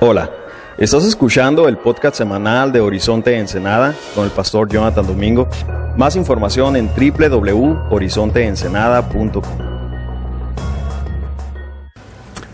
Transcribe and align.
Hola, 0.00 0.28
estás 0.78 1.06
escuchando 1.06 1.66
el 1.66 1.78
podcast 1.78 2.16
semanal 2.16 2.70
de 2.72 2.80
Horizonte 2.80 3.38
Ensenada 3.38 3.94
con 4.14 4.24
el 4.24 4.30
pastor 4.30 4.68
Jonathan 4.68 5.06
Domingo. 5.06 5.48
Más 5.96 6.16
información 6.16 6.76
en 6.76 6.88
www.horizonteensenada.com. 6.88 9.42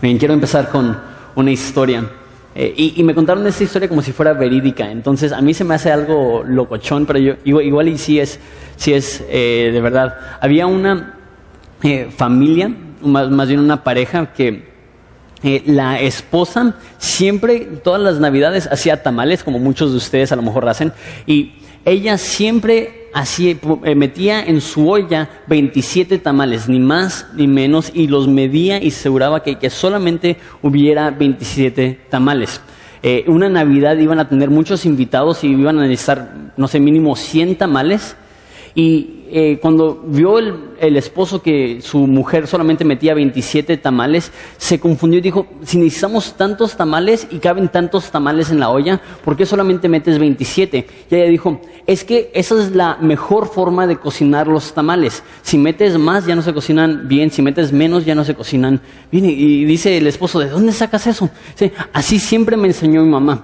Bien, 0.01 0.17
quiero 0.17 0.33
empezar 0.33 0.69
con 0.69 0.97
una 1.35 1.51
historia. 1.51 2.09
Eh, 2.55 2.93
y, 2.95 3.03
me 3.03 3.13
contaron 3.13 3.45
esta 3.45 3.61
historia 3.63 3.89
como 3.89 4.01
si 4.01 4.13
fuera 4.13 4.33
verídica. 4.33 4.89
Entonces, 4.89 5.31
a 5.31 5.41
mí 5.41 5.53
se 5.53 5.63
me 5.63 5.75
hace 5.75 5.91
algo 5.91 6.43
locochón, 6.45 7.05
pero 7.05 7.19
yo, 7.19 7.35
igual, 7.43 7.89
y 7.89 7.97
sí 7.97 8.19
es, 8.19 8.39
es 8.85 9.23
eh, 9.29 9.69
de 9.71 9.81
verdad. 9.81 10.17
Había 10.41 10.65
una 10.65 11.13
eh, 11.83 12.09
familia, 12.15 12.71
más 13.01 13.47
bien 13.47 13.59
una 13.59 13.83
pareja, 13.83 14.33
que 14.33 14.76
eh, 15.43 15.61
la 15.65 15.99
esposa 15.99 16.75
siempre, 16.97 17.59
todas 17.83 18.01
las 18.01 18.19
navidades, 18.19 18.67
hacía 18.71 19.03
tamales, 19.03 19.43
como 19.43 19.59
muchos 19.59 19.91
de 19.91 19.97
ustedes 19.97 20.31
a 20.31 20.35
lo 20.35 20.41
mejor 20.41 20.67
hacen, 20.67 20.93
y 21.27 21.53
ella 21.85 22.17
siempre 22.17 23.09
hacía, 23.13 23.55
eh, 23.83 23.95
metía 23.95 24.43
en 24.43 24.61
su 24.61 24.89
olla 24.89 25.29
27 25.47 26.17
tamales, 26.17 26.67
ni 26.67 26.79
más 26.79 27.27
ni 27.35 27.47
menos, 27.47 27.91
y 27.93 28.07
los 28.07 28.27
medía 28.27 28.83
y 28.83 28.89
aseguraba 28.89 29.43
que, 29.43 29.69
solamente 29.69 30.37
hubiera 30.61 31.11
27 31.11 31.99
tamales. 32.09 32.61
Eh, 33.03 33.23
una 33.27 33.47
Navidad 33.47 33.95
iban 33.97 34.19
a 34.19 34.27
tener 34.27 34.49
muchos 34.49 34.85
invitados 34.85 35.43
y 35.43 35.47
iban 35.47 35.77
a 35.77 35.83
necesitar, 35.83 36.51
no 36.57 36.67
sé, 36.67 36.79
mínimo 36.79 37.15
100 37.15 37.57
tamales. 37.57 38.15
Y 38.73 39.16
eh, 39.29 39.59
cuando 39.61 40.03
vio 40.05 40.37
el, 40.37 40.97
esposo 40.97 41.41
que 41.41 41.81
su 41.81 41.99
mujer 42.07 42.47
solamente 42.47 42.85
metía 42.85 43.13
27 43.13 43.77
tamales, 43.77 44.31
se 44.57 44.79
confundió 44.79 45.19
y 45.19 45.21
dijo, 45.21 45.47
si 45.63 45.77
necesitamos 45.77 46.35
tantos 46.35 46.77
tamales 46.77 47.27
y 47.29 47.39
caben 47.39 47.69
tantos 47.69 48.09
tamales 48.11 48.49
en 48.51 48.59
la 48.59 48.69
olla, 48.69 49.01
¿por 49.23 49.35
qué 49.35 49.45
solamente 49.45 49.89
metes 49.89 50.19
27? 50.19 50.87
Y 51.09 51.15
ella 51.15 51.25
dijo, 51.25 51.61
es 51.85 52.03
que 52.03 52.31
esa 52.33 52.61
es 52.61 52.71
la 52.71 52.97
mejor 53.01 53.47
forma 53.47 53.87
de 53.87 53.97
cocinar 53.97 54.47
los 54.47 54.73
tamales. 54.73 55.23
Si 55.41 55.57
metes 55.57 55.97
más 55.97 56.25
ya 56.25 56.35
no 56.35 56.41
se 56.41 56.53
cocinan 56.53 57.07
bien, 57.07 57.31
si 57.31 57.41
metes 57.41 57.71
menos 57.71 58.05
ya 58.05 58.15
no 58.15 58.23
se 58.23 58.35
cocinan 58.35 58.81
bien. 59.11 59.25
Y, 59.25 59.65
dice 59.65 59.97
el 59.97 60.07
esposo, 60.07 60.39
¿de 60.39 60.49
dónde 60.49 60.71
sacas 60.71 61.07
eso? 61.07 61.29
Dice, 61.51 61.73
así 61.93 62.19
siempre 62.19 62.57
me 62.57 62.67
enseñó 62.67 63.03
mi 63.03 63.09
mamá. 63.09 63.43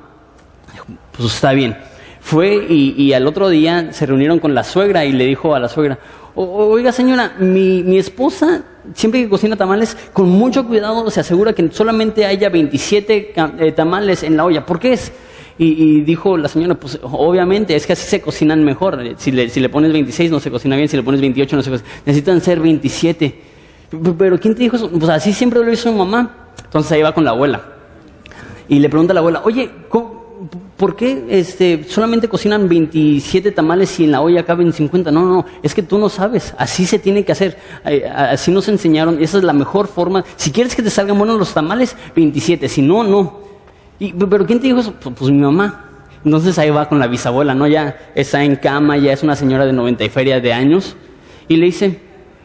Dijo, 0.72 0.86
pues 1.12 1.34
está 1.36 1.52
bien. 1.54 1.76
Fue 2.24 2.66
y, 2.70 2.96
y, 2.98 3.12
al 3.12 3.28
otro 3.28 3.50
día 3.50 3.92
se 3.92 4.06
reunieron 4.06 4.40
con 4.40 4.56
la 4.56 4.64
suegra 4.64 5.04
y 5.04 5.12
le 5.12 5.26
dijo 5.26 5.56
a 5.56 5.60
la 5.60 5.68
suegra, 5.68 6.00
oiga 6.36 6.94
señora, 6.94 7.34
mi, 7.38 7.84
mi, 7.84 7.98
esposa 7.98 8.64
siempre 8.94 9.22
que 9.22 9.30
cocina 9.30 9.58
tamales, 9.58 9.98
con 10.14 10.30
mucho 10.30 10.66
cuidado 10.66 11.12
se 11.12 11.20
asegura 11.20 11.52
que 11.52 11.70
solamente 11.70 12.26
haya 12.26 12.48
27 12.48 13.34
eh, 13.60 13.72
tamales 13.74 14.24
en 14.24 14.38
la 14.38 14.46
olla. 14.46 14.66
¿Por 14.66 14.80
qué 14.80 14.94
es? 14.94 15.12
Y, 15.58 15.66
y, 15.66 16.02
dijo 16.02 16.38
la 16.38 16.48
señora, 16.48 16.76
pues 16.76 16.98
obviamente 17.04 17.76
es 17.76 17.86
que 17.86 17.92
así 17.92 18.08
se 18.08 18.22
cocinan 18.22 18.64
mejor. 18.64 18.98
Si 19.18 19.34
le, 19.34 19.50
si 19.50 19.60
le 19.60 19.68
pones 19.68 19.92
26 19.92 20.32
no 20.32 20.40
se 20.40 20.50
cocina 20.50 20.78
bien, 20.78 20.88
si 20.88 20.96
le 20.96 21.04
pones 21.04 21.20
28 21.20 21.58
no 21.58 21.62
se 21.62 21.72
cocina. 21.72 21.90
Necesitan 22.06 22.40
ser 22.40 22.62
27. 22.62 23.42
Pero 24.18 24.40
¿quién 24.40 24.56
te 24.56 24.64
dijo 24.64 24.78
eso? 24.78 24.90
Pues 24.90 25.10
así 25.10 25.34
siempre 25.34 25.60
lo 25.62 25.70
hizo 25.74 25.92
mi 25.92 25.98
mamá. 25.98 26.52
Entonces 26.64 26.90
ahí 26.94 27.02
va 27.02 27.14
con 27.14 27.26
la 27.26 27.32
abuela. 27.32 27.62
Y 28.70 28.80
le 28.80 28.88
pregunta 28.88 29.12
a 29.12 29.16
la 29.16 29.20
abuela, 29.20 29.42
oye, 29.44 29.70
¿cómo? 29.90 30.23
¿Por 30.78 30.96
qué 30.96 31.26
este, 31.30 31.84
solamente 31.88 32.28
cocinan 32.28 32.68
27 32.68 33.52
tamales 33.52 34.00
y 34.00 34.06
en 34.06 34.12
la 34.12 34.22
olla 34.22 34.44
caben 34.46 34.74
50? 34.74 35.12
No, 35.12 35.26
no, 35.26 35.46
es 35.62 35.74
que 35.74 35.84
tú 35.84 35.98
no 35.98 36.10
sabes, 36.10 36.54
así 36.58 36.86
se 36.86 37.00
tiene 37.00 37.24
que 37.24 37.32
hacer, 37.32 37.58
eh, 37.86 38.06
así 38.06 38.52
nos 38.52 38.68
enseñaron, 38.68 39.22
esa 39.22 39.38
es 39.38 39.44
la 39.44 39.54
mejor 39.54 39.88
forma. 39.88 40.24
Si 40.36 40.52
quieres 40.52 40.76
que 40.76 40.82
te 40.82 40.90
salgan 40.90 41.18
buenos 41.18 41.38
los 41.38 41.54
tamales, 41.54 41.96
27, 42.16 42.68
si 42.68 42.82
no, 42.82 43.04
no. 43.04 43.40
Y, 44.00 44.14
¿Pero 44.14 44.46
quién 44.46 44.60
te 44.60 44.68
dijo 44.68 44.80
eso? 44.80 44.94
Pues, 45.02 45.16
pues, 45.18 45.32
mi 45.32 45.40
mamá. 45.40 45.90
Entonces 46.26 46.58
ahí 46.58 46.70
va 46.70 46.88
con 46.88 47.00
la 47.00 47.08
bisabuela, 47.08 47.54
¿no? 47.54 47.68
Ya 47.68 48.12
está 48.16 48.44
en 48.44 48.56
cama, 48.56 48.98
ya 48.98 49.12
es 49.12 49.24
una 49.24 49.36
señora 49.36 49.66
de 49.66 49.74
90 49.74 50.04
y 50.06 50.10
feria 50.10 50.40
de 50.40 50.54
años, 50.54 50.96
y 51.48 51.58
le 51.58 51.66
dice, 51.66 52.00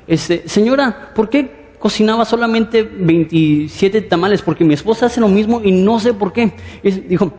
este, 0.07 0.49
señora, 0.49 1.13
¿por 1.15 1.29
qué 1.29 1.75
cocinaba 1.79 2.25
solamente 2.25 2.83
27 2.83 4.03
tamales? 4.03 4.43
Porque 4.43 4.65
mi 4.65 4.75
esposa 4.75 5.07
hace 5.07 5.21
lo 5.21 5.29
mismo 5.29 5.61
y 5.63 5.71
no 5.71 6.01
sé 6.01 6.13
por 6.13 6.33
qué. 6.33 6.53
Y 6.83 6.91
dijo, 6.91 7.33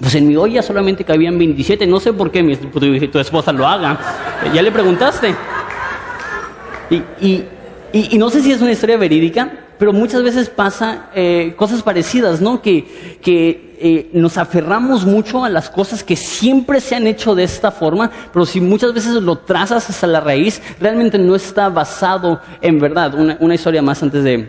pues 0.00 0.14
en 0.14 0.28
mi 0.28 0.36
olla 0.36 0.62
solamente 0.62 1.04
cabían 1.04 1.38
27, 1.38 1.86
no 1.86 2.00
sé 2.00 2.12
por 2.12 2.30
qué 2.30 2.42
mi, 2.42 2.56
tu, 2.56 2.68
tu 3.08 3.18
esposa 3.18 3.52
lo 3.52 3.66
haga. 3.66 3.98
Ya 4.54 4.62
le 4.62 4.70
preguntaste. 4.70 5.34
Y, 6.90 6.96
y, 7.20 7.44
y, 7.92 8.18
no 8.18 8.30
sé 8.30 8.42
si 8.42 8.52
es 8.52 8.60
una 8.60 8.72
historia 8.72 8.96
verídica, 8.96 9.50
pero 9.78 9.92
muchas 9.92 10.22
veces 10.22 10.48
pasa 10.48 11.10
eh, 11.14 11.54
cosas 11.56 11.82
parecidas, 11.82 12.40
¿no? 12.40 12.62
Que, 12.62 13.18
que 13.20 13.76
eh, 13.80 14.10
nos 14.12 14.38
aferramos 14.38 15.04
mucho 15.04 15.44
a 15.44 15.50
las 15.50 15.68
cosas 15.68 16.02
que 16.02 16.16
siempre 16.16 16.80
se 16.80 16.94
han 16.94 17.06
hecho 17.06 17.34
de 17.34 17.44
esta 17.44 17.70
forma, 17.70 18.10
pero 18.32 18.46
si 18.46 18.60
muchas 18.60 18.94
veces 18.94 19.14
lo 19.14 19.38
trazas 19.38 19.88
hasta 19.90 20.06
la 20.06 20.20
raíz, 20.20 20.62
realmente 20.80 21.18
no 21.18 21.34
está 21.34 21.68
basado 21.68 22.40
en 22.62 22.78
verdad. 22.78 23.14
Una, 23.14 23.36
una 23.40 23.54
historia 23.54 23.82
más 23.82 24.02
antes 24.02 24.24
de, 24.24 24.48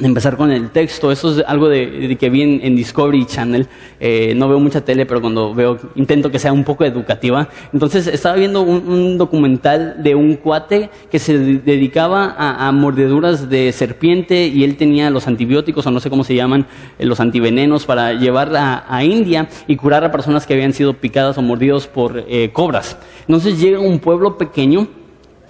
empezar 0.00 0.36
con 0.36 0.50
el 0.50 0.70
texto. 0.70 1.12
Eso 1.12 1.38
es 1.38 1.44
algo 1.46 1.68
de, 1.68 2.16
que 2.18 2.30
vi 2.30 2.42
en, 2.42 2.76
Discovery 2.76 3.26
Channel. 3.26 3.66
Eh, 4.00 4.34
no 4.36 4.48
veo 4.48 4.58
mucha 4.58 4.82
tele, 4.82 5.06
pero 5.06 5.20
cuando 5.20 5.54
veo, 5.54 5.78
intento 5.94 6.30
que 6.30 6.38
sea 6.38 6.52
un 6.52 6.64
poco 6.64 6.84
educativa. 6.84 7.48
Entonces 7.72 8.06
estaba 8.06 8.36
viendo 8.36 8.62
un, 8.62 9.18
documental 9.18 10.02
de 10.02 10.14
un 10.14 10.36
cuate 10.36 10.90
que 11.10 11.18
se 11.18 11.38
dedicaba 11.38 12.34
a, 12.36 12.72
mordeduras 12.72 13.48
de 13.48 13.72
serpiente 13.72 14.46
y 14.46 14.64
él 14.64 14.76
tenía 14.76 15.10
los 15.10 15.26
antibióticos, 15.28 15.86
o 15.86 15.90
no 15.90 16.00
sé 16.00 16.10
cómo 16.10 16.24
se 16.24 16.34
llaman, 16.34 16.66
eh, 16.98 17.04
los 17.04 17.20
antivenenos 17.20 17.84
para 17.84 18.14
llevar 18.14 18.52
a, 18.56 19.02
India 19.02 19.48
y 19.66 19.76
curar 19.76 20.04
a 20.04 20.12
personas 20.12 20.46
que 20.46 20.54
habían 20.54 20.72
sido 20.72 20.94
picadas 20.94 21.36
o 21.36 21.42
mordidos 21.42 21.86
por 21.86 22.24
eh, 22.28 22.50
cobras. 22.52 22.96
Entonces 23.26 23.60
llega 23.60 23.80
un 23.80 23.98
pueblo 23.98 24.38
pequeño 24.38 24.86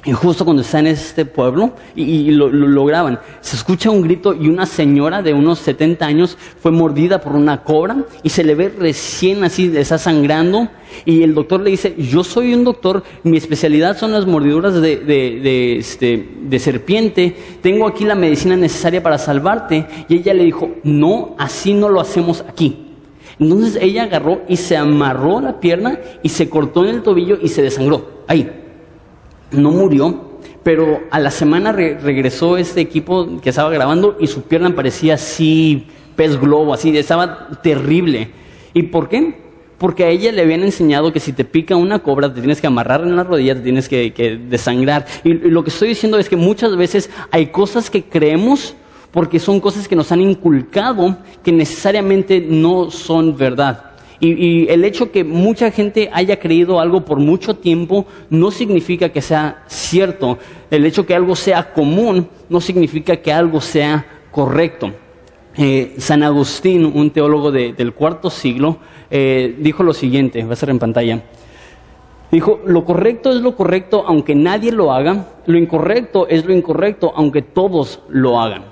y 0.04 0.12
justo 0.12 0.44
cuando 0.44 0.62
está 0.62 0.80
en 0.80 0.88
este 0.88 1.24
pueblo 1.24 1.74
y, 1.94 2.32
lo, 2.32 2.48
lo, 2.48 2.66
lograban, 2.66 3.20
se 3.40 3.54
escucha 3.54 3.90
un 3.90 4.02
grito 4.02 4.34
y 4.34 4.48
una 4.48 4.66
señora 4.66 5.22
de 5.22 5.32
unos 5.32 5.60
70 5.60 6.04
años 6.04 6.36
fue 6.60 6.72
mordida 6.72 7.20
por 7.20 7.36
una 7.36 7.62
cobra 7.62 8.04
y 8.24 8.30
se 8.30 8.42
le 8.42 8.56
ve 8.56 8.68
recién 8.68 9.44
así, 9.44 9.72
está 9.76 9.98
sangrando 9.98 10.68
y 11.04 11.22
el 11.22 11.34
doctor 11.34 11.60
le 11.60 11.70
dice, 11.70 11.94
yo 11.96 12.24
soy 12.24 12.52
un 12.52 12.64
doctor, 12.64 13.04
mi 13.22 13.36
especialidad 13.36 13.96
son 13.96 14.12
las 14.12 14.26
mordiduras 14.26 14.74
de, 14.74 14.96
de, 14.96 15.40
de, 15.40 15.76
este, 15.76 16.28
de 16.42 16.58
serpiente, 16.58 17.36
tengo 17.62 17.86
aquí 17.86 18.04
la 18.04 18.14
medicina 18.14 18.56
necesaria 18.56 19.02
para 19.02 19.18
salvarte. 19.18 19.86
Y 20.08 20.16
ella 20.16 20.34
le 20.34 20.44
dijo, 20.44 20.72
no, 20.82 21.34
así 21.38 21.74
no 21.74 21.88
lo 21.88 22.00
hacemos 22.00 22.44
aquí. 22.46 22.88
Entonces 23.38 23.78
ella 23.80 24.04
agarró 24.04 24.42
y 24.48 24.56
se 24.56 24.76
amarró 24.76 25.40
la 25.40 25.58
pierna 25.60 25.98
y 26.22 26.28
se 26.28 26.50
cortó 26.50 26.84
en 26.84 26.96
el 26.96 27.02
tobillo 27.02 27.38
y 27.40 27.48
se 27.48 27.62
desangró. 27.62 28.22
Ahí 28.28 28.61
no 29.52 29.70
murió, 29.70 30.32
pero 30.62 31.00
a 31.10 31.18
la 31.18 31.30
semana 31.30 31.72
re 31.72 31.98
regresó 31.98 32.56
este 32.56 32.80
equipo 32.80 33.40
que 33.40 33.50
estaba 33.50 33.70
grabando 33.70 34.16
y 34.20 34.26
su 34.26 34.42
pierna 34.42 34.74
parecía 34.74 35.14
así, 35.14 35.86
pez 36.16 36.38
globo, 36.40 36.72
así, 36.72 36.96
estaba 36.96 37.48
terrible. 37.62 38.30
¿Y 38.74 38.84
por 38.84 39.08
qué? 39.08 39.42
Porque 39.78 40.04
a 40.04 40.08
ella 40.08 40.30
le 40.30 40.42
habían 40.42 40.62
enseñado 40.62 41.12
que 41.12 41.18
si 41.18 41.32
te 41.32 41.44
pica 41.44 41.74
una 41.74 41.98
cobra 41.98 42.32
te 42.32 42.40
tienes 42.40 42.60
que 42.60 42.68
amarrar 42.68 43.02
en 43.02 43.16
la 43.16 43.24
rodilla, 43.24 43.54
te 43.54 43.62
tienes 43.62 43.88
que, 43.88 44.40
desangrar. 44.48 45.06
Y 45.24 45.34
lo 45.34 45.64
que 45.64 45.70
estoy 45.70 45.88
diciendo 45.88 46.18
es 46.18 46.28
que 46.28 46.36
muchas 46.36 46.76
veces 46.76 47.10
hay 47.30 47.46
cosas 47.46 47.90
que 47.90 48.04
creemos 48.04 48.76
porque 49.10 49.38
son 49.38 49.60
cosas 49.60 49.88
que 49.88 49.96
nos 49.96 50.12
han 50.12 50.20
inculcado 50.20 51.18
que 51.42 51.52
necesariamente 51.52 52.40
no 52.40 52.90
son 52.90 53.36
verdad. 53.36 53.91
Y, 54.24 54.68
el 54.68 54.84
hecho 54.84 55.10
que 55.10 55.24
mucha 55.24 55.72
gente 55.72 56.08
haya 56.12 56.38
creído 56.38 56.78
algo 56.78 57.04
por 57.04 57.18
mucho 57.18 57.56
tiempo 57.56 58.06
no 58.30 58.52
significa 58.52 59.08
que 59.08 59.20
sea 59.20 59.64
cierto. 59.66 60.38
El 60.70 60.86
hecho 60.86 61.04
que 61.04 61.16
algo 61.16 61.34
sea 61.34 61.72
común 61.72 62.28
no 62.48 62.60
significa 62.60 63.16
que 63.16 63.32
algo 63.32 63.60
sea 63.60 64.06
correcto. 64.30 64.92
Eh, 65.56 65.94
San 65.98 66.22
Agustín, 66.22 66.84
un 66.84 67.10
teólogo 67.10 67.50
de, 67.50 67.72
del 67.72 67.94
cuarto 67.94 68.30
siglo, 68.30 68.76
eh, 69.10 69.56
dijo 69.58 69.82
lo 69.82 69.92
siguiente, 69.92 70.44
va 70.44 70.52
a 70.52 70.56
ser 70.56 70.70
en 70.70 70.78
pantalla. 70.78 71.20
Dijo, 72.30 72.60
lo 72.64 72.84
correcto 72.84 73.30
es 73.30 73.40
lo 73.40 73.56
correcto 73.56 74.04
aunque 74.06 74.36
nadie 74.36 74.70
lo 74.70 74.92
haga, 74.92 75.30
lo 75.46 75.58
incorrecto 75.58 76.28
es 76.28 76.44
lo 76.46 76.54
incorrecto 76.54 77.12
aunque 77.16 77.42
todos 77.42 78.00
lo 78.08 78.40
hagan. 78.40 78.71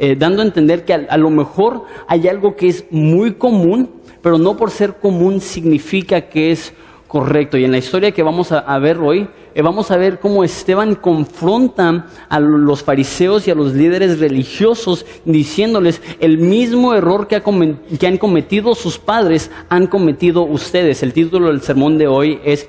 Eh, 0.00 0.14
dando 0.16 0.42
a 0.42 0.44
entender 0.44 0.84
que 0.84 0.94
a, 0.94 1.16
lo 1.16 1.28
mejor 1.28 1.82
hay 2.06 2.28
algo 2.28 2.54
que 2.54 2.68
es 2.68 2.84
muy 2.92 3.34
común, 3.34 3.90
pero 4.22 4.38
no 4.38 4.56
por 4.56 4.70
ser 4.70 4.94
común 4.94 5.40
significa 5.40 6.20
que 6.20 6.52
es 6.52 6.72
correcto. 7.08 7.58
Y 7.58 7.64
en 7.64 7.72
la 7.72 7.78
historia 7.78 8.12
que 8.12 8.22
vamos 8.22 8.52
a, 8.52 8.78
ver 8.78 8.98
hoy, 8.98 9.28
eh, 9.56 9.62
vamos 9.62 9.90
a 9.90 9.96
ver 9.96 10.20
cómo 10.20 10.44
Esteban 10.44 10.94
confronta 10.94 12.06
a 12.28 12.38
los 12.38 12.84
fariseos 12.84 13.48
y 13.48 13.50
a 13.50 13.56
los 13.56 13.74
líderes 13.74 14.20
religiosos 14.20 15.04
diciéndoles 15.24 16.00
el 16.20 16.38
mismo 16.38 16.94
error 16.94 17.26
que, 17.26 17.34
ha 17.34 17.42
que 17.42 18.06
han 18.06 18.18
cometido 18.18 18.76
sus 18.76 19.00
padres, 19.00 19.50
han 19.68 19.88
cometido 19.88 20.42
ustedes. 20.42 21.02
El 21.02 21.12
título 21.12 21.48
del 21.48 21.60
sermón 21.60 21.98
de 21.98 22.06
hoy 22.06 22.38
es 22.44 22.68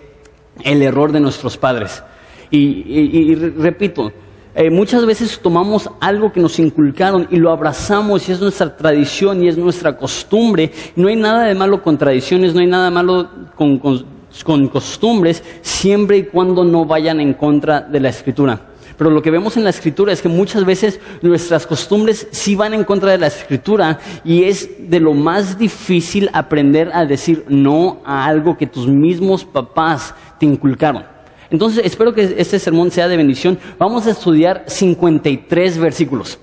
El 0.63 0.81
error 0.81 1.11
de 1.11 1.19
nuestros 1.19 1.57
padres. 1.57 2.01
Y 2.49 3.35
repito, 3.35 4.11
eh, 4.55 4.69
muchas 4.71 5.05
veces 5.05 5.39
tomamos 5.39 5.89
algo 5.99 6.31
que 6.31 6.39
nos 6.39 6.57
inculcaron 6.59 7.27
y 7.29 7.37
lo 7.37 7.51
abrazamos 7.51 8.27
y 8.27 8.31
es 8.31 8.41
nuestra 8.41 8.75
tradición 8.75 9.43
y 9.43 9.47
es 9.47 9.57
nuestra 9.57 9.95
costumbre. 9.95 10.71
No 10.95 11.07
hay 11.07 11.15
nada 11.15 11.45
de 11.45 11.55
malo 11.55 11.83
con 11.83 11.97
tradiciones, 11.97 12.53
no 12.53 12.59
hay 12.59 12.67
nada 12.67 12.85
de 12.85 12.91
malo 12.91 13.29
con, 13.55 13.77
con 13.77 14.67
costumbres, 14.67 15.43
siempre 15.61 16.17
y 16.17 16.23
cuando 16.23 16.63
no 16.63 16.85
vayan 16.85 17.19
en 17.19 17.33
contra 17.33 17.81
de 17.81 17.99
la 17.99 18.09
escritura. 18.09 18.59
Pero 18.97 19.11
lo 19.11 19.21
que 19.21 19.31
vemos 19.31 19.55
en 19.55 19.63
la 19.63 19.69
escritura 19.69 20.11
es 20.11 20.21
que 20.21 20.27
muchas 20.27 20.65
veces 20.65 20.99
nuestras 21.21 21.65
costumbres 21.65 22.27
sí 22.31 22.55
van 22.55 22.73
en 22.73 22.83
contra 22.83 23.11
de 23.11 23.17
la 23.17 23.27
escritura 23.27 23.99
y 24.25 24.43
es 24.43 24.89
de 24.89 24.99
lo 24.99 25.13
más 25.13 25.57
difícil 25.57 26.29
aprender 26.33 26.91
a 26.93 27.05
decir 27.05 27.45
no 27.47 28.01
a 28.03 28.25
algo 28.25 28.57
que 28.57 28.67
tus 28.67 28.87
mismos 28.87 29.45
papás 29.45 30.13
te 30.37 30.47
inculcaron. 30.47 31.18
Entonces 31.51 31.83
espero 31.85 32.13
que 32.13 32.35
este 32.37 32.59
sermón 32.59 32.91
sea 32.91 33.07
de 33.07 33.17
bendición. 33.17 33.57
Vamos 33.77 34.05
a 34.07 34.11
estudiar 34.11 34.65
53 34.67 35.77
versículos. 35.77 36.39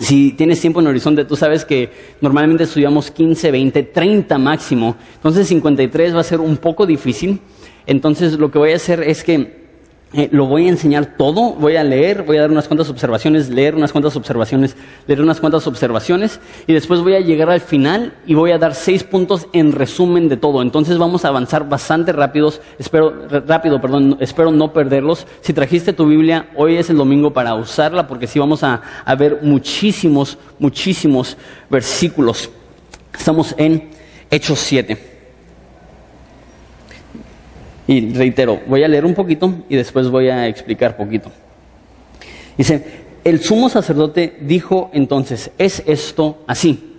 Si 0.00 0.32
tienes 0.32 0.60
tiempo 0.60 0.80
en 0.80 0.86
Horizonte, 0.88 1.24
tú 1.24 1.36
sabes 1.36 1.64
que 1.64 1.90
normalmente 2.20 2.64
estudiamos 2.64 3.10
15, 3.10 3.50
20, 3.50 3.82
30 3.84 4.38
máximo. 4.38 4.96
Entonces 5.14 5.46
53 5.48 6.14
va 6.16 6.20
a 6.20 6.24
ser 6.24 6.40
un 6.40 6.56
poco 6.56 6.86
difícil. 6.86 7.40
Entonces 7.86 8.38
lo 8.38 8.50
que 8.50 8.58
voy 8.58 8.72
a 8.72 8.76
hacer 8.76 9.02
es 9.02 9.22
que 9.22 9.61
eh, 10.14 10.28
lo 10.30 10.46
voy 10.46 10.66
a 10.66 10.68
enseñar 10.68 11.16
todo, 11.16 11.54
voy 11.54 11.76
a 11.76 11.84
leer, 11.84 12.22
voy 12.24 12.36
a 12.36 12.42
dar 12.42 12.50
unas 12.50 12.68
cuantas 12.68 12.90
observaciones, 12.90 13.48
leer 13.48 13.74
unas 13.74 13.92
cuantas 13.92 14.14
observaciones, 14.14 14.76
leer 15.06 15.22
unas 15.22 15.40
cuantas 15.40 15.66
observaciones 15.66 16.38
y 16.66 16.74
después 16.74 17.00
voy 17.00 17.14
a 17.14 17.20
llegar 17.20 17.48
al 17.48 17.62
final 17.62 18.12
y 18.26 18.34
voy 18.34 18.50
a 18.50 18.58
dar 18.58 18.74
seis 18.74 19.04
puntos 19.04 19.46
en 19.54 19.72
resumen 19.72 20.28
de 20.28 20.36
todo. 20.36 20.60
Entonces 20.60 20.98
vamos 20.98 21.24
a 21.24 21.28
avanzar 21.28 21.66
bastante 21.66 22.12
rápidos, 22.12 22.60
espero, 22.78 23.26
rápido, 23.46 23.80
perdón, 23.80 24.18
espero 24.20 24.50
no 24.50 24.74
perderlos. 24.74 25.26
Si 25.40 25.54
trajiste 25.54 25.94
tu 25.94 26.06
Biblia, 26.06 26.50
hoy 26.56 26.76
es 26.76 26.90
el 26.90 26.98
domingo 26.98 27.32
para 27.32 27.54
usarla 27.54 28.06
porque 28.06 28.26
sí 28.26 28.38
vamos 28.38 28.62
a, 28.62 28.82
a 29.04 29.14
ver 29.14 29.38
muchísimos, 29.40 30.36
muchísimos 30.58 31.38
versículos. 31.70 32.50
Estamos 33.16 33.54
en 33.56 33.90
Hechos 34.30 34.58
7. 34.58 35.11
Y 37.86 38.14
reitero, 38.14 38.60
voy 38.66 38.84
a 38.84 38.88
leer 38.88 39.04
un 39.04 39.14
poquito 39.14 39.52
y 39.68 39.76
después 39.76 40.08
voy 40.08 40.28
a 40.28 40.46
explicar 40.46 40.96
poquito. 40.96 41.30
Dice, 42.56 42.84
el 43.24 43.40
sumo 43.40 43.68
sacerdote 43.68 44.36
dijo 44.40 44.90
entonces, 44.92 45.50
¿es 45.58 45.82
esto 45.86 46.38
así? 46.46 46.92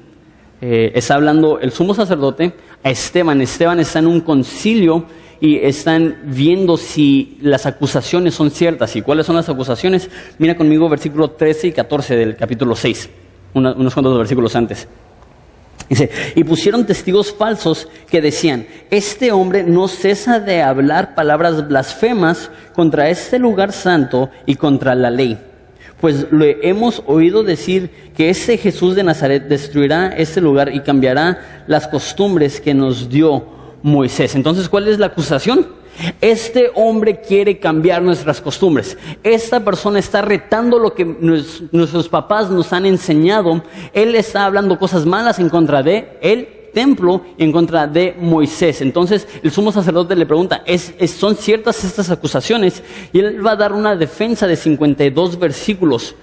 Eh, 0.61 0.91
está 0.95 1.15
hablando 1.15 1.59
el 1.59 1.71
sumo 1.71 1.93
sacerdote 1.93 2.53
a 2.83 2.89
Esteban. 2.89 3.41
Esteban 3.41 3.79
está 3.79 3.99
en 3.99 4.07
un 4.07 4.21
concilio 4.21 5.05
y 5.41 5.57
están 5.57 6.17
viendo 6.23 6.77
si 6.77 7.37
las 7.41 7.65
acusaciones 7.65 8.33
son 8.33 8.51
ciertas. 8.51 8.95
¿Y 8.95 9.01
cuáles 9.01 9.25
son 9.25 9.35
las 9.35 9.49
acusaciones? 9.49 10.09
Mira 10.37 10.55
conmigo 10.55 10.87
versículo 10.87 11.31
13 11.31 11.67
y 11.67 11.71
14 11.73 12.15
del 12.15 12.35
capítulo 12.37 12.75
6, 12.75 13.09
unos 13.53 13.93
cuantos 13.93 14.17
versículos 14.17 14.55
antes. 14.55 14.87
Dice, 15.89 16.09
y 16.35 16.43
pusieron 16.43 16.85
testigos 16.85 17.33
falsos 17.33 17.87
que 18.09 18.21
decían, 18.21 18.65
este 18.89 19.31
hombre 19.31 19.63
no 19.63 19.87
cesa 19.87 20.39
de 20.39 20.61
hablar 20.61 21.15
palabras 21.15 21.67
blasfemas 21.67 22.49
contra 22.73 23.09
este 23.09 23.39
lugar 23.39 23.71
santo 23.71 24.29
y 24.45 24.55
contra 24.55 24.95
la 24.95 25.09
ley. 25.09 25.37
Pues 25.99 26.31
le 26.31 26.57
hemos 26.67 27.03
oído 27.05 27.43
decir 27.43 27.89
que 28.15 28.29
este 28.29 28.57
Jesús 28.57 28.95
de 28.95 29.03
Nazaret 29.03 29.47
destruirá 29.47 30.09
este 30.09 30.41
lugar 30.41 30.73
y 30.73 30.81
cambiará 30.81 31.63
las 31.67 31.87
costumbres 31.87 32.59
que 32.59 32.73
nos 32.73 33.09
dio 33.09 33.45
Moisés. 33.83 34.35
Entonces, 34.35 34.67
¿cuál 34.69 34.87
es 34.87 34.99
la 34.99 35.07
acusación? 35.07 35.82
Este 36.21 36.71
hombre 36.75 37.21
quiere 37.21 37.59
cambiar 37.59 38.01
nuestras 38.01 38.41
costumbres. 38.41 38.97
Esta 39.23 39.59
persona 39.59 39.99
está 39.99 40.21
retando 40.21 40.79
lo 40.79 40.93
que 40.93 41.05
nuestros 41.05 42.09
papás 42.09 42.49
nos 42.49 42.73
han 42.73 42.85
enseñado. 42.85 43.63
Él 43.93 44.15
está 44.15 44.45
hablando 44.45 44.79
cosas 44.79 45.05
malas 45.05 45.39
en 45.39 45.49
contra 45.49 45.83
de 45.83 46.17
el 46.21 46.47
templo 46.73 47.21
en 47.37 47.51
contra 47.51 47.87
de 47.87 48.15
Moisés. 48.19 48.81
Entonces 48.81 49.27
el 49.41 49.51
sumo 49.51 49.71
sacerdote 49.71 50.15
le 50.15 50.25
pregunta, 50.25 50.63
son 51.07 51.35
ciertas 51.35 51.83
estas 51.83 52.09
acusaciones? 52.09 52.83
Y 53.13 53.19
él 53.19 53.45
va 53.45 53.51
a 53.51 53.55
dar 53.55 53.71
una 53.71 53.95
defensa 53.95 54.47
de 54.47 54.55
52 54.55 55.39
versículos 55.39 56.15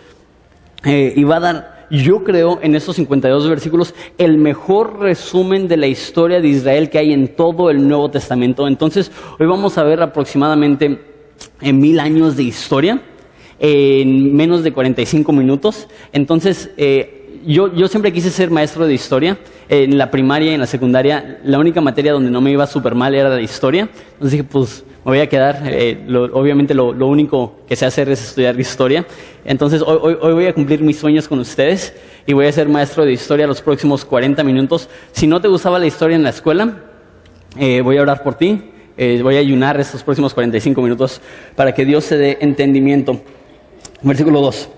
eh, 0.84 1.14
y 1.16 1.24
va 1.24 1.36
a 1.36 1.40
dar 1.40 1.79
yo 1.90 2.24
creo 2.24 2.58
en 2.62 2.74
esos 2.74 2.96
52 2.96 3.48
versículos 3.48 3.94
el 4.18 4.38
mejor 4.38 5.00
resumen 5.00 5.68
de 5.68 5.76
la 5.76 5.86
historia 5.86 6.40
de 6.40 6.48
Israel 6.48 6.90
que 6.90 6.98
hay 6.98 7.12
en 7.12 7.28
todo 7.34 7.70
el 7.70 7.86
Nuevo 7.86 8.10
Testamento. 8.10 8.66
Entonces, 8.68 9.10
hoy 9.38 9.46
vamos 9.46 9.76
a 9.76 9.82
ver 9.82 10.02
aproximadamente 10.02 11.00
en 11.60 11.78
mil 11.78 11.98
años 12.00 12.36
de 12.36 12.44
historia 12.44 13.02
en 13.60 14.34
menos 14.34 14.64
de 14.64 14.72
45 14.72 15.32
minutos. 15.32 15.86
Entonces, 16.12 16.70
eh, 16.76 17.40
yo, 17.46 17.72
yo 17.74 17.88
siempre 17.88 18.12
quise 18.12 18.30
ser 18.30 18.50
maestro 18.50 18.86
de 18.86 18.94
historia. 18.94 19.38
En 19.68 19.98
la 19.98 20.10
primaria 20.10 20.50
y 20.50 20.54
en 20.54 20.60
la 20.60 20.66
secundaria, 20.66 21.38
la 21.44 21.58
única 21.58 21.80
materia 21.80 22.12
donde 22.12 22.30
no 22.30 22.40
me 22.40 22.50
iba 22.50 22.66
súper 22.66 22.96
mal 22.96 23.14
era 23.14 23.28
la 23.28 23.40
historia. 23.40 23.88
Entonces 24.14 24.32
dije, 24.32 24.44
pues 24.44 24.84
me 25.04 25.12
voy 25.12 25.20
a 25.20 25.28
quedar, 25.28 25.62
eh, 25.64 26.06
obviamente 26.34 26.74
lo, 26.74 26.90
único 27.06 27.54
que 27.66 27.74
sé 27.74 27.86
hacer 27.86 28.10
es 28.10 28.22
estudiar 28.22 28.58
historia. 28.60 29.06
Entonces 29.46 29.80
hoy, 29.80 30.14
voy 30.20 30.46
a 30.46 30.52
cumplir 30.52 30.82
mis 30.82 30.98
sueños 30.98 31.26
con 31.26 31.38
ustedes 31.38 31.94
y 32.26 32.34
voy 32.34 32.46
a 32.46 32.52
ser 32.52 32.68
maestro 32.68 33.06
de 33.06 33.12
historia 33.12 33.46
los 33.46 33.62
próximos 33.62 34.04
40 34.04 34.44
minutos. 34.44 34.90
Si 35.12 35.26
no 35.26 35.40
te 35.40 35.48
gustaba 35.48 35.78
la 35.78 35.86
historia 35.86 36.16
en 36.16 36.22
la 36.22 36.28
escuela, 36.28 36.82
eh, 37.58 37.80
voy 37.80 37.96
a 37.96 38.02
orar 38.02 38.22
por 38.22 38.34
ti, 38.34 38.62
eh, 38.98 39.20
voy 39.22 39.36
a 39.36 39.40
ayunar 39.40 39.80
estos 39.80 40.02
próximos 40.02 40.34
45 40.34 40.82
minutos 40.82 41.22
para 41.56 41.72
que 41.72 41.86
Dios 41.86 42.04
se 42.04 42.18
dé 42.18 42.36
entendimiento. 42.42 43.22
Versículo 44.02 44.42
2. 44.42 44.68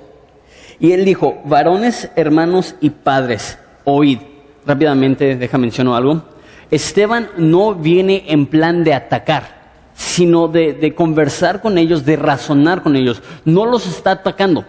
Y 0.78 0.92
él 0.92 1.04
dijo, 1.04 1.42
varones, 1.44 2.10
hermanos 2.14 2.76
y 2.80 2.90
padres, 2.90 3.58
oíd. 3.82 4.18
Rápidamente, 4.64 5.34
deja 5.34 5.58
menciono 5.58 5.96
algo. 5.96 6.22
Esteban 6.70 7.28
no 7.36 7.74
viene 7.74 8.24
en 8.28 8.46
plan 8.46 8.84
de 8.84 8.94
atacar 8.94 9.61
sino 9.94 10.48
de, 10.48 10.94
conversar 10.96 11.60
con 11.60 11.78
ellos, 11.78 12.04
de 12.04 12.16
razonar 12.16 12.82
con 12.82 12.96
ellos. 12.96 13.22
No 13.44 13.66
los 13.66 13.86
está 13.86 14.12
atacando. 14.12 14.64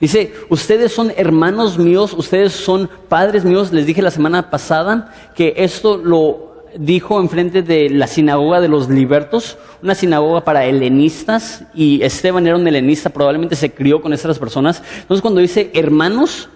Dice, 0.00 0.34
ustedes 0.50 0.92
son 0.92 1.12
hermanos 1.16 1.78
míos, 1.78 2.14
ustedes 2.16 2.52
son 2.52 2.90
padres 3.08 3.44
míos. 3.44 3.72
Les 3.72 3.86
dije 3.86 4.02
la 4.02 4.10
semana 4.10 4.50
pasada 4.50 5.12
que 5.34 5.54
esto 5.56 5.96
lo 5.96 6.54
dijo 6.76 7.20
enfrente 7.20 7.62
de 7.62 7.88
la 7.88 8.06
sinagoga 8.06 8.60
de 8.60 8.68
los 8.68 8.88
libertos, 8.88 9.56
una 9.82 9.94
sinagoga 9.94 10.42
para 10.42 10.64
helenistas, 10.64 11.64
y 11.72 12.02
Esteban 12.02 12.46
era 12.46 12.56
un 12.56 12.66
helenista, 12.66 13.10
probablemente 13.10 13.54
se 13.54 13.72
crió 13.72 14.02
con 14.02 14.12
esas 14.12 14.38
personas. 14.38 14.82
Entonces 15.00 15.22
cuando 15.22 15.40
dice 15.40 15.70
hermanos, 15.72 16.48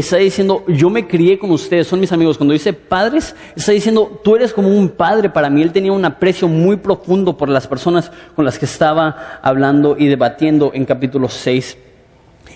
está 0.00 0.16
diciendo, 0.16 0.64
yo 0.68 0.88
me 0.88 1.06
crié 1.06 1.38
con 1.38 1.50
ustedes, 1.50 1.86
son 1.86 2.00
mis 2.00 2.12
amigos. 2.12 2.38
Cuando 2.38 2.52
dice 2.52 2.72
padres, 2.72 3.34
está 3.54 3.72
diciendo, 3.72 4.20
tú 4.24 4.36
eres 4.36 4.52
como 4.52 4.68
un 4.68 4.88
padre 4.88 5.28
para 5.28 5.50
mí. 5.50 5.62
Él 5.62 5.72
tenía 5.72 5.92
un 5.92 6.04
aprecio 6.04 6.48
muy 6.48 6.76
profundo 6.76 7.36
por 7.36 7.48
las 7.48 7.66
personas 7.66 8.10
con 8.34 8.44
las 8.44 8.58
que 8.58 8.64
estaba 8.64 9.40
hablando 9.42 9.96
y 9.98 10.06
debatiendo 10.06 10.70
en 10.74 10.84
capítulo 10.84 11.28
6. 11.28 11.76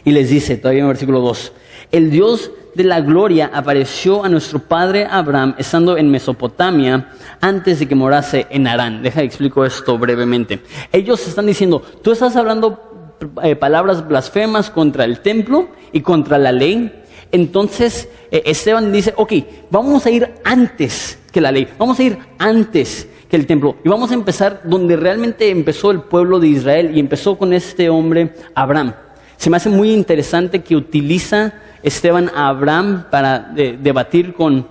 Y 0.04 0.12
les 0.12 0.30
dice, 0.30 0.56
todavía 0.56 0.82
en 0.82 0.88
versículo 0.88 1.20
2, 1.20 1.52
el 1.92 2.11
Dios 2.11 2.50
de 2.75 2.84
la 2.84 3.00
gloria 3.00 3.50
apareció 3.52 4.25
a 4.25 4.28
nuestro 4.28 4.58
padre 4.58 5.06
Abraham 5.11 5.54
estando 5.58 5.96
en 5.96 6.11
Mesopotamia 6.11 7.08
antes 7.40 7.78
de 7.78 7.88
que 7.88 7.94
morase 7.94 8.46
en 8.50 8.66
Harán. 8.66 9.02
Deja 9.02 9.20
de 9.20 9.26
explico 9.26 9.64
esto 9.64 9.99
brevemente. 9.99 10.61
Ellos 10.92 11.26
están 11.26 11.46
diciendo, 11.46 11.82
tú 12.02 12.12
estás 12.12 12.37
hablando 12.37 13.14
eh, 13.42 13.56
palabras 13.56 14.06
blasfemas 14.06 14.70
contra 14.70 15.04
el 15.04 15.20
templo 15.20 15.68
y 15.92 16.02
contra 16.02 16.38
la 16.38 16.52
ley 16.52 16.92
entonces 17.33 18.09
eh, 18.30 18.42
Esteban 18.47 18.92
dice, 18.92 19.12
ok, 19.16 19.33
vamos 19.71 20.06
a 20.06 20.11
ir 20.11 20.35
antes 20.45 21.18
que 21.33 21.40
la 21.40 21.52
ley, 21.52 21.68
vamos 21.78 21.99
a 21.99 22.02
ir 22.02 22.18
antes 22.38 23.09
que 23.28 23.37
el 23.37 23.47
templo 23.47 23.76
y 23.85 23.88
vamos 23.88 24.11
a 24.11 24.14
empezar 24.14 24.62
donde 24.64 24.97
realmente 24.97 25.50
empezó 25.50 25.90
el 25.90 26.02
pueblo 26.02 26.38
de 26.40 26.49
Israel 26.49 26.92
y 26.95 27.00
empezó 27.00 27.37
con 27.37 27.52
este 27.52 27.88
hombre 27.88 28.35
Abraham. 28.54 28.95
Se 29.37 29.50
me 29.50 29.56
hace 29.56 29.68
muy 29.68 29.92
interesante 29.92 30.62
que 30.62 30.76
utiliza 30.76 31.54
Esteban 31.83 32.30
a 32.35 32.49
Abraham 32.49 33.04
para 33.11 33.38
debatir 33.38 34.33
con 34.33 34.66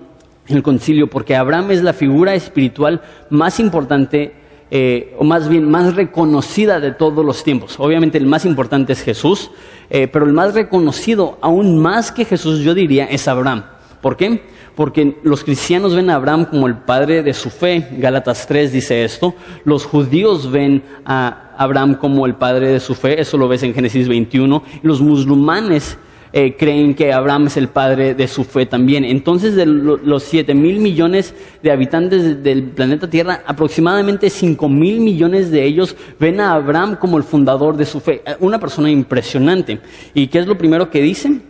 el 0.48 0.62
concilio, 0.62 1.08
porque 1.08 1.36
Abraham 1.36 1.70
es 1.70 1.82
la 1.82 1.92
figura 1.92 2.34
espiritual 2.34 3.00
más 3.30 3.60
importante 3.60 4.34
eh, 4.70 5.14
o 5.18 5.24
más 5.24 5.48
bien 5.48 5.70
más 5.70 5.94
reconocida 5.94 6.80
de 6.80 6.92
todos 6.92 7.24
los 7.24 7.44
tiempos. 7.44 7.76
Obviamente 7.78 8.18
el 8.18 8.26
más 8.26 8.44
importante 8.44 8.92
es 8.92 9.02
Jesús, 9.02 9.50
eh, 9.90 10.08
pero 10.08 10.26
el 10.26 10.32
más 10.32 10.54
reconocido, 10.54 11.38
aún 11.40 11.78
más 11.78 12.10
que 12.10 12.24
Jesús, 12.24 12.60
yo 12.60 12.74
diría, 12.74 13.06
es 13.06 13.28
Abraham. 13.28 13.64
¿Por 14.00 14.16
qué? 14.16 14.42
Porque 14.74 15.18
los 15.22 15.44
cristianos 15.44 15.94
ven 15.94 16.10
a 16.10 16.16
Abraham 16.16 16.46
como 16.46 16.66
el 16.66 16.76
padre 16.76 17.22
de 17.22 17.32
su 17.32 17.50
fe, 17.50 17.88
Gálatas 17.98 18.46
3 18.46 18.72
dice 18.72 19.04
esto, 19.04 19.34
los 19.64 19.84
judíos 19.84 20.50
ven 20.50 20.82
a 21.04 21.54
Abraham 21.56 21.94
como 21.94 22.26
el 22.26 22.34
padre 22.34 22.72
de 22.72 22.80
su 22.80 22.94
fe, 22.94 23.20
eso 23.20 23.38
lo 23.38 23.48
ves 23.48 23.62
en 23.62 23.72
Génesis 23.72 24.06
21, 24.08 24.62
los 24.82 25.00
musulmanes 25.00 25.96
eh, 26.38 26.54
creen 26.54 26.94
que 26.94 27.14
Abraham 27.14 27.46
es 27.46 27.56
el 27.56 27.68
padre 27.68 28.14
de 28.14 28.28
su 28.28 28.44
fe 28.44 28.66
también. 28.66 29.06
Entonces, 29.06 29.54
de 29.54 29.64
los 29.64 30.22
7 30.22 30.52
mil 30.52 30.80
millones 30.80 31.32
de 31.62 31.70
habitantes 31.70 32.42
del 32.42 32.64
planeta 32.64 33.08
Tierra, 33.08 33.42
aproximadamente 33.46 34.28
5 34.28 34.68
mil 34.68 35.00
millones 35.00 35.50
de 35.50 35.64
ellos 35.64 35.96
ven 36.20 36.42
a 36.42 36.52
Abraham 36.52 36.96
como 36.96 37.16
el 37.16 37.24
fundador 37.24 37.78
de 37.78 37.86
su 37.86 38.00
fe. 38.00 38.20
Una 38.40 38.60
persona 38.60 38.90
impresionante. 38.90 39.80
¿Y 40.12 40.26
qué 40.26 40.40
es 40.40 40.46
lo 40.46 40.58
primero 40.58 40.90
que 40.90 41.00
dice? 41.00 41.40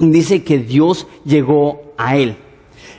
Dice 0.00 0.42
que 0.42 0.58
Dios 0.58 1.06
llegó 1.24 1.94
a 1.96 2.16
él. 2.16 2.34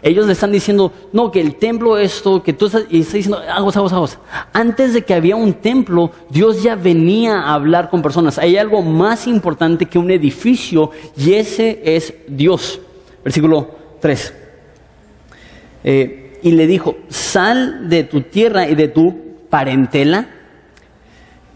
Ellos 0.06 0.28
le 0.28 0.34
están 0.34 0.52
diciendo, 0.52 0.94
no, 1.14 1.32
que 1.32 1.42
el 1.42 1.56
templo 1.56 1.98
esto, 1.98 2.44
que 2.44 2.54
tú 2.54 2.68
estás, 2.68 2.86
y 2.92 3.00
está 3.00 3.18
diciendo, 3.18 3.42
aguas, 3.52 3.76
aguas, 3.76 3.92
aguas. 3.92 4.20
Antes 4.54 4.94
de 4.94 5.02
que 5.02 5.16
había 5.16 5.36
un 5.36 5.54
templo, 5.56 6.12
Dios 6.30 6.62
ya 6.62 6.76
venía 6.76 7.40
a 7.40 7.56
hablar 7.56 7.90
con 7.90 8.04
personas. 8.04 8.38
Hay 8.38 8.56
algo 8.56 8.84
más 8.84 9.26
importante 9.26 9.88
que 9.88 9.98
un 9.98 10.12
edificio 10.12 10.92
y 11.18 11.34
ese 11.34 11.82
es 11.84 12.14
Dios. 12.28 12.80
Versículo 13.24 13.68
3. 14.00 14.34
Eh, 15.84 16.40
y 16.44 16.52
le 16.52 16.68
dijo, 16.68 16.98
sal 17.10 17.90
de 17.90 18.04
tu 18.04 18.22
tierra 18.22 18.70
y 18.70 18.76
de 18.76 18.90
tu 18.90 19.48
parentela 19.50 20.28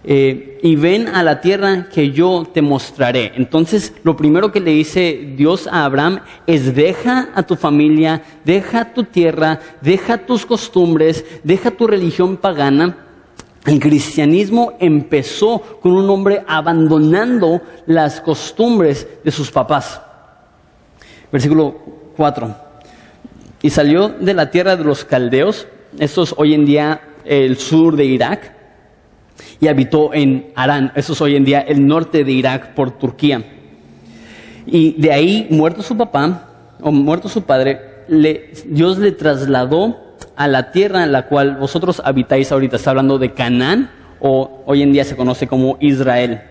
eh, 0.04 0.60
y 0.64 0.78
ven 0.78 1.10
a 1.10 1.24
la 1.24 1.42
tierra 1.42 1.88
que 1.94 2.12
yo 2.12 2.48
te 2.54 2.62
mostraré. 2.62 3.34
Entonces, 3.36 3.94
lo 4.04 4.16
primero 4.16 4.52
que 4.52 4.62
le 4.62 4.72
dice 4.72 5.34
Dios 5.36 5.68
a 5.68 5.84
Abraham 5.84 6.22
es 6.48 6.74
deja 6.74 7.30
a 7.36 7.44
tu 7.44 7.56
familia, 7.56 8.24
deja 8.46 8.94
tu 8.94 9.04
tierra, 9.04 9.60
deja 9.82 10.20
tus 10.20 10.46
costumbres, 10.46 11.26
deja 11.44 11.72
tu 11.72 11.86
religión 11.86 12.38
pagana. 12.38 13.06
El 13.66 13.80
cristianismo 13.80 14.74
empezó 14.80 15.60
con 15.82 15.92
un 15.92 16.10
hombre 16.10 16.44
abandonando 16.48 17.62
las 17.86 18.22
costumbres 18.22 19.06
de 19.24 19.32
sus 19.32 19.52
papás. 19.52 20.02
Versículo 21.30 21.76
4. 22.16 22.56
Y 23.62 23.70
salió 23.70 24.08
de 24.08 24.34
la 24.34 24.50
tierra 24.50 24.78
de 24.78 24.86
los 24.86 25.04
caldeos, 25.04 25.68
esto 25.98 26.24
es 26.24 26.34
hoy 26.38 26.54
en 26.54 26.66
día 26.66 27.02
el 27.26 27.58
sur 27.58 27.98
de 27.98 28.06
Irak, 28.06 28.59
y 29.62 29.68
habitó 29.68 30.14
en 30.14 30.52
Arán, 30.56 30.92
eso 30.96 31.14
es 31.14 31.22
hoy 31.22 31.36
en 31.36 31.46
día 31.46 31.60
el 31.60 31.86
norte 31.86 32.24
de 32.24 32.32
Irak 32.32 32.74
por 32.74 32.92
Turquía. 32.92 33.44
Y 34.66 34.94
de 35.02 35.12
ahí, 35.12 35.48
muerto 35.50 35.82
su 35.82 35.98
papá, 35.98 36.48
o 36.82 36.92
muerto 36.92 37.28
su 37.28 37.44
padre, 37.44 37.82
Dios 38.66 38.98
le 38.98 39.12
trasladó 39.12 39.98
a 40.36 40.48
la 40.48 40.72
tierra 40.72 41.04
en 41.04 41.12
la 41.12 41.28
cual 41.28 41.58
vosotros 41.58 42.02
habitáis 42.06 42.52
ahorita. 42.52 42.78
Está 42.78 42.92
hablando 42.92 43.18
de 43.18 43.34
Canaán, 43.34 43.90
o 44.20 44.64
hoy 44.66 44.82
en 44.82 44.94
día 44.94 45.04
se 45.04 45.16
conoce 45.16 45.48
como 45.48 45.78
Israel. 45.82 46.42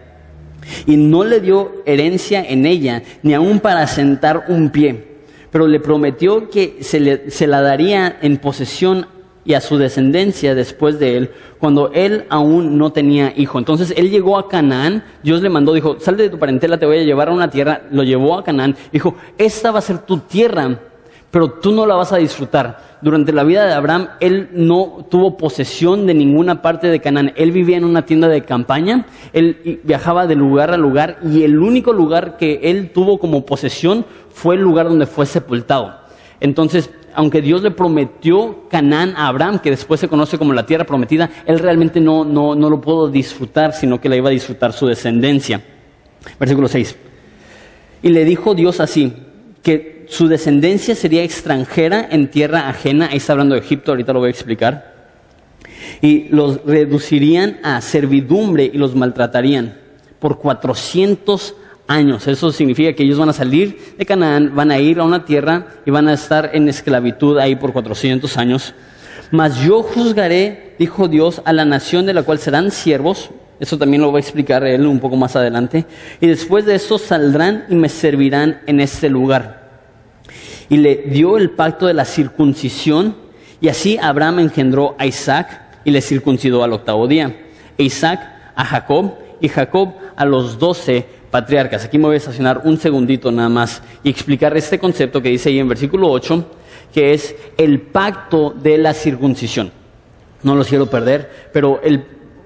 Y 0.86 0.96
no 0.96 1.24
le 1.24 1.40
dio 1.40 1.82
herencia 1.86 2.44
en 2.44 2.66
ella, 2.66 3.02
ni 3.22 3.32
aún 3.32 3.60
para 3.60 3.86
sentar 3.86 4.44
un 4.48 4.70
pie, 4.70 5.06
pero 5.50 5.66
le 5.66 5.80
prometió 5.80 6.50
que 6.50 6.78
se, 6.80 7.30
se 7.30 7.46
la 7.46 7.62
daría 7.62 8.18
en 8.20 8.36
posesión 8.36 9.06
y 9.48 9.54
a 9.54 9.62
su 9.62 9.78
descendencia 9.78 10.54
después 10.54 10.98
de 10.98 11.16
él, 11.16 11.30
cuando 11.58 11.90
él 11.94 12.26
aún 12.28 12.76
no 12.76 12.92
tenía 12.92 13.32
hijo. 13.34 13.58
Entonces 13.58 13.94
él 13.96 14.10
llegó 14.10 14.36
a 14.36 14.46
Canaán, 14.46 15.02
Dios 15.22 15.40
le 15.40 15.48
mandó, 15.48 15.72
dijo, 15.72 15.96
sal 16.00 16.18
de 16.18 16.28
tu 16.28 16.38
parentela, 16.38 16.76
te 16.76 16.84
voy 16.84 16.98
a 16.98 17.02
llevar 17.02 17.30
a 17.30 17.32
una 17.32 17.48
tierra, 17.48 17.80
lo 17.90 18.02
llevó 18.02 18.36
a 18.36 18.44
Canaán, 18.44 18.76
dijo, 18.92 19.16
esta 19.38 19.70
va 19.70 19.78
a 19.78 19.80
ser 19.80 20.00
tu 20.00 20.18
tierra, 20.18 20.78
pero 21.30 21.52
tú 21.52 21.72
no 21.72 21.86
la 21.86 21.94
vas 21.94 22.12
a 22.12 22.18
disfrutar. 22.18 22.98
Durante 23.00 23.32
la 23.32 23.42
vida 23.42 23.64
de 23.64 23.72
Abraham, 23.72 24.08
él 24.20 24.50
no 24.52 25.06
tuvo 25.10 25.38
posesión 25.38 26.06
de 26.06 26.12
ninguna 26.12 26.60
parte 26.60 26.88
de 26.88 27.00
Canaán. 27.00 27.32
Él 27.34 27.50
vivía 27.50 27.78
en 27.78 27.84
una 27.84 28.04
tienda 28.04 28.28
de 28.28 28.42
campaña, 28.42 29.06
él 29.32 29.80
viajaba 29.82 30.26
de 30.26 30.34
lugar 30.34 30.72
a 30.72 30.76
lugar 30.76 31.20
y 31.24 31.44
el 31.44 31.58
único 31.58 31.94
lugar 31.94 32.36
que 32.36 32.60
él 32.64 32.90
tuvo 32.92 33.18
como 33.18 33.46
posesión 33.46 34.04
fue 34.28 34.56
el 34.56 34.60
lugar 34.60 34.90
donde 34.90 35.06
fue 35.06 35.24
sepultado. 35.24 36.06
Entonces, 36.40 36.90
aunque 37.18 37.42
Dios 37.42 37.64
le 37.64 37.72
prometió 37.72 38.68
Canaán 38.70 39.14
a 39.16 39.26
Abraham, 39.26 39.58
que 39.58 39.70
después 39.70 39.98
se 39.98 40.06
conoce 40.06 40.38
como 40.38 40.52
la 40.52 40.64
tierra 40.64 40.84
prometida, 40.84 41.28
él 41.46 41.58
realmente 41.58 41.98
no, 42.00 42.24
no, 42.24 42.54
no 42.54 42.70
lo 42.70 42.80
pudo 42.80 43.08
disfrutar, 43.08 43.72
sino 43.72 44.00
que 44.00 44.08
la 44.08 44.14
iba 44.14 44.28
a 44.28 44.32
disfrutar 44.32 44.72
su 44.72 44.86
descendencia. 44.86 45.60
Versículo 46.38 46.68
6. 46.68 46.96
Y 48.04 48.10
le 48.10 48.24
dijo 48.24 48.54
Dios 48.54 48.78
así, 48.78 49.12
que 49.64 50.06
su 50.08 50.28
descendencia 50.28 50.94
sería 50.94 51.24
extranjera 51.24 52.06
en 52.08 52.30
tierra 52.30 52.68
ajena, 52.68 53.08
ahí 53.10 53.16
está 53.16 53.32
hablando 53.32 53.56
de 53.56 53.62
Egipto, 53.62 53.90
ahorita 53.90 54.12
lo 54.12 54.20
voy 54.20 54.28
a 54.28 54.30
explicar, 54.30 54.94
y 56.00 56.28
los 56.28 56.64
reducirían 56.64 57.58
a 57.64 57.80
servidumbre 57.80 58.70
y 58.72 58.78
los 58.78 58.94
maltratarían 58.94 59.76
por 60.20 60.38
400 60.38 61.56
años. 61.88 62.28
Eso 62.28 62.52
significa 62.52 62.92
que 62.92 63.02
ellos 63.02 63.18
van 63.18 63.30
a 63.30 63.32
salir 63.32 63.94
de 63.98 64.06
Canaán, 64.06 64.52
van 64.54 64.70
a 64.70 64.78
ir 64.78 65.00
a 65.00 65.04
una 65.04 65.24
tierra 65.24 65.66
y 65.84 65.90
van 65.90 66.06
a 66.06 66.12
estar 66.12 66.50
en 66.52 66.68
esclavitud 66.68 67.38
ahí 67.38 67.56
por 67.56 67.72
400 67.72 68.36
años. 68.36 68.74
Mas 69.30 69.60
yo 69.62 69.82
juzgaré, 69.82 70.74
dijo 70.78 71.08
Dios, 71.08 71.42
a 71.44 71.52
la 71.52 71.64
nación 71.64 72.06
de 72.06 72.14
la 72.14 72.22
cual 72.22 72.38
serán 72.38 72.70
siervos. 72.70 73.30
Eso 73.58 73.76
también 73.76 74.02
lo 74.02 74.12
va 74.12 74.18
a 74.18 74.20
explicar 74.20 74.64
él 74.64 74.86
un 74.86 75.00
poco 75.00 75.16
más 75.16 75.34
adelante. 75.34 75.86
Y 76.20 76.26
después 76.28 76.64
de 76.64 76.76
eso 76.76 76.98
saldrán 76.98 77.64
y 77.68 77.74
me 77.74 77.88
servirán 77.88 78.60
en 78.66 78.80
este 78.80 79.08
lugar. 79.08 79.68
Y 80.68 80.76
le 80.76 80.96
dio 81.08 81.36
el 81.36 81.50
pacto 81.50 81.86
de 81.86 81.94
la 81.94 82.04
circuncisión. 82.04 83.16
Y 83.60 83.68
así 83.68 83.98
Abraham 84.00 84.38
engendró 84.40 84.94
a 84.98 85.06
Isaac 85.06 85.62
y 85.84 85.90
le 85.90 86.00
circuncidó 86.00 86.62
al 86.62 86.72
octavo 86.72 87.08
día. 87.08 87.34
E 87.76 87.84
Isaac 87.84 88.20
a 88.54 88.64
Jacob 88.64 89.14
y 89.40 89.48
Jacob 89.48 89.94
a 90.16 90.24
los 90.24 90.58
doce 90.58 91.06
patriarcas. 91.30 91.84
Aquí 91.84 91.98
me 91.98 92.04
voy 92.04 92.14
a 92.14 92.18
estacionar 92.18 92.62
un 92.64 92.78
segundito 92.78 93.30
nada 93.30 93.48
más 93.48 93.82
y 94.02 94.10
explicar 94.10 94.56
este 94.56 94.78
concepto 94.78 95.22
que 95.22 95.30
dice 95.30 95.48
ahí 95.48 95.58
en 95.58 95.68
versículo 95.68 96.10
8, 96.10 96.44
que 96.92 97.12
es 97.12 97.34
el 97.56 97.80
pacto 97.80 98.50
de 98.50 98.78
la 98.78 98.94
circuncisión. 98.94 99.70
No 100.42 100.54
lo 100.54 100.64
quiero 100.64 100.86
perder, 100.86 101.48
pero 101.52 101.80
el, 101.82 102.04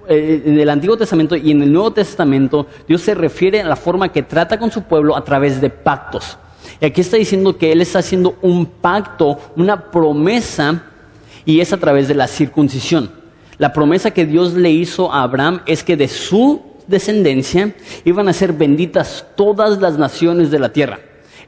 eh, 0.08 0.42
en 0.44 0.58
el 0.58 0.68
Antiguo 0.68 0.96
Testamento 0.96 1.36
y 1.36 1.50
en 1.50 1.62
el 1.62 1.72
Nuevo 1.72 1.92
Testamento 1.92 2.66
Dios 2.88 3.02
se 3.02 3.14
refiere 3.14 3.60
a 3.60 3.68
la 3.68 3.76
forma 3.76 4.10
que 4.10 4.22
trata 4.22 4.58
con 4.58 4.70
su 4.70 4.82
pueblo 4.82 5.16
a 5.16 5.24
través 5.24 5.60
de 5.60 5.70
pactos. 5.70 6.38
Y 6.80 6.86
aquí 6.86 7.00
está 7.00 7.16
diciendo 7.16 7.56
que 7.56 7.72
Él 7.72 7.80
está 7.80 8.00
haciendo 8.00 8.36
un 8.42 8.66
pacto, 8.66 9.38
una 9.56 9.90
promesa, 9.90 10.84
y 11.44 11.60
es 11.60 11.72
a 11.72 11.76
través 11.76 12.08
de 12.08 12.14
la 12.14 12.26
circuncisión. 12.26 13.10
La 13.58 13.72
promesa 13.72 14.10
que 14.10 14.26
Dios 14.26 14.54
le 14.54 14.70
hizo 14.70 15.12
a 15.12 15.22
Abraham 15.22 15.60
es 15.66 15.84
que 15.84 15.96
de 15.96 16.08
su 16.08 16.71
descendencia 16.86 17.74
iban 18.04 18.28
a 18.28 18.32
ser 18.32 18.52
benditas 18.52 19.26
todas 19.36 19.80
las 19.80 19.98
naciones 19.98 20.50
de 20.50 20.58
la 20.58 20.72
tierra. 20.72 21.00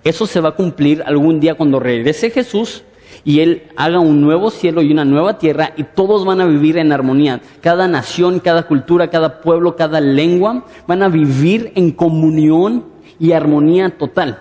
Eso 0.03 0.27
se 0.27 0.41
va 0.41 0.51
a 0.51 0.55
cumplir 0.55 1.03
algún 1.07 1.41
día 1.41 1.55
cuando 1.55 1.81
regrese 1.81 2.31
Jesús 2.31 2.83
y 3.25 3.41
Él 3.41 3.63
haga 3.77 4.01
un 4.01 4.21
nuevo 4.21 4.51
cielo 4.51 4.83
y 4.83 4.93
una 4.93 5.05
nueva 5.05 5.39
tierra 5.39 5.73
y 5.77 5.85
todos 5.85 6.25
van 6.27 6.41
a 6.41 6.47
vivir 6.47 6.77
en 6.77 6.93
armonía. 6.93 7.41
Cada 7.63 7.89
nación, 7.89 8.39
cada 8.39 8.65
cultura, 8.65 9.09
cada 9.09 9.41
pueblo, 9.41 9.77
cada 9.77 10.01
lengua 10.01 10.67
van 10.87 11.03
a 11.03 11.09
vivir 11.09 11.73
en 11.75 11.91
comunión 11.91 12.85
y 13.19 13.33
armonía 13.33 13.97
total. 13.97 14.39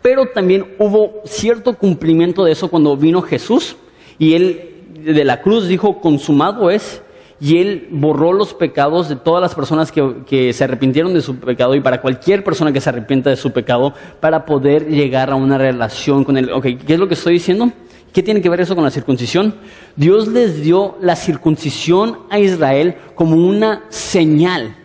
Pero 0.00 0.26
también 0.26 0.74
hubo 0.78 1.20
cierto 1.24 1.74
cumplimiento 1.74 2.44
de 2.44 2.52
eso 2.52 2.68
cuando 2.68 2.96
vino 2.96 3.20
Jesús 3.20 3.76
y 4.18 4.34
Él 4.34 4.68
de 5.04 5.24
la 5.24 5.42
cruz 5.42 5.68
dijo, 5.68 6.00
consumado 6.00 6.70
es, 6.70 7.01
y 7.42 7.58
Él 7.58 7.88
borró 7.90 8.32
los 8.32 8.54
pecados 8.54 9.08
de 9.08 9.16
todas 9.16 9.42
las 9.42 9.56
personas 9.56 9.90
que, 9.90 10.52
se 10.52 10.62
arrepintieron 10.62 11.12
de 11.12 11.20
su 11.20 11.40
pecado 11.40 11.74
y 11.74 11.80
para 11.80 12.00
cualquier 12.00 12.44
persona 12.44 12.72
que 12.72 12.80
se 12.80 12.88
arrepienta 12.88 13.30
de 13.30 13.36
su 13.36 13.50
pecado 13.50 13.94
para 14.20 14.46
poder 14.46 14.86
llegar 14.86 15.28
a 15.28 15.34
una 15.34 15.58
relación 15.58 16.22
con 16.22 16.36
Él. 16.36 16.48
¿qué 16.62 16.94
es 16.94 17.00
lo 17.00 17.08
que 17.08 17.14
estoy 17.14 17.32
diciendo? 17.32 17.72
¿Qué 18.12 18.22
tiene 18.22 18.40
que 18.42 18.48
ver 18.48 18.60
eso 18.60 18.76
con 18.76 18.84
la 18.84 18.92
circuncisión? 18.92 19.56
Dios 19.96 20.28
les 20.28 20.62
dio 20.62 20.96
la 21.00 21.16
circuncisión 21.16 22.18
a 22.30 22.38
Israel 22.38 22.94
como 23.16 23.34
una 23.34 23.86
señal 23.88 24.76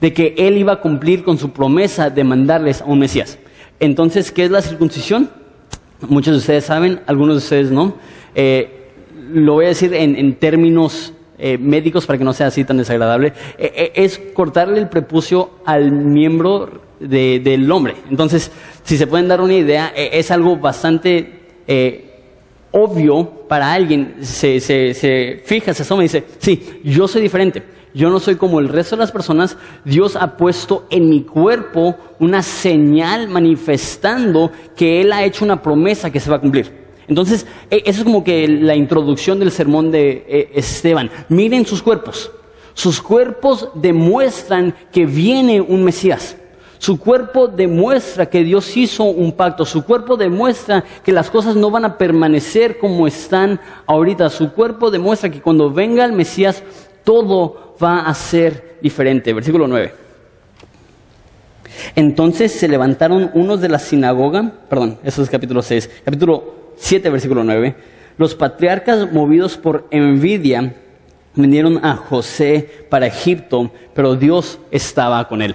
de 0.00 0.12
que 0.12 0.36
Él 0.38 0.56
iba 0.56 0.74
a 0.74 0.80
cumplir 0.80 1.24
con 1.24 1.36
su 1.36 1.50
promesa 1.50 2.10
de 2.10 2.22
mandarles 2.22 2.80
a 2.80 2.84
un 2.84 3.00
Mesías. 3.00 3.40
Entonces, 3.80 4.30
¿qué 4.30 4.44
es 4.44 4.52
la 4.52 4.62
circuncisión? 4.62 5.30
Muchos 6.08 6.32
de 6.32 6.38
ustedes 6.38 6.64
saben, 6.64 7.00
algunos 7.08 7.34
de 7.34 7.38
ustedes 7.38 7.72
no. 7.72 7.96
Eh, 8.36 8.92
lo 9.32 9.54
voy 9.54 9.64
a 9.64 9.68
decir 9.68 9.92
en 9.94 10.36
términos 10.36 11.12
eh, 11.38 11.56
médicos 11.58 12.04
para 12.04 12.18
que 12.18 12.24
no 12.24 12.32
sea 12.32 12.48
así 12.48 12.64
tan 12.64 12.78
desagradable, 12.78 13.32
eh, 13.58 13.72
eh, 13.74 13.92
es 13.94 14.18
cortarle 14.34 14.78
el 14.78 14.88
prepucio 14.88 15.50
al 15.64 15.92
miembro 15.92 16.88
del 16.98 17.70
hombre. 17.70 17.94
Entonces, 18.10 18.50
si 18.82 18.96
se 18.96 19.06
pueden 19.06 19.28
dar 19.28 19.40
una 19.40 19.54
idea, 19.54 19.92
es 19.94 20.32
algo 20.32 20.56
bastante 20.56 21.32
obvio 22.72 23.46
para 23.46 23.72
alguien. 23.72 24.16
Se, 24.20 24.58
se, 24.58 24.94
se 24.94 25.40
fija, 25.44 25.72
se 25.74 25.82
asoma 25.82 26.02
y 26.02 26.06
dice, 26.06 26.24
sí, 26.38 26.80
yo 26.82 27.06
soy 27.06 27.22
diferente. 27.22 27.62
Yo 27.94 28.10
no 28.10 28.18
soy 28.18 28.34
como 28.34 28.58
el 28.58 28.68
resto 28.68 28.96
de 28.96 29.00
las 29.00 29.12
personas. 29.12 29.56
Dios 29.84 30.16
ha 30.16 30.36
puesto 30.36 30.86
en 30.90 31.08
mi 31.08 31.22
cuerpo 31.22 31.96
una 32.18 32.42
señal 32.42 33.28
manifestando 33.28 34.50
que 34.76 35.00
Él 35.00 35.12
ha 35.12 35.24
hecho 35.24 35.44
una 35.44 35.62
promesa 35.62 36.10
que 36.10 36.20
se 36.20 36.30
va 36.30 36.36
a 36.36 36.40
cumplir. 36.40 36.87
Entonces, 37.08 37.46
e, 37.70 37.82
eso 37.86 38.00
es 38.00 38.04
como 38.04 38.22
que 38.22 38.46
la 38.46 38.76
introducción 38.76 39.38
del 39.40 39.50
sermón 39.50 39.90
de 39.90 40.24
eh, 40.28 40.50
Esteban. 40.54 41.10
Miren 41.28 41.66
sus 41.66 41.82
cuerpos. 41.82 42.30
Sus 42.74 43.02
cuerpos 43.02 43.70
demuestran 43.74 44.74
que 44.92 45.06
viene 45.06 45.60
un 45.60 45.82
Mesías. 45.82 46.36
Su 46.78 47.00
cuerpo 47.00 47.48
demuestra 47.48 48.26
que 48.26 48.44
Dios 48.44 48.76
hizo 48.76 49.04
un 49.04 49.32
pacto. 49.32 49.64
Su 49.64 49.84
cuerpo 49.84 50.16
demuestra 50.16 50.84
que 51.02 51.10
las 51.10 51.28
cosas 51.28 51.56
no 51.56 51.72
van 51.72 51.84
a 51.84 51.98
permanecer 51.98 52.78
como 52.78 53.08
están 53.08 53.60
ahorita. 53.86 54.30
Su 54.30 54.52
cuerpo 54.52 54.90
demuestra 54.90 55.28
que 55.28 55.42
cuando 55.42 55.72
venga 55.72 56.04
el 56.04 56.12
Mesías 56.12 56.62
todo 57.02 57.74
va 57.82 58.02
a 58.02 58.14
ser 58.14 58.78
diferente. 58.80 59.32
Versículo 59.32 59.66
9. 59.66 59.92
Entonces 61.96 62.52
se 62.52 62.68
levantaron 62.68 63.30
unos 63.34 63.60
de 63.60 63.68
la 63.68 63.78
sinagoga, 63.78 64.52
perdón, 64.68 64.98
eso 65.04 65.22
es 65.22 65.30
capítulo 65.30 65.62
6, 65.62 65.90
capítulo 66.04 66.57
7, 66.78 67.10
versículo 67.10 67.44
9. 67.44 67.74
Los 68.16 68.34
patriarcas 68.34 69.12
movidos 69.12 69.56
por 69.56 69.86
envidia 69.90 70.74
vinieron 71.34 71.84
a 71.84 71.96
José 71.96 72.68
para 72.88 73.06
Egipto, 73.06 73.70
pero 73.94 74.16
Dios 74.16 74.58
estaba 74.70 75.26
con 75.28 75.42
él. 75.42 75.54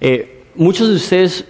Eh, 0.00 0.44
muchos 0.54 0.88
de 0.88 0.94
ustedes 0.94 1.44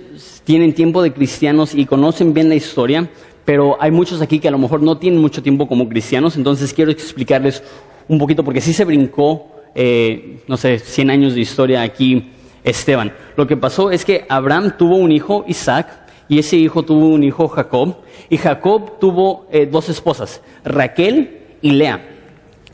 tienen 0.44 0.72
tiempo 0.72 1.02
de 1.02 1.12
cristianos 1.12 1.74
y 1.74 1.86
conocen 1.86 2.34
bien 2.34 2.48
la 2.48 2.54
historia, 2.54 3.08
pero 3.44 3.76
hay 3.80 3.90
muchos 3.90 4.20
aquí 4.20 4.40
que 4.40 4.48
a 4.48 4.50
lo 4.50 4.58
mejor 4.58 4.82
no 4.82 4.98
tienen 4.98 5.20
mucho 5.20 5.42
tiempo 5.42 5.68
como 5.68 5.88
cristianos, 5.88 6.36
entonces 6.36 6.72
quiero 6.72 6.90
explicarles 6.90 7.62
un 8.08 8.18
poquito, 8.18 8.42
porque 8.42 8.60
sí 8.60 8.72
se 8.72 8.84
brincó, 8.84 9.46
eh, 9.74 10.40
no 10.48 10.56
sé, 10.56 10.78
100 10.78 11.10
años 11.10 11.34
de 11.34 11.40
historia 11.40 11.82
aquí 11.82 12.30
Esteban. 12.64 13.12
Lo 13.36 13.46
que 13.46 13.56
pasó 13.56 13.90
es 13.90 14.04
que 14.04 14.24
Abraham 14.28 14.74
tuvo 14.76 14.96
un 14.96 15.12
hijo, 15.12 15.44
Isaac, 15.46 16.07
y 16.28 16.38
ese 16.38 16.56
hijo 16.56 16.82
tuvo 16.82 17.08
un 17.08 17.24
hijo, 17.24 17.48
Jacob, 17.48 17.96
y 18.28 18.36
Jacob 18.36 18.98
tuvo 18.98 19.46
eh, 19.50 19.66
dos 19.66 19.88
esposas, 19.88 20.42
Raquel 20.64 21.38
y 21.62 21.72
Lea. 21.72 22.14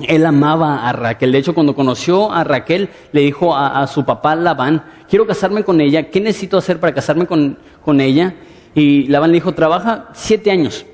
Él 0.01 0.27
amaba 0.27 0.89
a 0.89 0.93
Raquel. 0.93 1.31
De 1.31 1.39
hecho, 1.39 1.55
cuando 1.55 1.77
conoció 1.77 2.33
a 2.33 2.43
Raquel, 2.43 2.89
le 3.13 3.21
dijo 3.21 3.57
a, 3.57 3.87
su 3.87 4.05
papá 4.05 4.35
Labán, 4.35 4.85
quiero 5.09 5.25
casarme 5.25 5.63
con 5.63 5.81
ella, 5.81 6.11
¿qué 6.11 6.21
necesito 6.21 6.59
hacer 6.59 6.81
para 6.81 6.93
casarme 6.93 7.27
con, 7.27 7.59
con 7.85 8.01
ella? 8.01 8.35
Y 8.75 9.07
Labán 9.07 9.31
le 9.31 9.37
dijo, 9.37 9.53
trabaja 9.53 10.09
siete 10.13 10.51
años. 10.51 10.85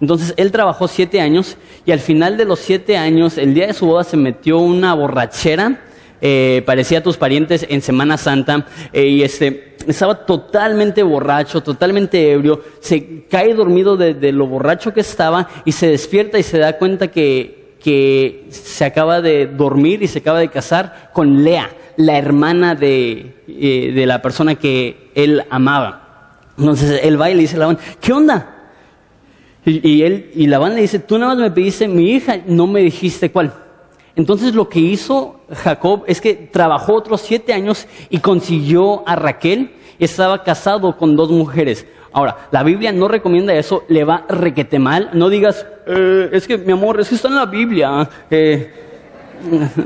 Entonces 0.00 0.34
él 0.36 0.52
trabajó 0.52 0.88
siete 0.88 1.20
años 1.20 1.56
y 1.84 1.92
al 1.92 2.00
final 2.00 2.36
de 2.36 2.44
los 2.44 2.60
siete 2.60 2.96
años, 2.96 3.38
el 3.38 3.54
día 3.54 3.66
de 3.66 3.74
su 3.74 3.86
boda, 3.86 4.04
se 4.04 4.16
metió 4.16 4.58
una 4.58 4.94
borrachera 4.94 5.80
eh, 6.20 6.62
parecía 6.64 6.98
a 6.98 7.02
tus 7.02 7.16
parientes 7.16 7.66
en 7.68 7.82
Semana 7.82 8.16
Santa 8.16 8.66
eh, 8.92 9.06
y 9.06 9.22
este, 9.22 9.76
estaba 9.86 10.26
totalmente 10.26 11.02
borracho, 11.02 11.62
totalmente 11.62 12.32
ebrio, 12.32 12.62
se 12.80 13.24
cae 13.24 13.54
dormido 13.54 13.96
de, 13.96 14.32
lo 14.32 14.46
borracho 14.46 14.94
que 14.94 15.00
estaba 15.00 15.48
y 15.64 15.72
se 15.72 15.88
despierta 15.88 16.38
y 16.38 16.42
se 16.42 16.58
da 16.58 16.78
cuenta 16.78 17.08
que, 17.08 17.76
que 17.82 18.46
se 18.48 18.84
acaba 18.84 19.20
de 19.20 19.46
dormir 19.46 20.02
y 20.02 20.08
se 20.08 20.20
acaba 20.20 20.38
de 20.38 20.48
casar 20.48 21.10
con 21.12 21.44
Lea, 21.44 21.70
la 21.96 22.16
hermana 22.16 22.74
de, 22.74 23.34
eh, 23.46 23.92
de 23.94 24.06
la 24.06 24.22
persona 24.22 24.54
que 24.54 25.10
él 25.14 25.42
amaba. 25.50 26.38
Entonces 26.58 27.00
él 27.02 27.20
va 27.20 27.30
y 27.30 27.34
le 27.34 27.42
dice 27.42 27.56
a 27.56 27.60
Labán, 27.60 27.78
¿qué 28.00 28.12
onda? 28.12 28.54
Y, 29.66 29.86
y, 29.86 30.02
él, 30.02 30.30
y 30.34 30.46
Labán 30.46 30.74
le 30.74 30.80
dice, 30.80 30.98
tú 30.98 31.18
nada 31.18 31.34
más 31.34 31.42
me 31.42 31.50
pediste 31.50 31.88
mi 31.88 32.12
hija, 32.12 32.38
no 32.46 32.66
me 32.66 32.80
dijiste 32.80 33.30
cuál. 33.30 33.52
Entonces 34.16 34.54
lo 34.54 34.68
que 34.68 34.80
hizo 34.80 35.40
Jacob 35.52 36.04
es 36.06 36.22
que 36.22 36.34
trabajó 36.34 36.94
otros 36.94 37.20
siete 37.20 37.52
años 37.52 37.86
y 38.08 38.18
consiguió 38.18 39.06
a 39.06 39.14
Raquel. 39.14 39.72
Estaba 39.98 40.42
casado 40.42 40.96
con 40.96 41.16
dos 41.16 41.30
mujeres. 41.30 41.86
Ahora, 42.12 42.48
la 42.50 42.62
Biblia 42.62 42.92
no 42.92 43.08
recomienda 43.08 43.54
eso, 43.54 43.84
le 43.88 44.04
va 44.04 44.24
requete 44.26 44.78
mal. 44.78 45.10
No 45.12 45.28
digas, 45.28 45.66
eh, 45.86 46.30
es 46.32 46.46
que 46.46 46.56
mi 46.56 46.72
amor, 46.72 46.98
es 46.98 47.10
que 47.10 47.14
está 47.14 47.28
en 47.28 47.34
la 47.34 47.44
Biblia. 47.44 48.08
Eh, 48.30 48.72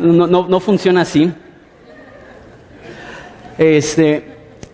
no, 0.00 0.26
no, 0.26 0.60
funciona 0.60 1.00
así. 1.00 1.32
Este, 3.58 4.25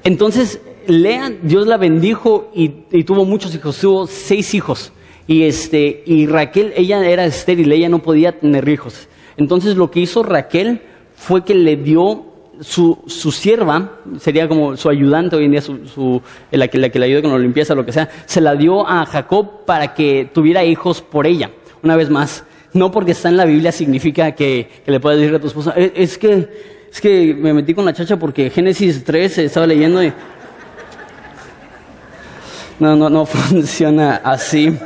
entonces, 0.05 0.61
Lea, 0.87 1.33
Dios 1.43 1.67
la 1.67 1.79
bendijo 1.79 2.51
y, 2.55 2.85
y, 2.91 3.05
tuvo 3.05 3.25
muchos 3.25 3.55
hijos, 3.55 3.81
tuvo 3.81 4.07
seis 4.07 4.53
hijos. 4.53 4.93
Y, 5.27 5.45
este, 5.45 6.03
y 6.05 6.27
Raquel, 6.27 6.75
ella 6.77 7.05
era 7.09 7.25
estéril, 7.25 7.73
ella 7.73 7.89
no 7.89 8.01
podía 8.01 8.39
tener 8.39 8.69
hijos. 8.69 9.09
Entonces 9.37 9.77
lo 9.77 9.91
que 9.91 10.01
hizo 10.01 10.23
Raquel 10.23 10.81
fue 11.15 11.45
que 11.45 11.55
le 11.55 11.77
dio 11.77 12.25
su, 12.61 12.99
su 13.07 13.33
sierva, 13.33 14.01
sería 14.19 14.49
como 14.49 14.77
su 14.77 14.89
ayudante 14.89 15.37
hoy 15.37 15.45
en 15.45 15.51
día, 15.53 15.61
su, 15.61 16.23
la, 16.51 16.69
que, 16.69 16.79
la 16.79 16.89
que 16.89 16.99
le 16.99 17.07
ayuda 17.07 17.23
con 17.23 17.33
la 17.33 17.39
limpieza, 17.39 17.75
lo 17.75 17.85
que 17.85 17.93
sea, 17.93 18.09
se 18.25 18.41
la 18.41 18.55
dio 18.55 18.87
a 18.87 19.05
Jacob 19.07 19.65
para 19.67 19.95
que 19.95 20.31
tuviera 20.33 20.65
hijos 20.65 21.03
por 21.03 21.27
ella. 21.27 21.51
Una 21.83 21.97
vez 21.97 22.11
más, 22.11 22.45
no 22.73 22.91
porque 22.91 23.13
está 23.13 23.29
en 23.29 23.37
la 23.37 23.45
Biblia 23.45 23.73
significa 23.73 24.33
que, 24.33 24.69
le 24.87 25.01
puedas 25.01 25.19
decir 25.19 25.35
a 25.35 25.41
tu 25.41 25.49
esposa, 25.49 25.75
eh, 25.77 25.93
es, 25.95 26.17
que, 26.19 26.49
es 26.91 27.01
que 27.01 27.35
me 27.35 27.53
metí 27.53 27.75
con 27.75 27.85
la 27.85 27.93
chacha 27.93 28.19
porque 28.19 28.51
Génesis 28.51 29.05
3 29.05 29.39
estaba 29.39 29.67
leyendo 29.67 30.03
y... 30.03 30.13
No, 32.79 32.95
no, 32.95 33.09
no 33.09 33.25
funciona 33.27 34.17
así. 34.17 34.77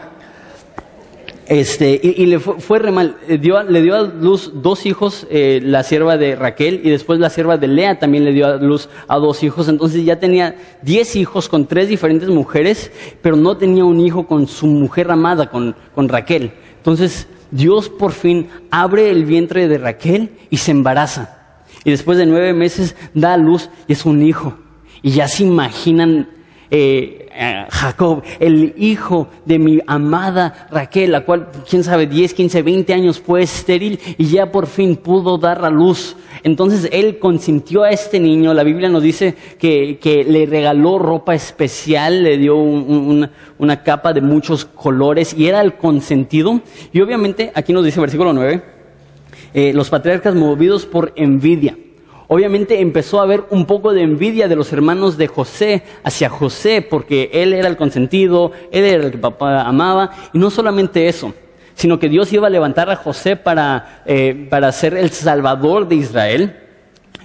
Este, 1.50 2.00
y, 2.00 2.26
le 2.26 2.38
fue, 2.38 2.78
re 2.78 2.92
mal. 2.92 3.16
Eh, 3.26 3.40
le 3.68 3.82
dio 3.82 3.96
a 3.96 4.02
luz 4.02 4.52
dos 4.54 4.86
hijos, 4.86 5.26
eh, 5.30 5.60
la 5.60 5.82
sierva 5.82 6.16
de 6.16 6.36
Raquel, 6.36 6.80
y 6.84 6.90
después 6.90 7.18
la 7.18 7.28
sierva 7.28 7.56
de 7.56 7.66
Lea 7.66 7.98
también 7.98 8.24
le 8.24 8.32
dio 8.32 8.46
a 8.46 8.56
luz 8.58 8.88
a 9.08 9.16
dos 9.16 9.42
hijos. 9.42 9.68
Entonces 9.68 10.04
ya 10.04 10.20
tenía 10.20 10.54
diez 10.80 11.16
hijos 11.16 11.48
con 11.48 11.66
tres 11.66 11.88
diferentes 11.88 12.28
mujeres, 12.28 12.92
pero 13.20 13.34
no 13.34 13.56
tenía 13.56 13.84
un 13.84 13.98
hijo 13.98 14.28
con 14.28 14.46
su 14.46 14.66
mujer 14.66 15.10
amada, 15.10 15.50
con, 15.50 15.74
con 15.92 16.08
Raquel. 16.08 16.52
Entonces 16.76 17.26
Dios 17.50 17.88
por 17.88 18.12
fin 18.12 18.46
abre 18.70 19.10
el 19.10 19.24
vientre 19.24 19.66
de 19.66 19.78
Raquel 19.78 20.30
y 20.50 20.58
se 20.58 20.70
embaraza. 20.70 21.36
Y 21.82 21.90
después 21.90 22.16
de 22.16 22.26
nueve 22.26 22.52
meses 22.52 22.94
da 23.12 23.34
a 23.34 23.36
luz 23.36 23.70
y 23.88 23.94
es 23.94 24.06
un 24.06 24.22
hijo. 24.22 24.56
Y 25.02 25.10
ya 25.10 25.26
se 25.26 25.42
imaginan 25.42 26.28
eh, 26.70 27.19
eh, 27.33 27.66
Jacob, 27.71 28.23
el 28.40 28.75
hijo 28.77 29.29
de 29.45 29.59
mi 29.59 29.79
amada 29.87 30.66
Raquel, 30.71 31.12
la 31.12 31.25
cual, 31.25 31.49
quién 31.69 31.85
sabe, 31.85 32.07
10, 32.07 32.35
15, 32.35 32.62
20 32.62 32.93
años 32.93 33.21
fue 33.21 33.43
estéril 33.43 34.01
y 34.19 34.27
ya 34.27 34.51
por 34.51 34.66
fin 34.66 34.97
pudo 34.97 35.38
dar 35.38 35.64
a 35.64 35.71
luz. 35.71 36.16
Entonces 36.43 36.88
él 36.93 37.19
consintió 37.19 37.85
a 37.85 37.90
este 37.90 38.19
niño, 38.19 38.53
la 38.53 38.64
Biblia 38.64 38.88
nos 38.88 39.03
dice 39.03 39.37
que, 39.59 39.99
que 40.01 40.25
le 40.25 40.47
regaló 40.47 40.99
ropa 40.99 41.35
especial, 41.35 42.25
le 42.25 42.37
dio 42.37 42.57
una 42.57 43.83
capa 43.85 44.12
de 44.12 44.23
muchos 44.23 44.64
colores 44.64 45.33
y 45.33 45.47
era 45.47 45.61
el 45.61 45.75
consentido. 45.75 46.61
Y 46.93 47.01
obviamente, 47.01 47.53
aquí 47.55 47.73
nos 47.73 47.85
dice 47.85 48.01
versículo 48.01 48.33
9, 48.33 48.62
eh, 49.55 49.73
los 49.73 49.88
patriarcas 49.88 50.35
movidos 50.35 50.85
por 50.87 51.12
envidia 51.14 51.77
obviamente 52.33 52.81
empezó 52.81 53.19
a 53.19 53.25
haber 53.25 53.43
un 53.51 53.66
poco 53.66 53.93
de 53.93 54.03
envidia 54.03 54.47
de 54.47 54.55
los 54.55 54.73
hermanos 54.73 55.16
de 55.16 55.27
José 55.27 55.83
hacia 56.05 56.31
José, 56.31 56.81
porque 56.81 57.29
él 57.33 57.53
era 57.53 57.66
el 57.66 57.77
consentido, 57.77 58.53
él 58.71 58.85
era 58.85 59.05
el 59.07 59.11
que 59.11 59.19
papá 59.19 59.62
amaba, 59.62 60.12
y 60.33 60.38
no 60.38 60.49
solamente 60.49 61.09
eso, 61.09 61.35
sino 61.75 61.99
que 61.99 62.09
Dios 62.09 62.33
iba 62.33 62.47
a 62.47 62.51
levantar 62.51 62.88
a 62.88 62.95
José 62.95 63.35
para, 63.35 64.05
eh, 64.07 64.47
para 64.49 64.71
ser 64.71 64.95
el 64.95 65.11
salvador 65.11 65.88
de 65.88 65.97
Israel, 65.97 66.57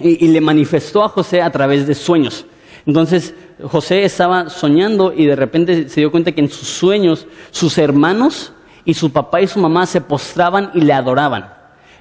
y, 0.00 0.24
y 0.24 0.28
le 0.28 0.40
manifestó 0.40 1.04
a 1.04 1.08
José 1.08 1.40
a 1.40 1.50
través 1.50 1.86
de 1.86 1.94
sueños. 1.94 2.44
Entonces 2.84 3.32
José 3.62 4.04
estaba 4.04 4.50
soñando 4.50 5.12
y 5.12 5.26
de 5.26 5.36
repente 5.36 5.88
se 5.88 6.00
dio 6.00 6.10
cuenta 6.10 6.32
que 6.32 6.40
en 6.40 6.50
sus 6.50 6.66
sueños 6.66 7.28
sus 7.52 7.78
hermanos 7.78 8.52
y 8.84 8.94
su 8.94 9.12
papá 9.12 9.40
y 9.40 9.46
su 9.46 9.60
mamá 9.60 9.86
se 9.86 10.00
postraban 10.00 10.72
y 10.74 10.80
le 10.80 10.92
adoraban. 10.92 11.55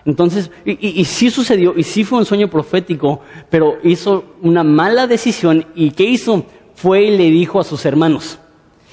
Entonces, 0.06 0.52
y, 0.66 1.04
sí 1.06 1.32
sucedió, 1.32 1.74
y 1.76 1.82
sí 1.82 2.04
fue 2.04 2.20
un 2.20 2.26
sueño 2.26 2.48
profético, 2.48 3.22
pero 3.50 3.80
hizo 3.84 4.36
una 4.44 4.64
mala 4.64 5.08
decisión 5.08 5.66
y 5.74 5.92
¿qué 5.92 6.04
hizo? 6.04 6.46
Fue 6.76 7.04
y 7.06 7.18
le 7.18 7.32
dijo 7.32 7.60
a 7.60 7.64
sus 7.64 7.86
hermanos. 7.86 8.38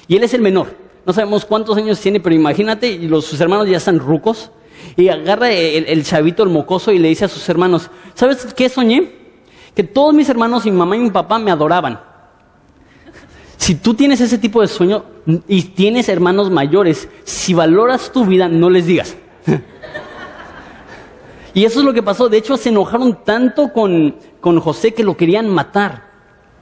Y 0.07 0.15
él 0.15 0.23
es 0.23 0.33
el 0.33 0.41
menor. 0.41 0.75
No 1.05 1.13
sabemos 1.13 1.45
cuántos 1.45 1.77
años 1.77 1.99
tiene, 1.99 2.19
pero 2.19 2.33
imagínate, 2.33 2.97
los, 2.97 3.25
sus 3.25 3.39
hermanos 3.39 3.69
ya 3.69 3.77
están 3.77 3.99
rucos. 3.99 4.51
Y 4.97 5.07
agarra 5.09 5.51
el, 5.51 5.85
el, 5.85 6.03
chavito, 6.03 6.41
el 6.43 6.49
mocoso, 6.49 6.91
y 6.91 6.97
le 6.97 7.09
dice 7.09 7.25
a 7.25 7.29
sus 7.29 7.47
hermanos, 7.47 7.91
¿sabes 8.15 8.51
qué 8.55 8.67
soñé? 8.67 9.11
Que 9.75 9.83
todos 9.83 10.15
mis 10.15 10.29
hermanos, 10.29 10.65
mi 10.65 10.71
mamá 10.71 10.95
y 10.95 10.99
mi 10.99 11.11
papá 11.11 11.37
me 11.37 11.51
adoraban. 11.51 11.99
Si 13.57 13.75
tú 13.75 13.93
tienes 13.93 14.19
ese 14.19 14.39
tipo 14.39 14.61
de 14.61 14.67
sueño 14.67 15.05
y 15.47 15.61
tienes 15.61 16.09
hermanos 16.09 16.49
mayores, 16.49 17.07
si 17.23 17.53
valoras 17.53 18.11
tu 18.11 18.25
vida, 18.25 18.49
no 18.49 18.69
les 18.69 18.87
digas. 18.87 19.15
Y 21.53 21.65
eso 21.65 21.79
es 21.79 21.85
lo 21.85 21.93
que 21.93 22.01
pasó. 22.01 22.29
De 22.29 22.37
hecho, 22.37 22.57
se 22.57 22.69
enojaron 22.69 23.23
tanto 23.23 23.71
con, 23.71 24.15
con 24.41 24.59
José 24.59 24.93
que 24.93 25.03
lo 25.03 25.15
querían 25.15 25.49
matar. 25.49 26.11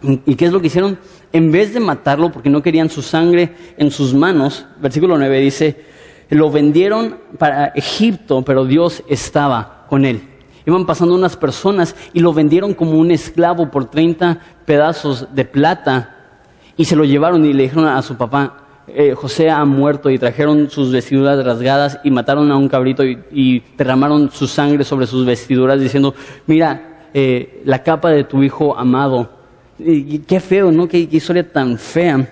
¿Y 0.01 0.35
qué 0.35 0.45
es 0.45 0.51
lo 0.51 0.59
que 0.59 0.67
hicieron? 0.67 0.97
En 1.31 1.51
vez 1.51 1.73
de 1.73 1.79
matarlo, 1.79 2.31
porque 2.31 2.49
no 2.49 2.61
querían 2.61 2.89
su 2.89 3.01
sangre 3.01 3.55
en 3.77 3.91
sus 3.91 4.13
manos, 4.13 4.65
versículo 4.81 5.17
9 5.17 5.39
dice, 5.39 5.85
lo 6.29 6.49
vendieron 6.49 7.17
para 7.37 7.67
Egipto, 7.67 8.41
pero 8.41 8.65
Dios 8.65 9.03
estaba 9.07 9.85
con 9.87 10.05
él. 10.05 10.21
Iban 10.65 10.85
pasando 10.85 11.15
unas 11.15 11.35
personas 11.35 11.95
y 12.13 12.19
lo 12.19 12.33
vendieron 12.33 12.73
como 12.73 12.93
un 12.93 13.11
esclavo 13.11 13.69
por 13.71 13.85
30 13.89 14.39
pedazos 14.65 15.27
de 15.33 15.45
plata 15.45 16.17
y 16.77 16.85
se 16.85 16.95
lo 16.95 17.03
llevaron 17.03 17.45
y 17.45 17.53
le 17.53 17.63
dijeron 17.63 17.85
a 17.87 18.01
su 18.01 18.15
papá, 18.15 18.60
eh, 18.87 19.13
José 19.15 19.49
ha 19.49 19.63
muerto 19.65 20.09
y 20.09 20.17
trajeron 20.17 20.69
sus 20.69 20.91
vestiduras 20.91 21.43
rasgadas 21.43 21.99
y 22.03 22.11
mataron 22.11 22.51
a 22.51 22.57
un 22.57 22.67
cabrito 22.67 23.03
y, 23.03 23.63
derramaron 23.77 24.31
su 24.31 24.47
sangre 24.47 24.83
sobre 24.83 25.07
sus 25.07 25.25
vestiduras 25.25 25.79
diciendo, 25.79 26.13
mira, 26.47 27.09
eh, 27.13 27.61
la 27.65 27.83
capa 27.83 28.09
de 28.09 28.23
tu 28.23 28.41
hijo 28.43 28.77
amado 28.77 29.29
y 29.79 30.19
qué 30.19 30.39
feo, 30.39 30.71
¿no? 30.71 30.87
Qué, 30.87 31.07
historia 31.11 31.49
tan 31.49 31.77
fea 31.77 32.27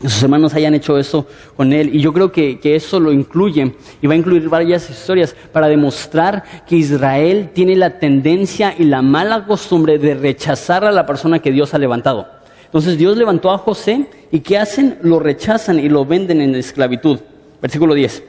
sus 0.00 0.22
hermanos 0.22 0.54
hayan 0.54 0.74
hecho 0.74 0.96
eso 0.96 1.26
con 1.56 1.72
él. 1.72 1.94
Y 1.94 2.00
yo 2.00 2.12
creo 2.12 2.30
que, 2.30 2.60
que, 2.60 2.76
eso 2.76 3.00
lo 3.00 3.12
incluye 3.12 3.74
y 4.00 4.06
va 4.06 4.14
a 4.14 4.16
incluir 4.16 4.48
varias 4.48 4.88
historias 4.88 5.34
para 5.52 5.66
demostrar 5.66 6.44
que 6.66 6.76
Israel 6.76 7.50
tiene 7.52 7.74
la 7.74 7.98
tendencia 7.98 8.74
y 8.78 8.84
la 8.84 9.02
mala 9.02 9.44
costumbre 9.44 9.98
de 9.98 10.14
rechazar 10.14 10.84
a 10.84 10.92
la 10.92 11.04
persona 11.04 11.40
que 11.40 11.50
Dios 11.50 11.74
ha 11.74 11.78
levantado. 11.78 12.37
Entonces 12.68 12.98
Dios 12.98 13.16
levantó 13.16 13.50
a 13.50 13.56
José 13.56 14.06
y 14.30 14.40
¿qué 14.40 14.58
hacen? 14.58 14.98
Lo 15.00 15.18
rechazan 15.18 15.80
y 15.80 15.88
lo 15.88 16.04
venden 16.04 16.42
en 16.42 16.54
esclavitud. 16.54 17.18
Versículo 17.62 17.94
10. 17.94 18.22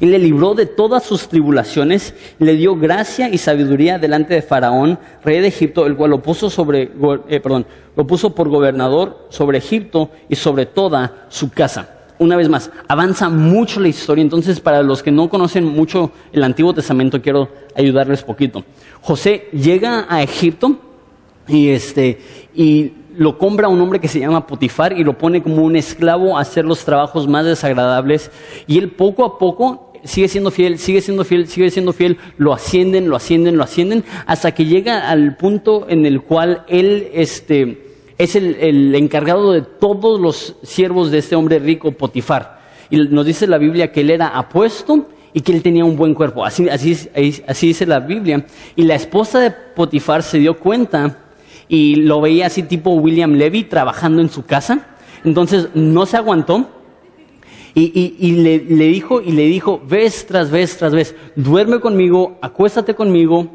Y 0.00 0.06
le 0.06 0.18
libró 0.18 0.54
de 0.54 0.66
todas 0.66 1.04
sus 1.04 1.28
tribulaciones, 1.28 2.14
le 2.40 2.56
dio 2.56 2.74
gracia 2.74 3.28
y 3.28 3.38
sabiduría 3.38 4.00
delante 4.00 4.34
de 4.34 4.42
Faraón, 4.42 4.98
rey 5.22 5.40
de 5.40 5.46
Egipto, 5.46 5.86
el 5.86 5.94
cual 5.94 6.10
lo 6.10 6.20
puso 6.20 6.50
sobre, 6.50 6.90
eh, 7.28 7.38
perdón, 7.38 7.64
lo 7.94 8.04
puso 8.04 8.34
por 8.34 8.48
gobernador 8.48 9.26
sobre 9.28 9.58
Egipto 9.58 10.10
y 10.28 10.34
sobre 10.34 10.66
toda 10.66 11.26
su 11.28 11.50
casa. 11.50 11.94
Una 12.18 12.36
vez 12.36 12.48
más, 12.48 12.72
avanza 12.88 13.28
mucho 13.28 13.78
la 13.78 13.86
historia, 13.86 14.22
entonces 14.22 14.58
para 14.58 14.82
los 14.82 15.04
que 15.04 15.12
no 15.12 15.28
conocen 15.28 15.64
mucho 15.64 16.10
el 16.32 16.42
Antiguo 16.42 16.74
Testamento 16.74 17.22
quiero 17.22 17.48
ayudarles 17.76 18.24
poquito. 18.24 18.64
José 19.00 19.46
llega 19.52 20.06
a 20.08 20.24
Egipto 20.24 20.76
y 21.46 21.68
este 21.68 22.18
y 22.52 22.92
lo 23.16 23.38
compra 23.38 23.68
un 23.68 23.80
hombre 23.80 24.00
que 24.00 24.08
se 24.08 24.20
llama 24.20 24.46
Potifar 24.46 24.92
y 24.92 25.04
lo 25.04 25.16
pone 25.16 25.42
como 25.42 25.62
un 25.62 25.76
esclavo 25.76 26.36
a 26.36 26.42
hacer 26.42 26.64
los 26.64 26.84
trabajos 26.84 27.28
más 27.28 27.44
desagradables. 27.44 28.30
Y 28.66 28.78
él 28.78 28.90
poco 28.90 29.24
a 29.24 29.38
poco 29.38 29.92
sigue 30.04 30.28
siendo 30.28 30.50
fiel, 30.50 30.78
sigue 30.78 31.00
siendo 31.00 31.24
fiel, 31.24 31.48
sigue 31.48 31.70
siendo 31.70 31.92
fiel, 31.92 32.18
lo 32.36 32.52
ascienden, 32.52 33.08
lo 33.08 33.16
ascienden, 33.16 33.56
lo 33.56 33.64
ascienden, 33.64 34.04
hasta 34.26 34.52
que 34.52 34.64
llega 34.64 35.10
al 35.10 35.36
punto 35.36 35.86
en 35.88 36.06
el 36.06 36.22
cual 36.22 36.64
él 36.68 37.08
este, 37.12 37.96
es 38.16 38.36
el, 38.36 38.54
el 38.56 38.94
encargado 38.94 39.52
de 39.52 39.62
todos 39.62 40.20
los 40.20 40.56
siervos 40.62 41.10
de 41.10 41.18
este 41.18 41.36
hombre 41.36 41.58
rico, 41.58 41.92
Potifar. 41.92 42.58
Y 42.90 42.96
nos 42.96 43.26
dice 43.26 43.46
la 43.46 43.58
Biblia 43.58 43.92
que 43.92 44.00
él 44.00 44.10
era 44.10 44.28
apuesto 44.28 45.08
y 45.32 45.40
que 45.40 45.52
él 45.52 45.62
tenía 45.62 45.84
un 45.84 45.96
buen 45.96 46.14
cuerpo. 46.14 46.44
Así, 46.44 46.68
así, 46.68 46.96
así 47.46 47.66
dice 47.66 47.86
la 47.86 48.00
Biblia. 48.00 48.46
Y 48.76 48.82
la 48.82 48.94
esposa 48.94 49.40
de 49.40 49.50
Potifar 49.50 50.22
se 50.22 50.38
dio 50.38 50.58
cuenta 50.58 51.27
y 51.68 51.96
lo 51.96 52.20
veía 52.20 52.46
así 52.46 52.62
tipo 52.62 52.90
William 52.92 53.34
Levy 53.34 53.64
trabajando 53.64 54.20
en 54.22 54.30
su 54.30 54.44
casa. 54.44 54.86
Entonces 55.24 55.68
no 55.74 56.06
se 56.06 56.16
aguantó 56.16 56.68
y, 57.74 58.16
y, 58.18 58.32
le, 58.32 58.64
le, 58.64 58.86
dijo 58.86 59.20
y 59.20 59.32
le 59.32 59.44
dijo 59.44 59.80
vez 59.86 60.26
tras 60.26 60.50
vez 60.50 60.76
tras 60.76 60.92
vez, 60.92 61.14
duerme 61.36 61.80
conmigo, 61.80 62.38
acuéstate 62.40 62.94
conmigo. 62.94 63.46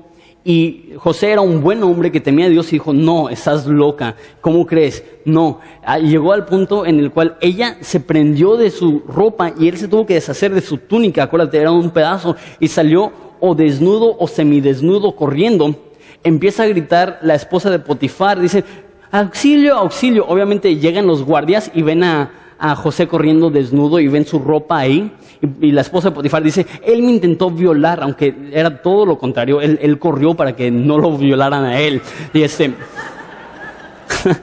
Y 0.45 0.91
José 0.97 1.31
era 1.31 1.41
un 1.41 1.61
buen 1.61 1.81
hombre 1.83 2.11
que 2.11 2.19
temía 2.19 2.47
a 2.47 2.49
Dios 2.49 2.67
y 2.67 2.75
dijo, 2.75 2.91
no, 2.91 3.29
estás 3.29 3.65
loca, 3.65 4.17
¿cómo 4.41 4.65
crees? 4.65 5.03
No, 5.23 5.59
ah, 5.85 5.99
llegó 5.99 6.33
al 6.33 6.45
punto 6.45 6.85
en 6.85 6.99
el 6.99 7.11
cual 7.11 7.37
ella 7.39 7.77
se 7.79 8.01
prendió 8.01 8.57
de 8.57 8.69
su 8.69 9.03
ropa 9.07 9.53
y 9.57 9.69
él 9.69 9.77
se 9.77 9.87
tuvo 9.87 10.05
que 10.05 10.15
deshacer 10.15 10.53
de 10.53 10.59
su 10.59 10.79
túnica, 10.79 11.23
acuérdate, 11.23 11.59
era 11.59 11.71
un 11.71 11.91
pedazo, 11.91 12.35
y 12.59 12.67
salió 12.67 13.13
o 13.39 13.55
desnudo 13.55 14.17
o 14.19 14.27
semidesnudo 14.27 15.15
corriendo 15.15 15.75
empieza 16.23 16.63
a 16.63 16.67
gritar 16.67 17.19
la 17.21 17.35
esposa 17.35 17.69
de 17.69 17.79
Potifar, 17.79 18.39
dice, 18.39 18.63
auxilio, 19.11 19.75
auxilio. 19.75 20.25
Obviamente 20.27 20.75
llegan 20.77 21.05
los 21.07 21.23
guardias 21.23 21.71
y 21.73 21.81
ven 21.81 22.03
a, 22.03 22.31
José 22.77 23.07
corriendo 23.07 23.49
desnudo 23.49 23.99
y 23.99 24.07
ven 24.07 24.25
su 24.25 24.39
ropa 24.39 24.79
ahí. 24.79 25.11
Y, 25.61 25.71
la 25.73 25.81
esposa 25.81 26.09
de 26.09 26.15
Potifar 26.15 26.41
dice, 26.41 26.65
él 26.81 27.03
me 27.03 27.11
intentó 27.11 27.51
violar, 27.51 28.01
aunque 28.01 28.33
era 28.53 28.81
todo 28.81 29.05
lo 29.05 29.17
contrario, 29.17 29.59
él, 29.59 29.77
él 29.81 29.99
corrió 29.99 30.33
para 30.33 30.55
que 30.55 30.71
no 30.71 30.97
lo 30.97 31.17
violaran 31.17 31.65
a 31.65 31.79
él. 31.79 32.01
Y 32.33 32.41
este... 32.41 32.73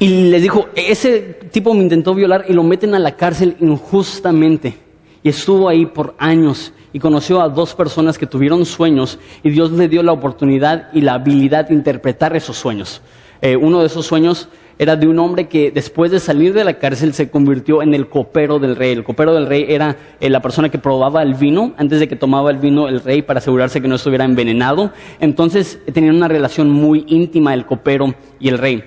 y 0.00 0.30
les 0.30 0.42
dijo, 0.42 0.66
ese 0.74 1.20
tipo 1.52 1.72
me 1.72 1.84
intentó 1.84 2.12
violar 2.12 2.44
y 2.48 2.52
lo 2.52 2.64
meten 2.64 2.96
a 2.96 2.98
la 2.98 3.14
cárcel 3.14 3.56
injustamente. 3.60 4.74
Y 5.22 5.28
estuvo 5.28 5.68
ahí 5.68 5.86
por 5.86 6.16
años 6.18 6.72
y 6.94 7.00
conoció 7.00 7.42
a 7.42 7.48
dos 7.48 7.74
personas 7.74 8.16
que 8.16 8.26
tuvieron 8.26 8.64
sueños 8.64 9.18
y 9.42 9.50
Dios 9.50 9.72
le 9.72 9.88
dio 9.88 10.02
la 10.04 10.12
oportunidad 10.12 10.90
y 10.92 11.00
la 11.00 11.14
habilidad 11.14 11.68
de 11.68 11.74
interpretar 11.74 12.36
esos 12.36 12.56
sueños. 12.56 13.02
Eh, 13.42 13.56
uno 13.56 13.80
de 13.80 13.86
esos 13.86 14.06
sueños 14.06 14.48
era 14.78 14.94
de 14.94 15.08
un 15.08 15.18
hombre 15.18 15.48
que 15.48 15.72
después 15.72 16.12
de 16.12 16.20
salir 16.20 16.54
de 16.54 16.62
la 16.62 16.78
cárcel 16.78 17.12
se 17.12 17.30
convirtió 17.30 17.82
en 17.82 17.94
el 17.94 18.08
copero 18.08 18.60
del 18.60 18.76
rey. 18.76 18.92
El 18.92 19.02
copero 19.02 19.34
del 19.34 19.46
rey 19.46 19.66
era 19.68 19.96
eh, 20.20 20.30
la 20.30 20.40
persona 20.40 20.68
que 20.68 20.78
probaba 20.78 21.20
el 21.22 21.34
vino 21.34 21.74
antes 21.78 21.98
de 21.98 22.06
que 22.06 22.14
tomaba 22.14 22.52
el 22.52 22.58
vino 22.58 22.86
el 22.86 23.00
rey 23.00 23.22
para 23.22 23.38
asegurarse 23.38 23.82
que 23.82 23.88
no 23.88 23.96
estuviera 23.96 24.24
envenenado. 24.24 24.92
Entonces 25.18 25.80
tenían 25.92 26.14
una 26.14 26.28
relación 26.28 26.70
muy 26.70 27.04
íntima 27.08 27.54
el 27.54 27.66
copero 27.66 28.14
y 28.38 28.48
el 28.48 28.58
rey. 28.58 28.84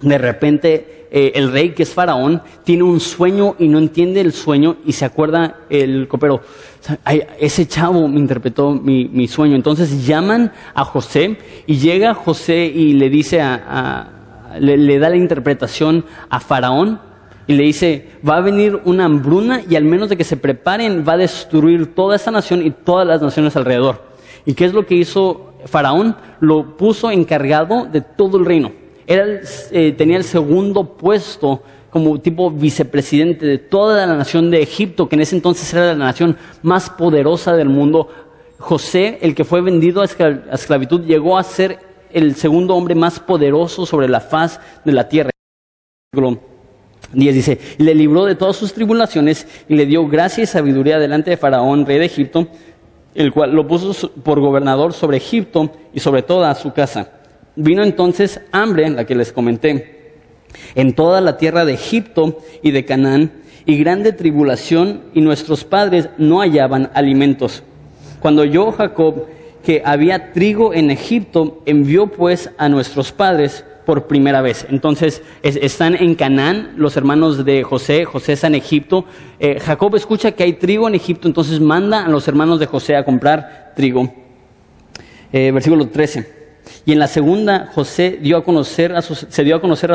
De 0.00 0.18
repente 0.18 0.94
eh, 1.16 1.30
el 1.36 1.52
rey, 1.52 1.70
que 1.70 1.84
es 1.84 1.94
faraón, 1.94 2.42
tiene 2.64 2.82
un 2.82 2.98
sueño 2.98 3.54
y 3.60 3.68
no 3.68 3.78
entiende 3.78 4.20
el 4.20 4.32
sueño 4.32 4.78
y 4.84 4.94
se 4.94 5.04
acuerda 5.04 5.60
el 5.70 6.08
copero, 6.08 6.40
ese 7.38 7.66
chavo 7.66 8.08
me 8.08 8.18
interpretó 8.18 8.72
mi, 8.72 9.28
sueño. 9.28 9.56
Entonces 9.56 10.06
llaman 10.06 10.52
a 10.74 10.84
José 10.84 11.38
y 11.66 11.76
llega 11.76 12.14
José 12.14 12.66
y 12.66 12.94
le 12.94 13.08
dice 13.08 13.40
a, 13.40 14.10
le, 14.60 14.98
da 14.98 15.08
la 15.08 15.16
interpretación 15.16 16.04
a 16.28 16.40
faraón 16.40 17.00
y 17.46 17.54
le 17.54 17.64
dice, 17.64 18.08
va 18.26 18.36
a 18.36 18.40
venir 18.40 18.80
una 18.84 19.04
hambruna 19.04 19.62
y 19.68 19.76
al 19.76 19.84
menos 19.84 20.08
de 20.08 20.16
que 20.16 20.24
se 20.24 20.36
preparen 20.36 21.04
va 21.06 21.14
a 21.14 21.18
destruir 21.18 21.94
toda 21.94 22.16
esta 22.16 22.30
nación 22.30 22.64
y 22.64 22.70
todas 22.70 23.06
las 23.06 23.20
naciones 23.20 23.56
alrededor. 23.56 24.02
¿Y 24.46 24.54
qué 24.54 24.64
es 24.64 24.72
lo 24.72 24.86
que 24.86 24.94
hizo 24.94 25.54
Faraón? 25.66 26.16
Lo 26.40 26.76
puso 26.76 27.10
encargado 27.10 27.86
de 27.86 28.00
todo 28.00 28.38
el 28.38 28.44
reino. 28.44 28.72
Era 29.06 29.40
eh, 29.70 29.92
tenía 29.92 30.16
el 30.16 30.24
segundo 30.24 30.96
puesto 30.96 31.62
como 31.94 32.18
tipo 32.18 32.50
vicepresidente 32.50 33.46
de 33.46 33.58
toda 33.58 34.04
la 34.04 34.16
nación 34.16 34.50
de 34.50 34.60
Egipto, 34.60 35.08
que 35.08 35.14
en 35.14 35.20
ese 35.22 35.36
entonces 35.36 35.72
era 35.72 35.86
la 35.86 35.94
nación 35.94 36.36
más 36.60 36.90
poderosa 36.90 37.52
del 37.52 37.68
mundo. 37.68 38.08
José, 38.58 39.20
el 39.22 39.36
que 39.36 39.44
fue 39.44 39.60
vendido 39.60 40.02
a 40.02 40.04
esclavitud, 40.04 41.04
llegó 41.04 41.38
a 41.38 41.44
ser 41.44 41.78
el 42.10 42.34
segundo 42.34 42.74
hombre 42.74 42.96
más 42.96 43.20
poderoso 43.20 43.86
sobre 43.86 44.08
la 44.08 44.18
faz 44.18 44.58
de 44.84 44.90
la 44.90 45.08
tierra. 45.08 45.30
10 47.12 47.32
dice, 47.32 47.60
le 47.78 47.94
libró 47.94 48.24
de 48.24 48.34
todas 48.34 48.56
sus 48.56 48.72
tribulaciones 48.72 49.46
y 49.68 49.76
le 49.76 49.86
dio 49.86 50.04
gracia 50.08 50.42
y 50.42 50.46
sabiduría 50.48 50.98
delante 50.98 51.30
de 51.30 51.36
Faraón, 51.36 51.86
rey 51.86 52.00
de 52.00 52.06
Egipto, 52.06 52.48
el 53.14 53.32
cual 53.32 53.52
lo 53.52 53.68
puso 53.68 54.10
por 54.10 54.40
gobernador 54.40 54.94
sobre 54.94 55.18
Egipto 55.18 55.70
y 55.92 56.00
sobre 56.00 56.22
toda 56.22 56.52
su 56.56 56.72
casa. 56.72 57.12
Vino 57.54 57.84
entonces 57.84 58.40
hambre, 58.50 58.90
la 58.90 59.06
que 59.06 59.14
les 59.14 59.32
comenté, 59.32 60.03
en 60.74 60.94
toda 60.94 61.20
la 61.20 61.36
tierra 61.36 61.64
de 61.64 61.74
Egipto 61.74 62.38
y 62.62 62.70
de 62.70 62.84
Canaán, 62.84 63.32
y 63.66 63.78
grande 63.78 64.12
tribulación, 64.12 65.02
y 65.14 65.20
nuestros 65.20 65.64
padres 65.64 66.08
no 66.18 66.40
hallaban 66.40 66.90
alimentos. 66.94 67.62
Cuando 68.20 68.42
oyó 68.42 68.72
Jacob 68.72 69.26
que 69.62 69.82
había 69.84 70.32
trigo 70.32 70.74
en 70.74 70.90
Egipto, 70.90 71.62
envió 71.64 72.08
pues 72.08 72.50
a 72.58 72.68
nuestros 72.68 73.12
padres 73.12 73.64
por 73.86 74.06
primera 74.06 74.42
vez. 74.42 74.66
Entonces 74.68 75.22
están 75.42 75.94
en 75.94 76.14
Canaán 76.14 76.74
los 76.76 76.96
hermanos 76.96 77.44
de 77.44 77.62
José, 77.62 78.04
José 78.04 78.34
está 78.34 78.46
en 78.46 78.54
Egipto. 78.54 79.04
Eh, 79.40 79.58
Jacob 79.60 79.94
escucha 79.96 80.32
que 80.32 80.42
hay 80.42 80.54
trigo 80.54 80.88
en 80.88 80.94
Egipto, 80.94 81.28
entonces 81.28 81.60
manda 81.60 82.04
a 82.04 82.08
los 82.08 82.26
hermanos 82.28 82.60
de 82.60 82.66
José 82.66 82.96
a 82.96 83.04
comprar 83.04 83.72
trigo. 83.74 84.12
Eh, 85.32 85.50
versículo 85.50 85.88
13. 85.88 86.43
Y 86.86 86.92
en 86.92 86.98
la 86.98 87.08
segunda, 87.08 87.70
José 87.74 88.10
se 88.12 88.22
dio 88.22 88.36
a 88.36 88.44
conocer 88.44 88.94
a 88.94 89.02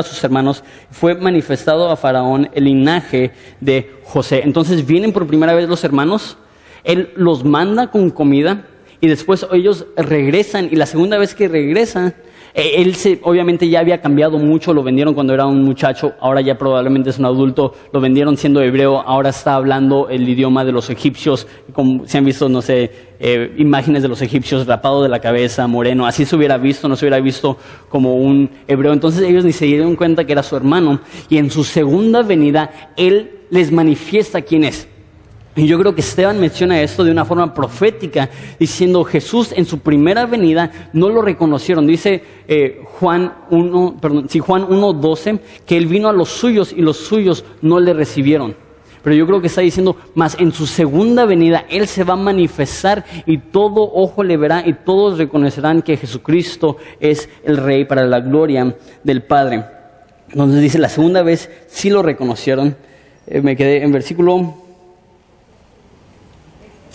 sus 0.02 0.24
hermanos, 0.24 0.64
fue 0.90 1.14
manifestado 1.14 1.90
a 1.90 1.96
Faraón 1.96 2.50
el 2.54 2.64
linaje 2.64 3.32
de 3.60 3.90
José. 4.04 4.42
Entonces 4.44 4.86
vienen 4.86 5.12
por 5.12 5.26
primera 5.26 5.54
vez 5.54 5.68
los 5.68 5.84
hermanos, 5.84 6.36
él 6.84 7.10
los 7.16 7.44
manda 7.44 7.90
con 7.90 8.10
comida 8.10 8.64
y 9.00 9.08
después 9.08 9.46
ellos 9.52 9.86
regresan 9.96 10.68
y 10.70 10.76
la 10.76 10.86
segunda 10.86 11.18
vez 11.18 11.34
que 11.34 11.48
regresan, 11.48 12.14
eh, 12.54 12.72
él 12.76 12.94
se, 12.94 13.20
obviamente 13.22 13.68
ya 13.68 13.80
había 13.80 14.00
cambiado 14.00 14.38
mucho, 14.38 14.74
lo 14.74 14.82
vendieron 14.82 15.14
cuando 15.14 15.34
era 15.34 15.46
un 15.46 15.62
muchacho, 15.62 16.14
ahora 16.20 16.40
ya 16.40 16.58
probablemente 16.58 17.10
es 17.10 17.18
un 17.18 17.26
adulto, 17.26 17.74
lo 17.92 18.00
vendieron 18.00 18.36
siendo 18.36 18.60
hebreo, 18.60 19.00
ahora 19.00 19.30
está 19.30 19.54
hablando 19.54 20.08
el 20.08 20.28
idioma 20.28 20.64
de 20.64 20.72
los 20.72 20.90
egipcios, 20.90 21.46
como 21.72 22.06
se 22.06 22.18
han 22.18 22.24
visto, 22.24 22.48
no 22.48 22.62
sé, 22.62 22.90
eh, 23.20 23.54
imágenes 23.58 24.02
de 24.02 24.08
los 24.08 24.22
egipcios 24.22 24.66
rapado 24.66 25.02
de 25.02 25.08
la 25.08 25.20
cabeza, 25.20 25.66
moreno, 25.66 26.06
así 26.06 26.24
se 26.24 26.36
hubiera 26.36 26.58
visto, 26.58 26.88
no 26.88 26.96
se 26.96 27.04
hubiera 27.04 27.20
visto 27.20 27.56
como 27.88 28.16
un 28.16 28.50
hebreo. 28.66 28.92
Entonces 28.92 29.22
ellos 29.22 29.44
ni 29.44 29.52
se 29.52 29.66
dieron 29.66 29.94
cuenta 29.94 30.24
que 30.24 30.32
era 30.32 30.42
su 30.42 30.56
hermano 30.56 31.00
y 31.28 31.38
en 31.38 31.50
su 31.50 31.64
segunda 31.64 32.22
venida 32.22 32.92
él 32.96 33.40
les 33.50 33.70
manifiesta 33.70 34.42
quién 34.42 34.64
es. 34.64 34.88
Y 35.56 35.66
yo 35.66 35.78
creo 35.78 35.94
que 35.94 36.00
Esteban 36.00 36.38
menciona 36.38 36.80
esto 36.80 37.02
de 37.02 37.10
una 37.10 37.24
forma 37.24 37.52
profética, 37.52 38.30
diciendo 38.58 39.02
Jesús 39.02 39.52
en 39.56 39.66
su 39.66 39.80
primera 39.80 40.26
venida 40.26 40.90
no 40.92 41.08
lo 41.08 41.22
reconocieron. 41.22 41.86
Dice 41.86 42.22
eh, 42.46 42.82
Juan 42.84 43.32
1, 43.50 43.96
perdón, 44.00 44.28
sí, 44.28 44.38
Juan 44.38 44.68
1.12 44.68 45.40
que 45.66 45.76
él 45.76 45.86
vino 45.86 46.08
a 46.08 46.12
los 46.12 46.28
suyos 46.28 46.72
y 46.72 46.82
los 46.82 46.98
suyos 46.98 47.44
no 47.62 47.80
le 47.80 47.92
recibieron. 47.94 48.54
Pero 49.02 49.16
yo 49.16 49.26
creo 49.26 49.40
que 49.40 49.46
está 49.46 49.62
diciendo, 49.62 49.96
más 50.14 50.36
en 50.38 50.52
su 50.52 50.66
segunda 50.66 51.24
venida, 51.24 51.64
Él 51.70 51.86
se 51.86 52.04
va 52.04 52.14
a 52.14 52.16
manifestar 52.18 53.04
y 53.24 53.38
todo 53.38 53.90
ojo 53.94 54.22
le 54.22 54.36
verá 54.36 54.62
y 54.66 54.74
todos 54.74 55.16
reconocerán 55.16 55.80
que 55.80 55.96
Jesucristo 55.96 56.76
es 57.00 57.28
el 57.42 57.56
Rey 57.56 57.86
para 57.86 58.04
la 58.04 58.20
gloria 58.20 58.76
del 59.02 59.22
Padre. 59.22 59.64
Entonces 60.30 60.60
dice, 60.60 60.78
la 60.78 60.90
segunda 60.90 61.22
vez 61.22 61.50
sí 61.66 61.88
lo 61.88 62.02
reconocieron. 62.02 62.76
Eh, 63.26 63.40
me 63.40 63.56
quedé 63.56 63.82
en 63.82 63.90
versículo 63.90 64.69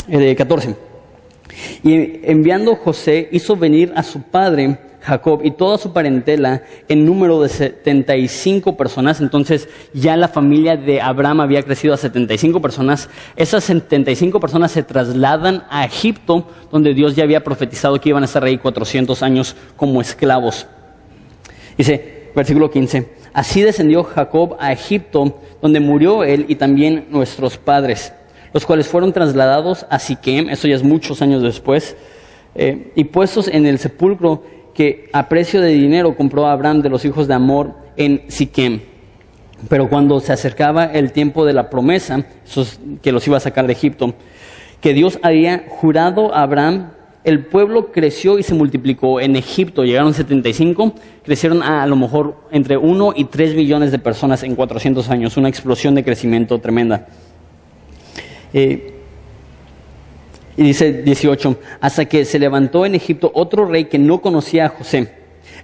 14. 0.08 0.70
Eh, 0.70 0.76
y 1.84 2.32
enviando 2.32 2.76
José 2.76 3.30
hizo 3.32 3.56
venir 3.56 3.94
a 3.96 4.04
su 4.04 4.22
padre 4.22 4.78
Jacob 5.06 5.42
y 5.44 5.52
toda 5.52 5.78
su 5.78 5.94
parentela 5.94 6.64
en 6.90 7.06
número 7.06 7.40
de 7.42 7.50
75 7.50 8.76
personas. 8.76 9.22
Entonces 9.22 9.70
ya 9.94 10.18
la 10.18 10.28
familia 10.28 10.76
de 10.76 11.00
Abraham 11.00 11.42
había 11.42 11.62
crecido 11.62 11.94
a 11.94 11.98
75 11.98 12.60
personas. 12.60 13.08
Esas 13.36 13.64
75 13.66 14.40
personas 14.40 14.72
se 14.72 14.84
trasladan 14.84 15.64
a 15.70 15.86
Egipto, 15.86 16.48
donde 16.72 16.94
Dios 16.94 17.16
ya 17.16 17.24
había 17.24 17.44
profetizado 17.44 18.02
que 18.02 18.10
iban 18.10 18.24
a 18.24 18.26
estar 18.26 18.44
ahí 18.44 18.58
400 18.58 19.22
años 19.22 19.56
como 19.76 20.02
esclavos. 20.02 20.66
Dice, 21.78 22.32
versículo 22.36 22.72
15, 22.72 23.10
así 23.34 23.62
descendió 23.62 24.04
Jacob 24.04 24.56
a 24.60 24.72
Egipto, 24.72 25.40
donde 25.62 25.80
murió 25.80 26.24
él 26.24 26.46
y 26.48 26.56
también 26.56 27.06
nuestros 27.10 27.58
padres, 27.58 28.14
los 28.56 28.66
cuales 28.66 28.88
fueron 28.88 29.12
trasladados 29.12 29.86
a 29.90 30.00
Siquem, 30.00 30.48
eso 30.50 30.70
ya 30.70 30.76
es 30.76 30.84
muchos 30.84 31.22
años 31.22 31.44
después, 31.44 31.98
eh, 32.56 32.94
y 32.96 33.04
puestos 33.04 33.50
en 33.50 33.66
el 33.66 33.80
sepulcro 33.80 34.44
que 34.74 35.10
a 35.12 35.28
precio 35.28 35.60
de 35.60 35.74
dinero 35.74 36.16
compró 36.16 36.48
Abraham 36.48 36.82
de 36.82 36.88
los 36.88 37.04
hijos 37.04 37.28
de 37.28 37.34
Amor 37.34 37.74
en 37.98 38.24
Siquem. 38.30 38.80
Pero 39.68 39.90
cuando 39.90 40.22
se 40.22 40.32
acercaba 40.32 40.86
el 40.86 41.12
tiempo 41.12 41.44
de 41.44 41.52
la 41.52 41.70
promesa, 41.70 42.24
que 43.02 43.12
los 43.12 43.28
iba 43.28 43.36
a 43.36 43.42
sacar 43.42 43.68
de 43.68 43.74
Egipto, 43.74 44.14
que 44.80 44.94
Dios 44.94 45.20
había 45.22 45.66
jurado 45.68 46.34
a 46.34 46.44
Abraham, 46.44 46.92
el 47.26 47.48
pueblo 47.48 47.92
creció 47.92 48.40
y 48.40 48.44
se 48.44 48.54
multiplicó. 48.54 49.20
En 49.20 49.36
Egipto 49.36 49.84
llegaron 49.84 50.14
75, 50.14 50.94
crecieron 51.26 51.62
a, 51.62 51.84
a 51.84 51.88
lo 51.88 51.98
mejor 51.98 52.38
entre 52.52 52.78
1 52.78 53.16
y 53.18 53.26
3 53.26 53.54
millones 53.54 53.92
de 53.92 54.00
personas 54.00 54.44
en 54.44 54.56
400 54.56 55.10
años, 55.10 55.36
una 55.36 55.50
explosión 55.50 55.94
de 55.94 56.06
crecimiento 56.06 56.60
tremenda. 56.60 57.08
Eh, 58.58 58.94
y 60.56 60.64
dice 60.64 61.04
18, 61.04 61.60
hasta 61.82 62.06
que 62.06 62.24
se 62.24 62.40
levantó 62.40 62.86
en 62.86 62.96
Egipto 62.96 63.30
otro 63.34 63.66
rey 63.66 63.86
que 63.86 64.00
no 64.00 64.22
conocía 64.22 64.68
a 64.68 64.70
José. 64.70 65.12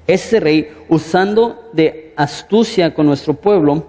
Ese 0.07 0.41
rey, 0.41 0.67
usando 0.89 1.69
de 1.71 2.11
astucia 2.17 2.93
con 2.93 3.05
nuestro 3.05 3.33
pueblo, 3.33 3.87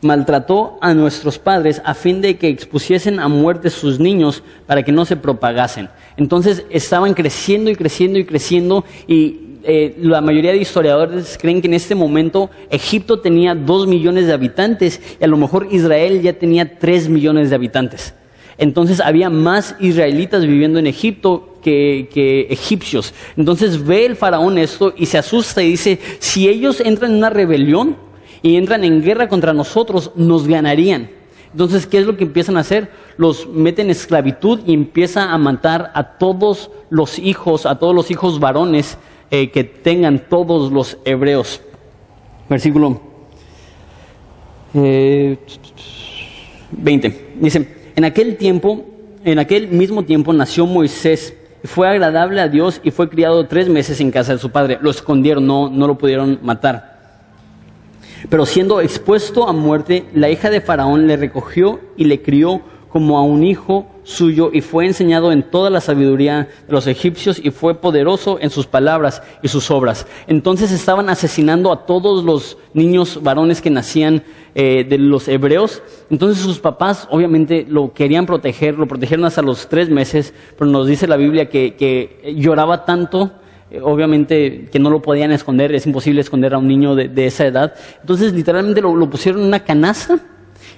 maltrató 0.00 0.78
a 0.80 0.94
nuestros 0.94 1.38
padres 1.38 1.80
a 1.84 1.94
fin 1.94 2.20
de 2.20 2.36
que 2.36 2.48
expusiesen 2.48 3.20
a 3.20 3.28
muerte 3.28 3.70
sus 3.70 4.00
niños 4.00 4.42
para 4.66 4.82
que 4.82 4.90
no 4.90 5.04
se 5.04 5.14
propagasen. 5.14 5.88
Entonces 6.16 6.64
estaban 6.70 7.14
creciendo 7.14 7.70
y 7.70 7.76
creciendo 7.76 8.18
y 8.18 8.24
creciendo 8.24 8.84
y 9.06 9.60
eh, 9.62 9.94
la 10.00 10.20
mayoría 10.20 10.50
de 10.50 10.58
historiadores 10.58 11.38
creen 11.40 11.62
que 11.62 11.68
en 11.68 11.74
este 11.74 11.94
momento 11.94 12.50
Egipto 12.68 13.20
tenía 13.20 13.54
dos 13.54 13.86
millones 13.86 14.26
de 14.26 14.32
habitantes 14.32 15.00
y 15.20 15.22
a 15.22 15.28
lo 15.28 15.36
mejor 15.36 15.68
Israel 15.70 16.20
ya 16.20 16.32
tenía 16.32 16.80
tres 16.80 17.08
millones 17.08 17.50
de 17.50 17.54
habitantes. 17.54 18.12
Entonces 18.58 19.00
había 19.00 19.30
más 19.30 19.74
israelitas 19.80 20.46
viviendo 20.46 20.78
en 20.78 20.86
Egipto 20.86 21.54
que, 21.62 22.46
egipcios. 22.50 23.14
Entonces 23.36 23.84
ve 23.84 24.06
el 24.06 24.16
faraón 24.16 24.58
esto 24.58 24.92
y 24.96 25.06
se 25.06 25.18
asusta 25.18 25.62
y 25.62 25.70
dice, 25.70 25.98
si 26.18 26.48
ellos 26.48 26.80
entran 26.80 27.12
en 27.12 27.18
una 27.18 27.30
rebelión 27.30 27.96
y 28.42 28.56
entran 28.56 28.84
en 28.84 29.02
guerra 29.02 29.28
contra 29.28 29.52
nosotros, 29.52 30.12
nos 30.14 30.46
ganarían. 30.46 31.10
Entonces, 31.52 31.86
¿qué 31.86 31.98
es 31.98 32.06
lo 32.06 32.16
que 32.16 32.24
empiezan 32.24 32.56
a 32.56 32.60
hacer? 32.60 32.90
Los 33.16 33.48
meten 33.48 33.86
en 33.86 33.92
esclavitud 33.92 34.60
y 34.66 34.74
empieza 34.74 35.32
a 35.32 35.38
matar 35.38 35.92
a 35.94 36.18
todos 36.18 36.70
los 36.90 37.18
hijos, 37.18 37.64
a 37.64 37.78
todos 37.78 37.94
los 37.94 38.10
hijos 38.10 38.40
varones 38.40 38.98
eh, 39.30 39.50
que 39.50 39.62
tengan 39.62 40.28
todos 40.28 40.72
los 40.72 40.98
hebreos. 41.04 41.60
Versículo 42.48 43.00
20. 44.72 47.06
Eh, 47.06 47.36
dice, 47.40 47.83
en 47.96 48.04
aquel 48.04 48.36
tiempo, 48.36 48.84
en 49.24 49.38
aquel 49.38 49.68
mismo 49.68 50.04
tiempo 50.04 50.32
nació 50.32 50.66
Moisés. 50.66 51.34
Fue 51.64 51.88
agradable 51.88 52.40
a 52.40 52.48
Dios 52.48 52.80
y 52.84 52.90
fue 52.90 53.08
criado 53.08 53.46
tres 53.46 53.68
meses 53.68 54.00
en 54.00 54.10
casa 54.10 54.32
de 54.32 54.38
su 54.38 54.50
padre. 54.50 54.78
Lo 54.80 54.90
escondieron, 54.90 55.46
no, 55.46 55.70
no 55.70 55.86
lo 55.86 55.96
pudieron 55.96 56.38
matar. 56.42 56.94
Pero 58.28 58.46
siendo 58.46 58.80
expuesto 58.80 59.48
a 59.48 59.52
muerte, 59.52 60.04
la 60.14 60.30
hija 60.30 60.50
de 60.50 60.60
Faraón 60.60 61.06
le 61.06 61.16
recogió 61.16 61.80
y 61.96 62.04
le 62.04 62.22
crió 62.22 62.62
como 62.88 63.18
a 63.18 63.22
un 63.22 63.44
hijo 63.44 63.86
suyo 64.04 64.50
y 64.52 64.60
fue 64.60 64.86
enseñado 64.86 65.32
en 65.32 65.42
toda 65.42 65.70
la 65.70 65.80
sabiduría 65.80 66.48
de 66.66 66.72
los 66.72 66.86
egipcios 66.86 67.40
y 67.42 67.50
fue 67.50 67.74
poderoso 67.74 68.38
en 68.40 68.50
sus 68.50 68.66
palabras 68.66 69.22
y 69.42 69.48
sus 69.48 69.70
obras. 69.70 70.06
Entonces 70.28 70.70
estaban 70.70 71.08
asesinando 71.08 71.72
a 71.72 71.86
todos 71.86 72.22
los 72.22 72.56
niños 72.74 73.20
varones 73.22 73.60
que 73.60 73.70
nacían 73.70 74.22
eh, 74.54 74.84
de 74.88 74.98
los 74.98 75.26
hebreos. 75.26 75.82
Entonces 76.10 76.42
sus 76.42 76.60
papás 76.60 77.08
obviamente 77.10 77.66
lo 77.68 77.92
querían 77.92 78.26
proteger, 78.26 78.78
lo 78.78 78.86
protegieron 78.86 79.24
hasta 79.24 79.42
los 79.42 79.68
tres 79.68 79.90
meses, 79.90 80.32
pero 80.56 80.70
nos 80.70 80.86
dice 80.86 81.08
la 81.08 81.16
Biblia 81.16 81.48
que, 81.48 82.34
lloraba 82.36 82.84
tanto 82.84 83.32
eh, 83.70 83.80
obviamente 83.82 84.68
que 84.70 84.78
no 84.78 84.90
lo 84.90 85.00
podían 85.00 85.32
esconder, 85.32 85.74
es 85.74 85.86
imposible 85.86 86.20
esconder 86.20 86.54
a 86.54 86.58
un 86.58 86.68
niño 86.68 86.94
de, 86.94 87.26
esa 87.26 87.46
edad. 87.46 87.74
Entonces 88.00 88.32
literalmente 88.34 88.82
lo, 88.82 88.94
lo 88.94 89.08
pusieron 89.08 89.40
en 89.40 89.48
una 89.48 89.60
canasta 89.60 90.20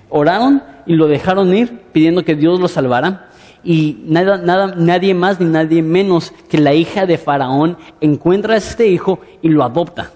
oraron 0.08 0.62
y 0.86 0.94
lo 0.94 1.08
dejaron 1.08 1.54
ir 1.54 1.80
pidiendo 1.92 2.24
que 2.24 2.34
Dios 2.34 2.60
lo 2.60 2.68
salvara. 2.68 3.28
Y 3.64 3.98
nada, 4.06 4.38
nada, 4.38 4.74
nadie 4.76 5.12
más 5.14 5.40
ni 5.40 5.46
nadie 5.46 5.82
menos 5.82 6.32
que 6.48 6.58
la 6.58 6.72
hija 6.74 7.04
de 7.04 7.18
Faraón 7.18 7.76
encuentra 8.00 8.54
a 8.54 8.58
este 8.58 8.86
hijo 8.86 9.20
y 9.42 9.48
lo 9.48 9.64
adopta. 9.64 10.12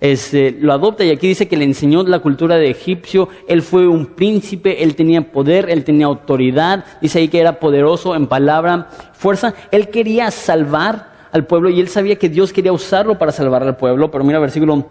Este, 0.00 0.56
lo 0.58 0.72
adopta 0.72 1.04
y 1.04 1.10
aquí 1.10 1.28
dice 1.28 1.46
que 1.46 1.58
le 1.58 1.66
enseñó 1.66 2.02
la 2.04 2.20
cultura 2.20 2.56
de 2.56 2.70
egipcio, 2.70 3.28
él 3.46 3.60
fue 3.60 3.86
un 3.86 4.06
príncipe, 4.06 4.82
él 4.82 4.94
tenía 4.94 5.30
poder, 5.30 5.68
él 5.68 5.84
tenía 5.84 6.06
autoridad, 6.06 6.86
dice 7.02 7.18
ahí 7.18 7.28
que 7.28 7.38
era 7.38 7.60
poderoso 7.60 8.14
en 8.14 8.26
palabra, 8.26 8.88
fuerza, 9.12 9.52
él 9.70 9.90
quería 9.90 10.30
salvar 10.30 11.10
al 11.32 11.46
pueblo 11.46 11.68
y 11.68 11.80
él 11.80 11.88
sabía 11.88 12.16
que 12.16 12.30
Dios 12.30 12.50
quería 12.50 12.72
usarlo 12.72 13.18
para 13.18 13.30
salvar 13.30 13.62
al 13.62 13.76
pueblo, 13.76 14.10
pero 14.10 14.24
mira 14.24 14.38
versículo 14.38 14.86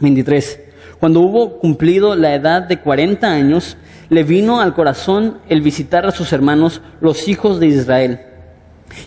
23. 0.00 0.67
Cuando 1.00 1.20
hubo 1.20 1.58
cumplido 1.58 2.16
la 2.16 2.34
edad 2.34 2.62
de 2.62 2.80
40 2.80 3.30
años, 3.30 3.76
le 4.08 4.24
vino 4.24 4.60
al 4.60 4.74
corazón 4.74 5.38
el 5.48 5.62
visitar 5.62 6.06
a 6.06 6.10
sus 6.10 6.32
hermanos, 6.32 6.80
los 7.00 7.28
hijos 7.28 7.60
de 7.60 7.68
Israel. 7.68 8.20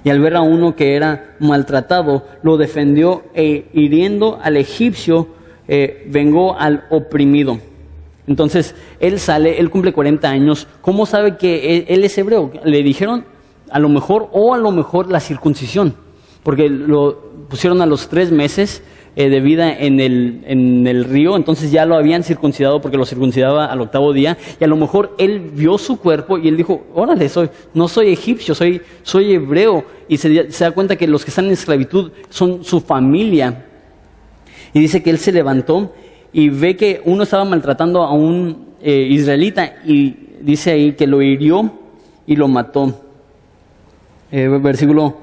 Y 0.03 0.09
al 0.09 0.19
ver 0.19 0.35
a 0.35 0.41
uno 0.41 0.75
que 0.75 0.95
era 0.95 1.35
maltratado, 1.39 2.25
lo 2.43 2.57
defendió 2.57 3.23
e 3.33 3.69
hiriendo 3.73 4.39
al 4.41 4.57
egipcio, 4.57 5.27
eh, 5.67 6.07
vengó 6.07 6.57
al 6.57 6.85
oprimido. 6.89 7.59
Entonces, 8.27 8.75
él 8.99 9.19
sale, 9.19 9.59
él 9.59 9.69
cumple 9.69 9.91
40 9.91 10.29
años. 10.29 10.67
¿Cómo 10.81 11.05
sabe 11.05 11.37
que 11.37 11.85
él, 11.87 12.03
es 12.03 12.17
hebreo? 12.17 12.51
Le 12.63 12.83
dijeron 12.83 13.25
a 13.69 13.79
lo 13.79 13.89
mejor, 13.89 14.29
o 14.31 14.53
a 14.53 14.57
lo 14.57 14.71
mejor 14.71 15.09
la 15.09 15.19
circuncisión, 15.19 15.95
porque 16.43 16.69
lo 16.69 17.31
pusieron 17.49 17.81
a 17.81 17.85
los 17.85 18.07
tres 18.07 18.31
meses 18.31 18.83
eh, 19.13 19.29
de 19.29 19.41
vida 19.41 19.77
en 19.77 19.99
el, 19.99 20.41
en 20.45 20.87
el 20.87 21.03
río, 21.03 21.35
entonces 21.35 21.69
ya 21.69 21.85
lo 21.85 21.95
habían 21.95 22.23
circuncidado 22.23 22.79
porque 22.79 22.95
lo 22.95 23.05
circuncidaba 23.05 23.65
al 23.65 23.81
octavo 23.81 24.13
día, 24.13 24.37
y 24.57 24.63
a 24.63 24.67
lo 24.67 24.77
mejor 24.77 25.13
él 25.17 25.51
vio 25.53 25.77
su 25.77 25.99
cuerpo 25.99 26.37
y 26.37 26.47
él 26.47 26.55
dijo, 26.55 26.85
órale, 26.93 27.27
soy, 27.27 27.49
no 27.73 27.89
soy 27.89 28.13
egipcio, 28.13 28.55
soy, 28.55 28.81
soy 29.03 29.33
hebreo, 29.33 29.83
y 30.07 30.15
se, 30.15 30.45
da 30.45 30.71
cuenta 30.71 30.95
que 30.95 31.07
los 31.07 31.25
que 31.25 31.31
están 31.31 31.47
en 31.47 31.51
esclavitud 31.51 32.11
son 32.29 32.63
su 32.63 32.79
familia. 32.79 33.65
Y 34.73 34.79
dice 34.79 35.03
que 35.03 35.09
él 35.09 35.17
se 35.17 35.33
levantó 35.33 35.93
y 36.31 36.47
ve 36.47 36.77
que 36.77 37.01
uno 37.03 37.23
estaba 37.23 37.43
maltratando 37.43 38.03
a 38.03 38.13
un 38.13 38.67
eh, 38.81 39.07
israelita 39.09 39.75
y 39.85 40.15
dice 40.39 40.71
ahí 40.71 40.93
que 40.93 41.05
lo 41.05 41.21
hirió 41.21 41.69
y 42.25 42.37
lo 42.37 42.47
mató. 42.47 43.01
Eh, 44.31 44.47
versículo 44.47 45.17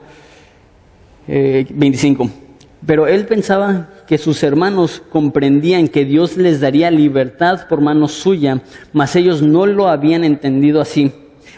25. 1.26 2.47
Pero 2.86 3.06
él 3.06 3.26
pensaba 3.26 3.90
que 4.06 4.18
sus 4.18 4.42
hermanos 4.42 5.02
comprendían 5.10 5.88
que 5.88 6.04
Dios 6.04 6.36
les 6.36 6.60
daría 6.60 6.90
libertad 6.90 7.66
por 7.68 7.80
mano 7.80 8.06
suya, 8.08 8.62
mas 8.92 9.16
ellos 9.16 9.42
no 9.42 9.66
lo 9.66 9.88
habían 9.88 10.24
entendido 10.24 10.80
así. 10.80 11.12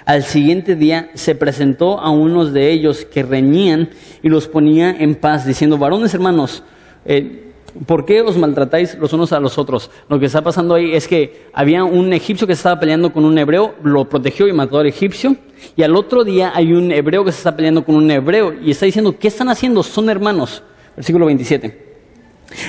Al 0.06 0.22
siguiente 0.22 0.76
día 0.76 1.11
se 1.14 1.35
presentó 1.35 2.00
a 2.00 2.11
unos 2.11 2.52
de 2.52 2.70
ellos 2.72 3.04
que 3.04 3.22
reñían 3.22 3.90
y 4.22 4.28
los 4.28 4.48
ponía 4.48 4.90
en 4.90 5.14
paz, 5.14 5.46
diciendo, 5.46 5.76
varones 5.76 6.14
hermanos, 6.14 6.62
eh, 7.04 7.52
¿por 7.87 8.06
qué 8.06 8.22
os 8.22 8.37
maltratáis 8.37 8.96
los 8.98 9.12
unos 9.12 9.33
a 9.33 9.40
los 9.40 9.59
otros? 9.59 9.90
Lo 10.09 10.18
que 10.18 10.26
está 10.26 10.42
pasando 10.42 10.74
ahí 10.74 10.92
es 10.92 11.06
que 11.06 11.48
había 11.52 11.85
un 11.85 12.12
egipcio 12.14 12.46
que 12.46 12.54
estaba 12.54 12.80
peleando 12.80 13.12
con 13.12 13.26
un 13.26 13.37
hebreo, 13.37 13.74
lo 13.85 14.09
protegió 14.09 14.48
y 14.48 14.52
mató 14.52 14.78
al 14.78 14.87
egipcio, 14.87 15.37
y 15.76 15.83
al 15.83 15.94
otro 15.94 16.24
día 16.24 16.52
hay 16.54 16.72
un 16.72 16.90
hebreo 16.90 17.24
que 17.24 17.33
se 17.33 17.38
está 17.38 17.54
peleando 17.54 17.85
con 17.85 17.94
un 17.94 18.11
hebreo 18.11 18.54
y 18.54 18.70
está 18.70 18.87
diciendo, 18.87 19.14
¿qué 19.18 19.28
están 19.28 19.50
haciendo? 19.50 19.83
Son 19.83 20.09
hermanos. 20.09 20.62
Versículo 21.00 21.24
27. 21.24 21.78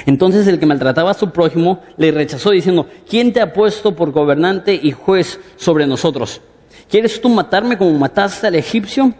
Entonces 0.05 0.47
el 0.47 0.57
que 0.57 0.65
maltrataba 0.65 1.11
a 1.11 1.13
su 1.13 1.31
prójimo 1.31 1.81
le 1.97 2.11
rechazó 2.11 2.51
diciendo, 2.51 2.87
¿quién 3.09 3.33
te 3.33 3.41
ha 3.41 3.51
puesto 3.51 3.93
por 3.93 4.13
gobernante 4.13 4.73
y 4.81 4.93
juez 4.93 5.37
sobre 5.57 5.85
nosotros? 5.85 6.39
¿Quieres 6.89 7.19
tú 7.19 7.27
matarme 7.27 7.77
como 7.77 7.91
mataste 7.99 8.47
al 8.47 8.55
egipcio? 8.55 9.13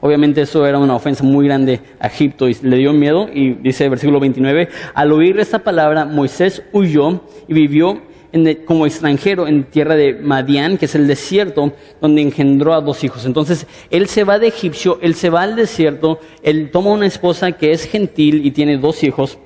Obviamente 0.00 0.40
eso 0.40 0.66
era 0.66 0.80
una 0.80 0.96
ofensa 0.96 1.22
muy 1.22 1.46
grande 1.46 1.80
a 2.00 2.08
Egipto 2.08 2.48
y 2.48 2.56
le 2.60 2.78
dio 2.78 2.92
miedo 2.92 3.28
y 3.32 3.52
dice 3.52 3.84
el 3.84 3.90
versículo 3.90 4.18
29, 4.18 4.68
al 4.94 5.12
oír 5.12 5.38
esta 5.38 5.60
palabra 5.60 6.04
Moisés 6.04 6.64
huyó 6.72 7.20
y 7.46 7.54
vivió 7.54 8.02
como 8.64 8.86
extranjero 8.86 9.46
en 9.46 9.64
tierra 9.64 9.94
de 9.96 10.14
Madián, 10.14 10.78
que 10.78 10.86
es 10.86 10.94
el 10.94 11.06
desierto, 11.06 11.72
donde 12.00 12.22
engendró 12.22 12.74
a 12.74 12.80
dos 12.80 13.04
hijos. 13.04 13.24
Entonces, 13.24 13.66
él 13.90 14.08
se 14.08 14.24
va 14.24 14.38
de 14.38 14.48
egipcio, 14.48 14.98
él 15.02 15.14
se 15.14 15.30
va 15.30 15.42
al 15.42 15.56
desierto, 15.56 16.20
él 16.42 16.70
toma 16.70 16.92
una 16.92 17.06
esposa 17.06 17.52
que 17.52 17.72
es 17.72 17.84
gentil 17.84 18.44
y 18.44 18.50
tiene 18.50 18.78
dos 18.78 19.02
hijos. 19.04 19.38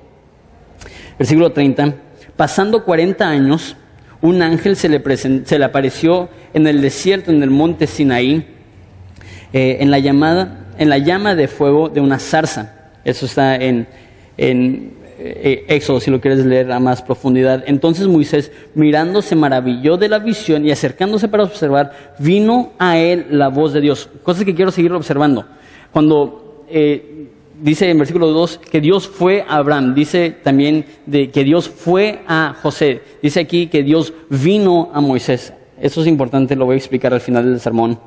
Versículo 1.17 1.51
30. 1.51 1.95
Pasando 2.35 2.83
40 2.83 3.27
años, 3.27 3.75
un 4.21 4.41
ángel 4.41 4.75
se 4.75 4.89
le, 4.89 5.65
apareció 5.65 6.29
en 6.53 6.67
el 6.67 6.81
desierto, 6.81 7.31
en 7.31 7.41
el 7.41 7.49
monte 7.49 7.87
Sinaí, 7.87 8.45
eh, 9.53 9.77
en, 9.79 9.91
la 9.91 9.99
llamada, 9.99 10.67
en 10.77 10.89
la 10.89 10.97
llama 10.97 11.35
de 11.35 11.47
fuego 11.47 11.89
de 11.89 12.01
una 12.01 12.19
zarza. 12.19 12.91
Eso 13.03 13.25
está 13.25 13.55
en, 13.55 13.87
en 14.37 15.00
eh, 15.23 15.65
Éxodo, 15.67 15.99
si 15.99 16.09
lo 16.09 16.19
quieres 16.19 16.43
leer 16.45 16.71
a 16.71 16.79
más 16.79 17.01
profundidad. 17.01 17.63
Entonces 17.67 18.07
Moisés, 18.07 18.51
mirando, 18.73 19.21
se 19.21 19.35
maravilló 19.35 19.97
de 19.97 20.09
la 20.09 20.19
visión 20.19 20.65
y 20.65 20.71
acercándose 20.71 21.27
para 21.27 21.43
observar, 21.43 22.15
vino 22.17 22.71
a 22.79 22.97
él 22.97 23.27
la 23.29 23.49
voz 23.49 23.73
de 23.73 23.81
Dios. 23.81 24.09
Cosas 24.23 24.43
que 24.43 24.55
quiero 24.55 24.71
seguir 24.71 24.91
observando. 24.93 25.45
Cuando 25.91 26.65
eh, 26.69 27.27
dice 27.61 27.89
en 27.89 27.99
versículo 27.99 28.27
2 28.27 28.61
que 28.71 28.81
Dios 28.81 29.07
fue 29.07 29.43
a 29.47 29.57
Abraham, 29.57 29.93
dice 29.93 30.35
también 30.43 30.85
de 31.05 31.29
que 31.29 31.43
Dios 31.43 31.69
fue 31.69 32.21
a 32.27 32.55
José, 32.59 33.01
dice 33.21 33.41
aquí 33.41 33.67
que 33.67 33.83
Dios 33.83 34.13
vino 34.29 34.89
a 34.93 35.01
Moisés. 35.01 35.53
Eso 35.79 36.01
es 36.01 36.07
importante, 36.07 36.55
lo 36.55 36.65
voy 36.65 36.75
a 36.75 36.77
explicar 36.77 37.13
al 37.13 37.21
final 37.21 37.45
del 37.45 37.59
sermón. 37.59 37.99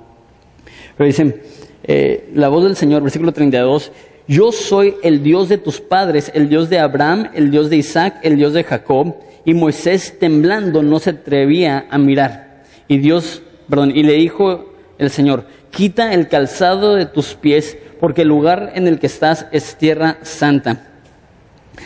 Pero 0.96 1.06
dice, 1.06 1.42
eh, 1.84 2.30
la 2.34 2.48
voz 2.48 2.64
del 2.64 2.76
Señor, 2.76 3.02
versículo 3.02 3.32
32, 3.32 3.92
yo 4.26 4.52
soy 4.52 4.94
el 5.02 5.22
Dios 5.22 5.48
de 5.48 5.58
tus 5.58 5.80
padres, 5.80 6.30
el 6.34 6.48
Dios 6.48 6.70
de 6.70 6.78
Abraham, 6.78 7.30
el 7.34 7.50
Dios 7.50 7.68
de 7.68 7.76
Isaac, 7.76 8.20
el 8.22 8.36
Dios 8.36 8.52
de 8.54 8.64
Jacob. 8.64 9.16
Y 9.44 9.52
Moisés 9.52 10.18
temblando 10.18 10.82
no 10.82 10.98
se 10.98 11.10
atrevía 11.10 11.86
a 11.90 11.98
mirar. 11.98 12.64
Y 12.88 12.98
Dios, 12.98 13.42
perdón, 13.68 13.92
y 13.94 14.02
le 14.02 14.14
dijo 14.14 14.72
el 14.98 15.10
Señor, 15.10 15.46
quita 15.70 16.14
el 16.14 16.28
calzado 16.28 16.94
de 16.94 17.04
tus 17.04 17.34
pies 17.34 17.76
porque 18.00 18.22
el 18.22 18.28
lugar 18.28 18.72
en 18.74 18.88
el 18.88 18.98
que 18.98 19.06
estás 19.06 19.46
es 19.52 19.76
tierra 19.76 20.18
santa. 20.22 20.88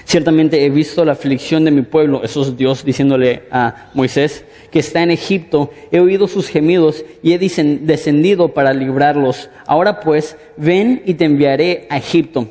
Ciertamente 0.05 0.65
he 0.65 0.71
visto 0.71 1.05
la 1.05 1.13
aflicción 1.13 1.65
de 1.65 1.71
mi 1.71 1.83
pueblo, 1.83 2.23
eso 2.23 2.43
es 2.43 2.57
Dios 2.57 2.85
diciéndole 2.85 3.45
a 3.51 3.91
Moisés, 3.95 4.45
que 4.71 4.81
está 4.81 5.03
en 5.03 5.11
Egipto, 5.11 5.71
he 5.91 6.01
oído 6.01 6.29
sus 6.29 6.49
gemidos 6.49 7.05
y 7.23 7.33
he 7.33 7.39
descendido 7.39 8.49
para 8.49 8.73
librarlos. 8.73 9.49
Ahora 9.67 10.01
pues, 10.01 10.37
ven 10.57 11.03
y 11.07 11.15
te 11.15 11.25
enviaré 11.25 11.87
a 11.91 11.97
Egipto. 11.99 12.49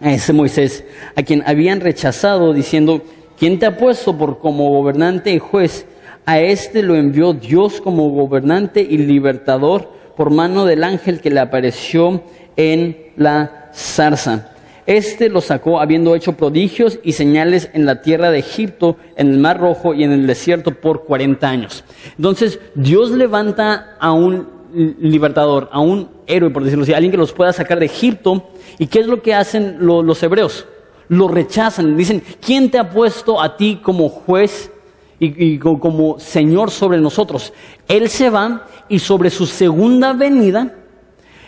A 0.00 0.12
ese 0.12 0.32
Moisés, 0.32 0.84
a 1.14 1.22
quien 1.22 1.42
habían 1.46 1.80
rechazado, 1.80 2.52
diciendo, 2.52 3.02
¿quién 3.38 3.58
te 3.58 3.66
ha 3.66 3.76
puesto 3.76 4.16
por 4.18 4.38
como 4.38 4.68
gobernante 4.70 5.32
y 5.32 5.38
juez? 5.38 5.86
A 6.26 6.40
este 6.40 6.82
lo 6.82 6.96
envió 6.96 7.32
Dios 7.32 7.80
como 7.80 8.10
gobernante 8.10 8.80
y 8.80 8.98
libertador 8.98 9.90
por 10.16 10.30
mano 10.30 10.64
del 10.64 10.84
ángel 10.84 11.20
que 11.20 11.30
le 11.30 11.40
apareció 11.40 12.22
en 12.56 13.12
la 13.16 13.70
zarza. 13.74 14.53
Este 14.86 15.30
lo 15.30 15.40
sacó 15.40 15.80
habiendo 15.80 16.14
hecho 16.14 16.34
prodigios 16.34 16.98
y 17.02 17.12
señales 17.12 17.70
en 17.72 17.86
la 17.86 18.02
tierra 18.02 18.30
de 18.30 18.40
Egipto, 18.40 18.96
en 19.16 19.30
el 19.30 19.38
Mar 19.38 19.58
Rojo 19.58 19.94
y 19.94 20.04
en 20.04 20.12
el 20.12 20.26
desierto 20.26 20.72
por 20.72 21.04
40 21.04 21.48
años. 21.48 21.84
Entonces, 22.16 22.60
Dios 22.74 23.10
levanta 23.10 23.96
a 23.98 24.12
un 24.12 24.48
libertador, 24.74 25.68
a 25.72 25.80
un 25.80 26.10
héroe, 26.26 26.50
por 26.50 26.64
decirlo 26.64 26.82
así, 26.82 26.92
alguien 26.92 27.12
que 27.12 27.16
los 27.16 27.32
pueda 27.32 27.52
sacar 27.52 27.78
de 27.78 27.86
Egipto. 27.86 28.50
¿Y 28.78 28.88
qué 28.88 29.00
es 29.00 29.06
lo 29.06 29.22
que 29.22 29.34
hacen 29.34 29.78
los 29.80 30.22
hebreos? 30.22 30.66
Lo 31.08 31.28
rechazan, 31.28 31.96
dicen, 31.96 32.22
¿quién 32.44 32.70
te 32.70 32.78
ha 32.78 32.90
puesto 32.90 33.40
a 33.40 33.56
ti 33.56 33.80
como 33.82 34.08
juez 34.08 34.70
y 35.18 35.58
como 35.58 36.18
Señor 36.18 36.70
sobre 36.70 37.00
nosotros? 37.00 37.52
Él 37.88 38.08
se 38.08 38.30
va 38.30 38.66
y 38.88 38.98
sobre 38.98 39.30
su 39.30 39.46
segunda 39.46 40.12
venida, 40.12 40.74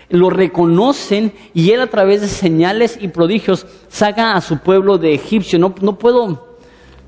lo 0.09 0.31
reconocen 0.31 1.33
y 1.55 1.71
él 1.71 1.81
a 1.81 1.89
través 1.89 2.21
de 2.21 2.29
señales 2.29 2.99
y 3.01 3.09
prodigios 3.09 3.67
saca 3.89 4.35
a 4.35 4.41
su 4.41 4.59
pueblo 4.59 4.99
de 4.99 5.15
Egipcio. 5.15 5.59
No, 5.59 5.75
puedo, 5.75 6.59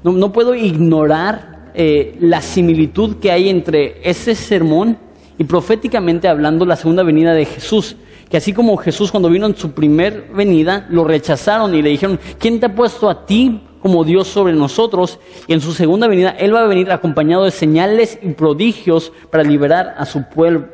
no, 0.03 0.33
puedo 0.33 0.55
ignorar 0.55 1.71
eh, 1.75 2.17
la 2.21 2.43
similitud 2.43 3.17
que 3.17 3.31
hay 3.31 3.49
entre 3.49 4.01
ese 4.09 4.35
sermón 4.35 4.99
y 5.39 5.45
proféticamente 5.45 6.27
hablando 6.27 6.67
la 6.67 6.77
segunda 6.77 7.03
venida 7.03 7.33
de 7.33 7.45
Jesús. 7.45 7.97
Que 8.29 8.37
así 8.37 8.53
como 8.53 8.77
Jesús 8.77 9.11
cuando 9.11 9.31
vino 9.31 9.47
en 9.47 9.57
su 9.57 9.73
primer 9.73 10.29
venida, 10.35 10.87
lo 10.91 11.05
rechazaron 11.05 11.75
y 11.75 11.81
le 11.81 11.91
dijeron, 11.91 12.21
¿quién 12.39 12.61
te 12.61 12.67
ha 12.67 12.75
puesto 12.75 13.09
a 13.09 13.25
ti 13.25 13.63
como 13.81 14.05
Dios 14.05 14.29
sobre 14.29 14.53
nosotros? 14.53 15.19
Y 15.47 15.55
en 15.55 15.63
su 15.63 15.73
segunda 15.73 16.09
venida, 16.09 16.31
Él 16.31 16.55
va 16.55 16.61
a 16.61 16.67
venir 16.67 16.91
acompañado 16.91 17.45
de 17.45 17.53
señales 17.53 18.19
y 18.21 18.31
prodigios 18.31 19.13
para 19.31 19.45
liberar 19.45 19.95
a 19.97 20.05
su, 20.05 20.23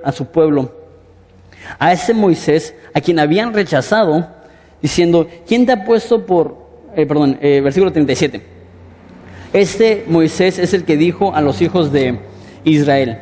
a 0.02 0.10
su 0.10 0.26
pueblo 0.26 0.83
a 1.78 1.92
ese 1.92 2.14
Moisés 2.14 2.74
a 2.92 3.00
quien 3.00 3.18
habían 3.18 3.52
rechazado, 3.52 4.28
diciendo, 4.80 5.28
¿quién 5.46 5.66
te 5.66 5.72
ha 5.72 5.84
puesto 5.84 6.26
por, 6.26 6.56
eh, 6.96 7.06
perdón, 7.06 7.38
eh, 7.40 7.60
versículo 7.62 7.92
37? 7.92 8.42
Este 9.52 10.04
Moisés 10.08 10.58
es 10.58 10.74
el 10.74 10.84
que 10.84 10.96
dijo 10.96 11.34
a 11.34 11.40
los 11.40 11.62
hijos 11.62 11.92
de 11.92 12.18
Israel, 12.64 13.18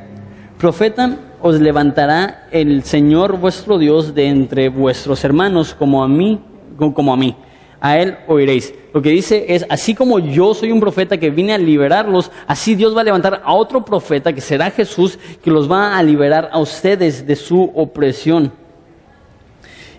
profeta 0.59 1.18
os 1.40 1.61
levantará 1.61 2.46
el 2.52 2.85
Señor 2.85 3.38
vuestro 3.38 3.78
Dios 3.78 4.14
de 4.14 4.28
entre 4.28 4.68
vuestros 4.68 5.24
hermanos 5.24 5.74
como 5.74 6.02
a 6.05 6.09
mí, 6.09 6.40
como 6.76 7.12
a 7.12 7.16
mí 7.16 7.37
a 7.83 7.99
él 7.99 8.16
oiréis. 8.29 8.73
Lo 8.95 9.03
que 9.03 9.11
dice 9.11 9.45
es, 9.49 9.66
así 9.68 9.92
como 9.92 10.21
yo 10.21 10.55
soy 10.55 10.71
un 10.71 10.79
profeta 10.79 11.18
que 11.18 11.31
vine 11.31 11.53
a 11.53 11.59
liberarlos, 11.59 12.31
así 12.47 12.77
Dios 12.77 12.97
va 12.97 13.01
a 13.01 13.05
levantar 13.05 13.42
a 13.45 13.53
otro 13.55 13.85
profeta 13.85 14.33
que 14.33 14.40
será 14.40 14.71
Jesús, 14.71 15.18
que 15.42 15.51
los 15.51 15.71
va 15.71 15.99
a 15.99 16.03
liberar 16.05 16.49
a 16.53 16.61
ustedes 16.61 17.27
de 17.27 17.35
su 17.35 17.61
opresión. 17.75 18.53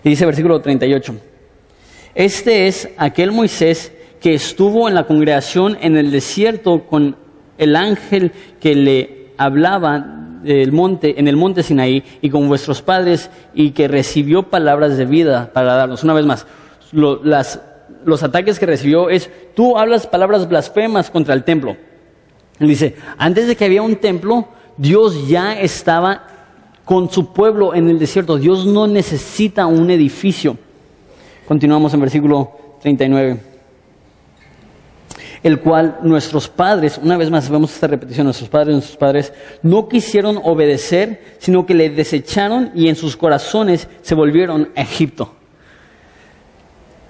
Y 0.02 0.08
dice 0.08 0.24
versículo 0.24 0.62
38, 0.62 1.14
este 2.14 2.68
es 2.68 2.88
aquel 2.96 3.32
Moisés 3.32 3.92
que 4.18 4.32
estuvo 4.32 4.88
en 4.88 4.94
la 4.94 5.04
congregación 5.04 5.76
en 5.82 5.98
el 5.98 6.10
desierto 6.10 6.86
con 6.86 7.16
el 7.58 7.76
ángel 7.76 8.32
que 8.60 8.74
le 8.74 9.26
hablaba 9.36 10.40
del 10.42 10.72
monte, 10.72 11.20
en 11.20 11.28
el 11.28 11.36
monte 11.36 11.62
Sinaí 11.62 12.02
y 12.22 12.30
con 12.30 12.48
vuestros 12.48 12.80
padres 12.80 13.30
y 13.52 13.72
que 13.72 13.88
recibió 13.88 14.44
palabras 14.44 14.96
de 14.96 15.04
vida 15.04 15.50
para 15.52 15.74
darnos. 15.74 16.02
Una 16.02 16.14
vez 16.14 16.24
más, 16.24 16.46
las 16.92 17.60
los 18.04 18.22
ataques 18.22 18.58
que 18.58 18.66
recibió 18.66 19.10
es, 19.10 19.30
tú 19.54 19.78
hablas 19.78 20.06
palabras 20.06 20.48
blasfemas 20.48 21.10
contra 21.10 21.34
el 21.34 21.44
templo. 21.44 21.76
Él 22.58 22.68
dice, 22.68 22.94
antes 23.18 23.46
de 23.46 23.56
que 23.56 23.64
había 23.64 23.82
un 23.82 23.96
templo, 23.96 24.48
Dios 24.76 25.28
ya 25.28 25.58
estaba 25.58 26.26
con 26.84 27.10
su 27.10 27.32
pueblo 27.32 27.74
en 27.74 27.88
el 27.88 27.98
desierto. 27.98 28.36
Dios 28.36 28.66
no 28.66 28.86
necesita 28.86 29.66
un 29.66 29.90
edificio. 29.90 30.56
Continuamos 31.46 31.92
en 31.94 32.00
versículo 32.00 32.76
39. 32.80 33.40
El 35.42 35.60
cual 35.60 35.98
nuestros 36.02 36.48
padres, 36.48 36.98
una 37.02 37.18
vez 37.18 37.30
más 37.30 37.50
vemos 37.50 37.74
esta 37.74 37.86
repetición, 37.86 38.24
nuestros 38.24 38.48
padres, 38.48 38.72
nuestros 38.72 38.96
padres, 38.96 39.32
no 39.62 39.88
quisieron 39.88 40.40
obedecer, 40.42 41.36
sino 41.38 41.66
que 41.66 41.74
le 41.74 41.90
desecharon 41.90 42.70
y 42.74 42.88
en 42.88 42.96
sus 42.96 43.16
corazones 43.16 43.88
se 44.00 44.14
volvieron 44.14 44.70
a 44.74 44.82
Egipto. 44.82 45.34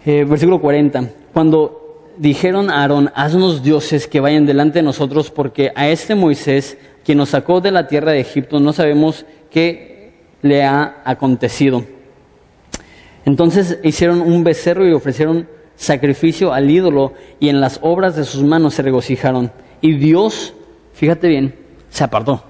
Eh, 0.07 0.25
versículo 0.25 0.61
40. 0.61 1.09
Cuando 1.33 2.13
dijeron 2.19 2.71
a 2.71 2.83
Aarón, 2.83 3.11
haznos 3.15 3.63
dioses 3.63 4.07
que 4.07 4.21
vayan 4.21 4.45
delante 4.45 4.81
de 4.81 4.83
nosotros, 4.83 5.31
porque 5.31 5.73
a 5.75 5.89
este 5.89 6.15
Moisés, 6.15 6.77
quien 7.05 7.17
nos 7.17 7.31
sacó 7.31 7.63
de 7.63 7.71
la 7.71 7.87
tierra 7.87 8.13
de 8.13 8.21
Egipto, 8.21 8.61
no 8.61 8.75
sabemos 8.75 9.25
qué 9.51 10.13
le 10.43 10.63
ha 10.63 11.01
acontecido. 11.07 11.85
Entonces 13.25 13.79
hicieron 13.83 14.21
un 14.21 14.45
becerro 14.45 14.87
y 14.87 14.93
ofrecieron 14.93 15.49
sacrificio 15.75 16.53
al 16.53 16.71
ídolo, 16.71 17.15
y 17.41 17.49
en 17.49 17.63
las 17.63 17.79
obras 17.81 18.15
de 18.15 18.25
sus 18.25 18.43
manos 18.43 18.75
se 18.75 18.83
regocijaron. 18.83 19.53
Y 19.81 19.95
Dios, 19.95 20.53
fíjate 20.93 21.29
bien, 21.29 21.55
se 21.89 22.05
apartó. 22.05 22.45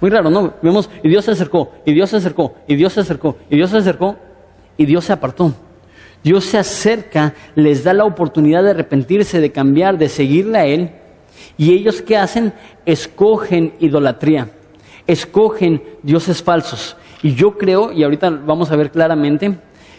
Muy 0.00 0.10
raro, 0.10 0.30
¿no? 0.30 0.54
Vemos, 0.62 0.88
y 1.02 1.08
Dios 1.10 1.26
se 1.26 1.32
acercó, 1.32 1.72
y 1.84 1.92
Dios 1.92 2.08
se 2.08 2.16
acercó, 2.16 2.54
y 2.66 2.76
Dios 2.76 2.94
se 2.94 3.00
acercó, 3.00 3.36
y 3.50 3.56
Dios 3.56 3.70
se 3.70 3.76
acercó, 3.76 4.16
y 4.78 4.86
Dios 4.86 5.04
se 5.04 5.12
apartó. 5.12 5.52
Dios 6.26 6.44
se 6.44 6.58
acerca, 6.58 7.34
les 7.54 7.84
da 7.84 7.94
la 7.94 8.04
oportunidad 8.04 8.64
de 8.64 8.70
arrepentirse, 8.70 9.40
de 9.40 9.52
cambiar, 9.52 9.96
de 9.96 10.08
seguirle 10.08 10.58
a 10.58 10.66
Él. 10.66 10.90
Y 11.56 11.72
ellos 11.72 12.02
qué 12.02 12.16
hacen? 12.16 12.52
Escogen 12.84 13.74
idolatría, 13.78 14.50
escogen 15.06 15.84
dioses 16.02 16.42
falsos. 16.42 16.96
Y 17.22 17.36
yo 17.36 17.56
creo, 17.56 17.92
y 17.92 18.02
ahorita 18.02 18.30
vamos 18.44 18.72
a 18.72 18.76
ver 18.76 18.90
claramente, 18.90 19.56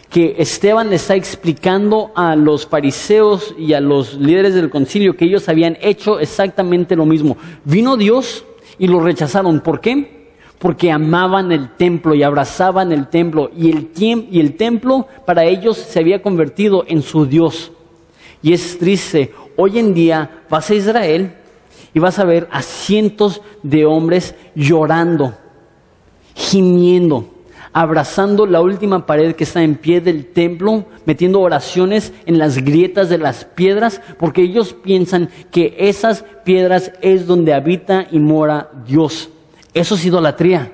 que 0.10 0.36
Esteban 0.38 0.92
está 0.92 1.16
explicando 1.16 2.12
a 2.14 2.36
los 2.36 2.68
fariseos 2.68 3.56
y 3.58 3.72
a 3.72 3.80
los 3.80 4.16
líderes 4.16 4.54
del 4.54 4.70
concilio 4.70 5.16
que 5.16 5.24
ellos 5.24 5.48
habían 5.48 5.78
hecho 5.80 6.20
exactamente 6.20 6.98
lo 6.98 7.06
mismo. 7.06 7.38
Vino 7.64 7.96
Dios 7.96 8.44
y 8.78 8.88
lo 8.88 9.00
rechazaron. 9.00 9.62
¿Por 9.62 9.80
qué? 9.80 10.27
Porque 10.60 10.92
amaban 10.92 11.52
el 11.52 11.76
templo 11.76 12.16
y 12.16 12.24
abrazaban 12.24 12.92
el 12.92 13.08
templo 13.08 13.52
y 13.56 13.72
el, 13.72 13.92
y 13.96 14.40
el 14.40 14.58
templo 14.58 15.08
para 15.26 15.46
ellos 15.46 15.78
se 15.78 16.00
había 16.00 16.22
convertido 16.22 16.84
en 16.88 17.02
su 17.02 17.26
Dios. 17.26 17.72
Y 18.42 18.54
es 18.54 18.78
triste, 18.78 19.34
hoy 19.56 19.80
en 19.80 19.94
día 19.94 20.44
vas 20.50 20.70
a 20.70 20.76
Israel 20.76 21.34
y 21.94 22.00
vas 22.00 22.20
a 22.20 22.26
ver 22.26 22.48
a 22.52 22.62
cientos 22.62 23.42
de 23.64 23.86
hombres 23.86 24.36
llorando, 24.56 25.34
gimiendo, 26.36 27.28
abrazando 27.74 28.46
la 28.46 28.62
última 28.62 29.06
pared 29.06 29.36
que 29.36 29.44
está 29.44 29.64
en 29.64 29.76
pie 29.76 30.00
del 30.02 30.28
templo, 30.28 30.86
metiendo 31.06 31.42
oraciones 31.42 32.14
en 32.26 32.38
las 32.38 32.58
grietas 32.58 33.10
de 33.10 33.18
las 33.18 33.46
piedras, 33.46 34.02
porque 34.20 34.44
ellos 34.44 34.74
piensan 34.74 35.30
que 35.52 35.76
esas 35.78 36.24
piedras 36.44 36.92
es 37.02 37.26
donde 37.28 37.54
habita 37.54 38.08
y 38.12 38.20
mora 38.20 38.70
Dios. 38.86 39.30
Eso 39.78 39.96
es 39.96 40.06
idolatría. 40.06 40.72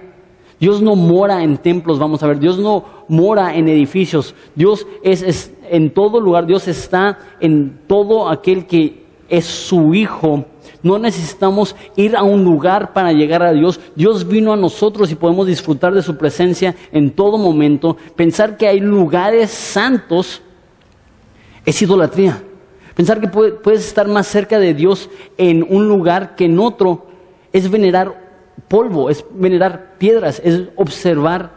Dios 0.59 0.81
no 0.81 0.95
mora 0.95 1.43
en 1.43 1.57
templos, 1.57 1.99
vamos 1.99 2.23
a 2.23 2.27
ver, 2.27 2.39
Dios 2.39 2.57
no 2.57 2.85
mora 3.09 3.55
en 3.55 3.67
edificios, 3.67 4.33
Dios 4.55 4.87
es, 5.03 5.53
en 5.69 5.93
todo 5.93 6.21
lugar, 6.21 6.45
Dios 6.45 6.67
está 6.67 7.17
en 7.41 7.81
todo 7.87 8.29
aquel 8.29 8.65
que 8.65 9.03
es 9.27 9.45
su 9.45 9.93
hijo 9.93 10.45
no 10.83 10.99
necesitamos 10.99 11.75
ir 11.95 12.15
a 12.15 12.23
un 12.23 12.43
lugar 12.43 12.91
para 12.91 13.13
llegar 13.13 13.41
a 13.41 13.53
Dios. 13.53 13.79
Dios 13.95 14.27
vino 14.27 14.51
a 14.51 14.57
nosotros 14.57 15.09
y 15.11 15.15
podemos 15.15 15.47
disfrutar 15.47 15.93
de 15.93 16.01
su 16.01 16.17
presencia 16.17 16.75
en 16.91 17.11
todo 17.11 17.37
momento. 17.37 17.95
Pensar 18.17 18.57
que 18.57 18.67
hay 18.67 18.81
lugares 18.81 19.49
santos 19.49 20.41
es 21.65 21.81
idolatría. 21.81 22.43
Pensar 22.95 23.21
que 23.21 23.29
puedes 23.29 23.87
estar 23.87 24.07
más 24.09 24.27
cerca 24.27 24.59
de 24.59 24.73
Dios 24.73 25.09
en 25.37 25.65
un 25.67 25.87
lugar 25.87 26.35
que 26.35 26.45
en 26.45 26.59
otro 26.59 27.07
es 27.53 27.71
venerar 27.71 28.22
polvo, 28.67 29.09
es 29.09 29.25
venerar 29.33 29.95
piedras, 29.97 30.41
es 30.43 30.63
observar 30.75 31.51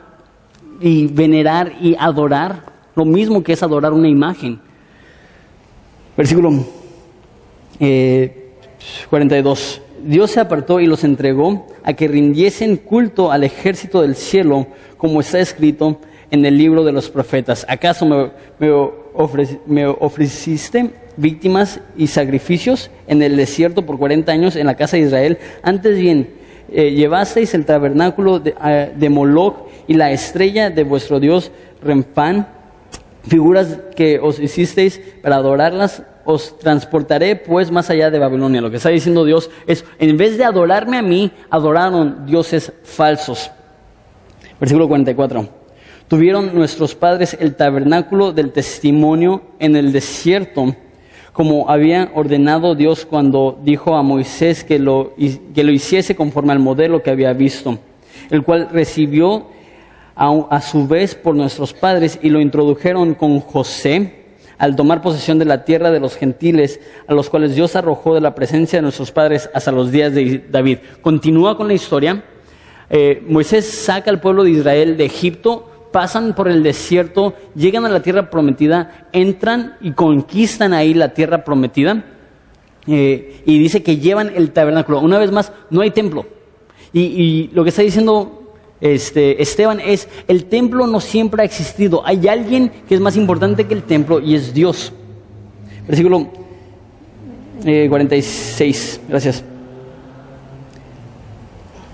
y 0.81 1.07
venerar 1.07 1.73
y 1.81 1.97
adorar 1.99 2.75
lo 2.95 3.05
mismo 3.05 3.43
que 3.43 3.53
es 3.53 3.63
adorar 3.63 3.93
una 3.93 4.09
imagen. 4.09 4.59
Versículo 6.17 6.65
eh, 7.79 8.53
42. 9.11 9.83
Dios 10.05 10.31
se 10.31 10.41
apartó 10.41 10.81
y 10.81 10.87
los 10.87 11.05
entregó 11.05 11.67
a 11.83 11.93
que 11.95 12.09
rindiesen 12.09 12.77
culto 12.77 13.33
al 13.33 13.45
ejército 13.45 14.03
del 14.03 14.15
cielo, 14.15 14.67
como 14.97 15.21
está 15.21 15.41
escrito 15.41 16.01
en 16.31 16.45
el 16.45 16.57
libro 16.57 16.85
de 16.85 16.93
los 16.93 17.11
profetas. 17.11 17.67
¿Acaso 17.69 18.07
me, 18.59 19.87
ofreciste 19.87 20.91
víctimas 21.17 21.81
y 21.97 22.07
sacrificios 22.09 22.91
en 23.07 23.23
el 23.23 23.37
desierto 23.37 23.87
por 23.87 23.99
40 23.99 24.31
años 24.31 24.57
en 24.57 24.67
la 24.67 24.77
casa 24.77 24.97
de 24.97 25.05
Israel? 25.05 25.39
Antes 25.63 25.99
bien, 25.99 26.29
eh, 26.71 26.93
llevasteis 26.93 27.55
el 27.55 27.65
tabernáculo 27.65 28.39
de, 28.39 28.55
de 28.97 29.09
Moloch 29.11 29.69
y 29.87 29.95
la 29.95 30.11
estrella 30.11 30.71
de 30.71 30.85
vuestro 30.85 31.21
Dios 31.21 31.51
Rempán, 31.83 32.49
figuras 33.27 33.79
que 33.95 34.19
os 34.19 34.39
hicisteis 34.39 35.01
para 35.23 35.37
adorarlas 35.37 36.03
os 36.27 36.59
transportaré 36.59 37.37
pues 37.37 37.71
más 37.71 37.89
allá 37.89 38.11
de 38.11 38.19
Babilonia. 38.19 38.61
Lo 38.61 38.71
que 38.71 38.77
está 38.77 38.91
diciendo 38.91 39.25
Dios 39.25 39.49
es, 39.67 39.85
en 39.99 40.17
vez 40.17 40.37
de 40.37 40.45
adorarme 40.45 40.99
a 40.99 41.03
mí, 41.03 41.31
adoraron 41.49 42.27
dioses 42.27 42.73
falsos. 42.83 43.51
Versículo 44.61 44.89
44. 44.89 45.49
Tuvieron 46.09 46.55
nuestros 46.55 46.95
padres 46.95 47.37
el 47.41 47.55
tabernáculo 47.55 48.33
del 48.33 48.53
testimonio 48.53 49.43
en 49.59 49.77
el 49.77 49.93
desierto, 49.93 50.75
como 51.37 51.69
había 51.69 52.11
ordenado 52.15 52.75
Dios 52.75 53.05
cuando 53.05 53.59
dijo 53.63 53.95
a 53.95 54.03
Moisés 54.03 54.65
que 54.65 54.79
lo, 54.79 55.13
que 55.55 55.65
lo 55.65 55.71
hiciese 55.71 56.17
conforme 56.17 56.53
al 56.53 56.61
modelo 56.61 57.03
que 57.03 57.11
había 57.11 57.35
visto, 57.35 57.79
el 58.31 58.43
cual 58.43 58.71
recibió 58.73 59.49
a, 60.15 60.35
a 60.49 60.63
su 60.63 60.89
vez 60.89 61.15
por 61.15 61.35
nuestros 61.35 61.75
padres 61.75 62.19
y 62.23 62.31
lo 62.31 62.41
introdujeron 62.41 63.15
con 63.15 63.41
José 63.41 64.25
al 64.57 64.77
tomar 64.77 65.03
posesión 65.03 65.39
de 65.39 65.45
la 65.45 65.67
tierra 65.67 65.91
de 65.91 66.01
los 66.01 66.17
gentiles, 66.17 66.81
a 67.07 67.13
los 67.13 67.29
cuales 67.29 67.55
Dios 67.55 67.77
arrojó 67.77 68.15
de 68.15 68.23
la 68.23 68.35
presencia 68.35 68.79
de 68.79 68.85
nuestros 68.85 69.13
padres 69.13 69.51
hasta 69.53 69.71
los 69.71 69.93
días 69.93 70.15
de 70.15 70.43
David. 70.51 70.79
Continúa 71.03 71.55
con 71.59 71.69
la 71.69 71.75
historia. 71.75 72.25
Eh, 72.89 73.23
Moisés 73.29 73.67
saca 73.67 74.11
al 74.11 74.23
pueblo 74.23 74.43
de 74.43 74.53
Israel 74.53 74.97
de 74.97 75.05
Egipto, 75.05 75.71
pasan 75.93 76.35
por 76.35 76.49
el 76.49 76.63
desierto, 76.63 77.35
llegan 77.55 77.85
a 77.85 77.89
la 77.89 78.03
tierra 78.03 78.31
prometida, 78.31 79.09
entran 79.13 79.77
y 79.81 79.93
conquistan 79.93 80.73
ahí 80.73 80.95
la 80.95 81.15
tierra 81.15 81.45
prometida. 81.45 82.05
Eh, 82.87 83.43
y 83.45 83.59
dice 83.59 83.83
que 83.83 83.97
llevan 83.97 84.33
el 84.35 84.53
tabernáculo. 84.53 85.01
Una 85.01 85.19
vez 85.19 85.33
más, 85.33 85.53
no 85.71 85.81
hay 85.81 85.91
templo. 85.91 86.27
Y, 86.93 87.51
lo 87.53 87.63
que 87.63 87.71
está 87.71 87.83
diciendo 87.83 88.55
este, 88.81 89.43
Esteban 89.43 89.81
es, 89.81 90.09
el 90.29 90.45
templo 90.45 90.87
no 90.87 91.01
siempre 91.01 91.43
ha 91.43 91.45
existido, 91.45 92.07
hay 92.07 92.27
alguien 92.29 92.71
que 92.89 92.95
es 92.95 93.01
más 93.01 93.17
importante 93.17 93.67
que 93.67 93.75
el 93.75 93.83
templo 93.83 94.21
y 94.21 94.35
es 94.35 94.55
Dios. 94.55 94.93
Versículo 95.87 96.31
46, 97.63 98.97
eh, 98.97 99.07
gracias. 99.09 99.45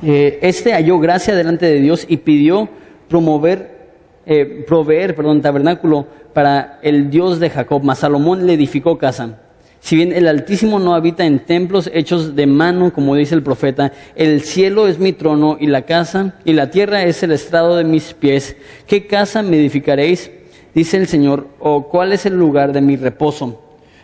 Eh, 0.05 0.40
este 0.43 0.72
halló 0.72 0.99
gracia 0.99 1.34
delante 1.34 1.66
de 1.66 1.80
Dios 1.80 2.05
y 2.09 2.16
pidió 2.18 2.68
promover, 3.09 3.82
eh, 4.26 4.64
proveer, 4.66 5.14
perdón, 5.14 5.42
tabernáculo 5.42 6.06
para 6.32 6.78
el 6.82 7.10
Dios 7.10 7.40
de 7.40 7.50
Jacob, 7.50 7.82
mas 7.82 7.98
Salomón 7.98 8.46
le 8.46 8.54
edificó 8.54 8.98
casa. 8.98 9.38
Si 9.80 9.96
bien 9.96 10.12
el 10.12 10.28
Altísimo 10.28 10.78
no 10.78 10.94
habita 10.94 11.26
en 11.26 11.40
templos 11.40 11.90
hechos 11.92 12.36
de 12.36 12.46
mano, 12.46 12.92
como 12.92 13.16
dice 13.16 13.34
el 13.34 13.42
profeta, 13.42 13.92
el 14.14 14.42
cielo 14.42 14.86
es 14.86 15.00
mi 15.00 15.12
trono 15.12 15.56
y 15.58 15.66
la 15.66 15.82
casa 15.82 16.36
y 16.44 16.52
la 16.52 16.70
tierra 16.70 17.02
es 17.02 17.24
el 17.24 17.32
estrado 17.32 17.76
de 17.76 17.82
mis 17.82 18.14
pies. 18.14 18.56
¿Qué 18.86 19.08
casa 19.08 19.42
me 19.42 19.56
edificaréis? 19.56 20.30
Dice 20.72 20.98
el 20.98 21.08
Señor, 21.08 21.48
o 21.58 21.88
cuál 21.88 22.12
es 22.12 22.26
el 22.26 22.34
lugar 22.34 22.72
de 22.72 22.80
mi 22.80 22.94
reposo. 22.94 23.60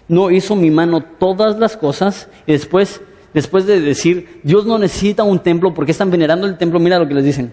No 0.08 0.32
hizo 0.32 0.56
mi 0.56 0.72
mano 0.72 1.00
todas 1.00 1.60
las 1.60 1.76
cosas 1.76 2.28
y 2.44 2.52
después, 2.52 3.00
después 3.32 3.64
de 3.64 3.80
decir, 3.80 4.40
Dios 4.42 4.66
no 4.66 4.80
necesita 4.80 5.22
un 5.22 5.38
templo 5.38 5.74
porque 5.74 5.92
están 5.92 6.10
venerando 6.10 6.48
el 6.48 6.58
templo, 6.58 6.80
mira 6.80 6.98
lo 6.98 7.06
que 7.06 7.14
les 7.14 7.24
dicen. 7.24 7.52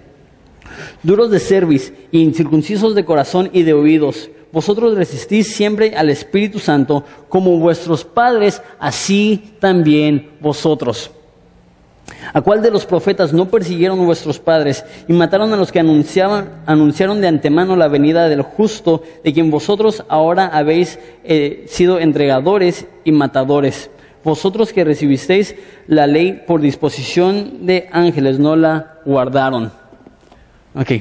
Duros 1.03 1.31
de 1.31 1.39
cerviz, 1.39 1.93
incircuncisos 2.11 2.95
de 2.95 3.05
corazón 3.05 3.49
y 3.53 3.63
de 3.63 3.73
oídos 3.73 4.29
vosotros 4.55 4.95
resistís 4.95 5.53
siempre 5.53 5.97
al 5.97 6.09
Espíritu 6.09 6.59
Santo, 6.59 7.03
como 7.27 7.57
vuestros 7.57 8.05
padres, 8.05 8.61
así 8.79 9.51
también 9.59 10.29
vosotros. 10.39 11.11
¿A 12.33 12.39
cuál 12.39 12.61
de 12.61 12.71
los 12.71 12.85
profetas 12.85 13.33
no 13.33 13.49
persiguieron 13.49 14.05
vuestros 14.05 14.39
padres 14.39 14.85
y 15.09 15.11
mataron 15.11 15.51
a 15.51 15.57
los 15.57 15.73
que 15.73 15.81
anunciaban, 15.81 16.63
anunciaron 16.65 17.19
de 17.19 17.27
antemano 17.27 17.75
la 17.75 17.89
venida 17.89 18.29
del 18.29 18.43
justo, 18.43 19.03
de 19.25 19.33
quien 19.33 19.51
vosotros 19.51 20.05
ahora 20.07 20.47
habéis 20.47 20.99
eh, 21.25 21.65
sido 21.67 21.99
entregadores 21.99 22.85
y 23.03 23.11
matadores? 23.11 23.89
Vosotros 24.23 24.71
que 24.71 24.85
recibisteis 24.85 25.55
la 25.87 26.07
ley 26.07 26.43
por 26.47 26.61
disposición 26.61 27.65
de 27.65 27.89
ángeles, 27.91 28.39
no 28.39 28.55
la 28.55 29.01
guardaron. 29.03 29.84
Ok. 30.75 30.91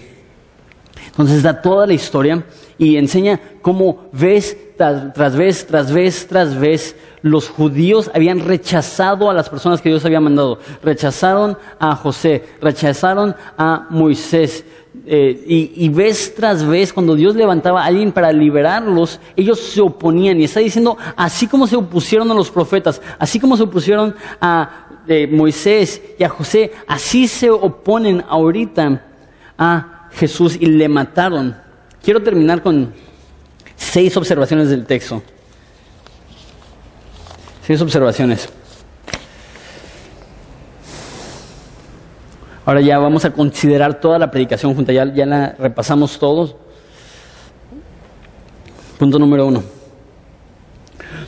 Entonces 1.06 1.42
da 1.42 1.60
toda 1.60 1.86
la 1.86 1.94
historia 1.94 2.44
y 2.78 2.96
enseña 2.96 3.40
cómo 3.62 4.08
vez 4.12 4.56
tras, 4.76 5.36
vez, 5.36 5.66
tras 5.66 5.92
vez, 5.92 6.26
tras 6.26 6.58
vez, 6.58 6.96
los 7.22 7.48
judíos 7.48 8.10
habían 8.12 8.40
rechazado 8.40 9.30
a 9.30 9.34
las 9.34 9.48
personas 9.48 9.80
que 9.80 9.88
Dios 9.88 10.04
había 10.04 10.20
mandado. 10.20 10.58
Rechazaron 10.82 11.56
a 11.78 11.94
José, 11.94 12.42
rechazaron 12.60 13.34
a 13.56 13.86
Moisés. 13.90 14.64
Eh, 15.06 15.44
y, 15.46 15.84
y, 15.84 15.88
vez 15.88 16.34
tras 16.34 16.64
vez, 16.64 16.92
cuando 16.92 17.14
Dios 17.14 17.36
levantaba 17.36 17.82
a 17.82 17.86
alguien 17.86 18.12
para 18.12 18.32
liberarlos, 18.32 19.20
ellos 19.36 19.60
se 19.60 19.80
oponían. 19.80 20.40
Y 20.40 20.44
está 20.44 20.60
diciendo, 20.60 20.96
así 21.16 21.46
como 21.46 21.66
se 21.66 21.76
opusieron 21.76 22.30
a 22.30 22.34
los 22.34 22.50
profetas, 22.50 23.00
así 23.18 23.38
como 23.38 23.56
se 23.56 23.64
opusieron 23.64 24.14
a 24.40 24.88
eh, 25.06 25.28
Moisés 25.30 26.02
y 26.18 26.24
a 26.24 26.28
José, 26.28 26.72
así 26.86 27.28
se 27.28 27.50
oponen 27.50 28.24
ahorita 28.28 29.13
a 29.58 30.08
Jesús 30.12 30.56
y 30.58 30.66
le 30.66 30.88
mataron. 30.88 31.56
Quiero 32.02 32.22
terminar 32.22 32.62
con 32.62 32.92
seis 33.76 34.16
observaciones 34.16 34.70
del 34.70 34.86
texto. 34.86 35.22
Seis 37.66 37.80
observaciones. 37.80 38.48
Ahora 42.66 42.80
ya 42.80 42.98
vamos 42.98 43.24
a 43.24 43.30
considerar 43.32 44.00
toda 44.00 44.18
la 44.18 44.30
predicación 44.30 44.74
junta, 44.74 44.92
ya, 44.92 45.12
ya 45.12 45.26
la 45.26 45.54
repasamos 45.58 46.18
todos. 46.18 46.56
Punto 48.98 49.18
número 49.18 49.46
uno. 49.46 49.62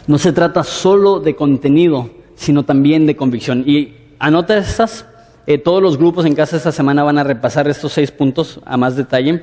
No 0.06 0.18
se 0.18 0.32
trata 0.32 0.64
solo 0.64 1.20
de 1.20 1.36
contenido, 1.36 2.10
sino 2.36 2.64
también 2.64 3.06
de 3.06 3.16
convicción. 3.16 3.64
Y 3.66 3.96
anota 4.18 4.56
estas, 4.56 5.04
eh, 5.46 5.58
todos 5.58 5.82
los 5.82 5.96
grupos 5.96 6.26
en 6.26 6.34
casa 6.34 6.56
esta 6.56 6.72
semana 6.72 7.04
van 7.04 7.18
a 7.18 7.24
repasar 7.24 7.68
estos 7.68 7.92
seis 7.92 8.10
puntos 8.10 8.60
a 8.64 8.76
más 8.76 8.96
detalle. 8.96 9.42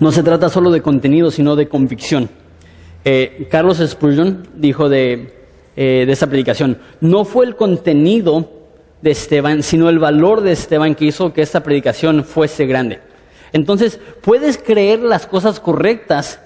No 0.00 0.10
se 0.10 0.22
trata 0.22 0.48
solo 0.48 0.70
de 0.70 0.82
contenido, 0.82 1.30
sino 1.30 1.56
de 1.56 1.68
convicción. 1.68 2.30
Eh, 3.04 3.46
Carlos 3.50 3.78
Spurgeon 3.78 4.48
dijo 4.54 4.88
de, 4.88 5.34
eh, 5.76 6.04
de 6.06 6.12
esa 6.12 6.26
predicación, 6.26 6.78
no 7.00 7.24
fue 7.24 7.46
el 7.46 7.54
contenido 7.54 8.50
de 9.02 9.12
Esteban, 9.12 9.62
sino 9.62 9.88
el 9.88 9.98
valor 9.98 10.40
de 10.40 10.52
Esteban 10.52 10.94
que 10.94 11.06
hizo 11.06 11.32
que 11.32 11.42
esta 11.42 11.62
predicación 11.62 12.24
fuese 12.24 12.66
grande. 12.66 13.00
Entonces, 13.52 14.00
puedes 14.20 14.58
creer 14.58 15.00
las 15.00 15.26
cosas 15.26 15.60
correctas, 15.60 16.40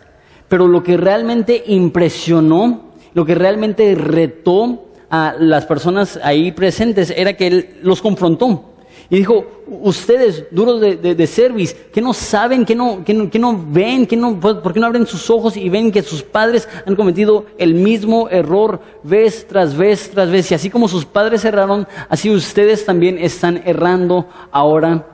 pero 0.49 0.69
lo 0.69 0.83
que 0.83 0.97
realmente 0.97 1.65
impresionó, 1.67 2.93
lo 3.15 3.25
que 3.25 3.35
realmente 3.35 3.95
retó 3.95 4.85
a 5.15 5.37
las 5.39 5.65
personas 5.65 6.19
ahí 6.25 6.51
presentes 6.51 7.15
era 7.17 7.35
que 7.35 7.47
él 7.47 7.77
los 7.83 8.03
confrontó. 8.03 8.65
Y 9.09 9.19
dijo, 9.19 9.63
ustedes, 9.69 10.47
duros 10.51 10.81
de, 10.81 10.97
de, 10.97 11.27
service, 11.27 11.77
que 11.93 12.01
no 12.01 12.13
saben, 12.13 12.65
que 12.65 12.75
no, 12.75 13.05
no, 13.07 13.31
no 13.33 13.65
ven, 13.69 14.07
que 14.07 14.17
no, 14.17 14.41
¿por 14.41 14.73
qué 14.73 14.81
no 14.81 14.87
abren 14.87 15.07
sus 15.07 15.31
ojos 15.31 15.57
y 15.57 15.69
ven 15.69 15.93
que 15.93 16.03
sus 16.03 16.23
padres 16.23 16.69
han 16.85 16.97
cometido 16.97 17.45
el 17.59 17.75
mismo 17.75 18.29
error 18.29 18.81
vez 19.05 19.47
tras 19.47 19.77
vez 19.77 20.11
tras 20.11 20.31
vez? 20.31 20.51
Y 20.51 20.55
así 20.55 20.69
como 20.69 20.89
sus 20.89 21.05
padres 21.05 21.45
erraron, 21.45 21.87
así 22.09 22.29
ustedes 22.31 22.85
también 22.85 23.19
están 23.19 23.63
errando 23.65 24.27
ahora. 24.51 25.07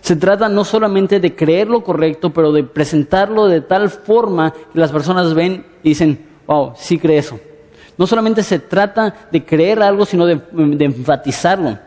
Se 0.00 0.14
trata 0.14 0.48
no 0.48 0.64
solamente 0.64 1.18
de 1.18 1.34
creer 1.34 1.66
lo 1.66 1.82
correcto, 1.82 2.30
pero 2.30 2.52
de 2.52 2.62
presentarlo 2.62 3.46
de 3.46 3.62
tal 3.62 3.90
forma 3.90 4.52
que 4.52 4.78
las 4.78 4.92
personas 4.92 5.34
ven 5.34 5.64
y 5.82 5.88
dicen, 5.88 6.24
wow, 6.46 6.74
sí 6.76 6.98
cree 6.98 7.18
eso. 7.18 7.40
No 7.96 8.06
solamente 8.06 8.42
se 8.42 8.58
trata 8.58 9.14
de 9.30 9.44
creer 9.44 9.82
algo, 9.82 10.04
sino 10.04 10.26
de, 10.26 10.40
de 10.52 10.84
enfatizarlo. 10.84 11.78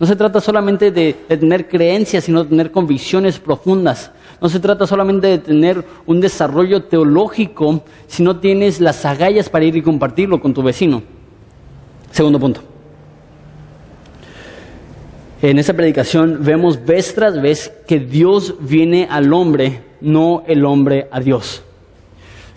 No 0.00 0.06
se 0.06 0.16
trata 0.16 0.40
solamente 0.40 0.90
de, 0.90 1.12
tener 1.28 1.68
creencias, 1.68 2.24
sino 2.24 2.42
de 2.42 2.48
tener 2.48 2.70
convicciones 2.70 3.38
profundas. 3.38 4.10
No 4.40 4.48
se 4.48 4.58
trata 4.58 4.86
solamente 4.86 5.26
de 5.26 5.38
tener 5.38 5.84
un 6.06 6.22
desarrollo 6.22 6.84
teológico, 6.84 7.84
si 8.06 8.22
no 8.22 8.38
tienes 8.40 8.80
las 8.80 9.04
agallas 9.04 9.50
para 9.50 9.66
ir 9.66 9.76
y 9.76 9.82
compartirlo 9.82 10.40
con 10.40 10.54
tu 10.54 10.62
vecino. 10.62 11.02
Segundo 12.10 12.40
punto. 12.40 12.62
En 15.42 15.58
esa 15.58 15.74
predicación 15.74 16.38
vemos 16.40 16.82
vez 16.82 17.14
tras 17.14 17.40
vez 17.40 17.70
que 17.86 17.98
Dios 17.98 18.54
viene 18.58 19.06
al 19.10 19.30
hombre, 19.34 19.82
no 20.00 20.44
el 20.46 20.64
hombre 20.64 21.08
a 21.10 21.20
Dios. 21.20 21.62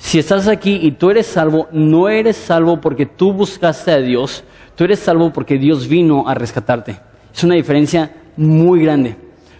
Si 0.04 0.20
estás 0.20 0.50
aquí 0.50 0.80
y 0.84 0.92
tú 0.92 1.10
eres 1.10 1.26
salvo, 1.26 1.70
no 1.72 2.10
eres 2.10 2.36
salvo 2.36 2.80
porque 2.82 3.06
tú 3.06 3.32
buscaste 3.32 3.90
a 3.90 4.00
Dios, 4.00 4.44
tú 4.76 4.84
eres 4.84 5.00
salvo 5.00 5.32
porque 5.32 5.58
Dios 5.58 5.88
vino 5.88 6.26
a 6.28 6.36
rescatarte. 6.36 7.00
Es 7.34 7.44
una 7.44 7.56
diferencia 7.56 8.12
muy 8.36 8.84
grande. 8.84 9.16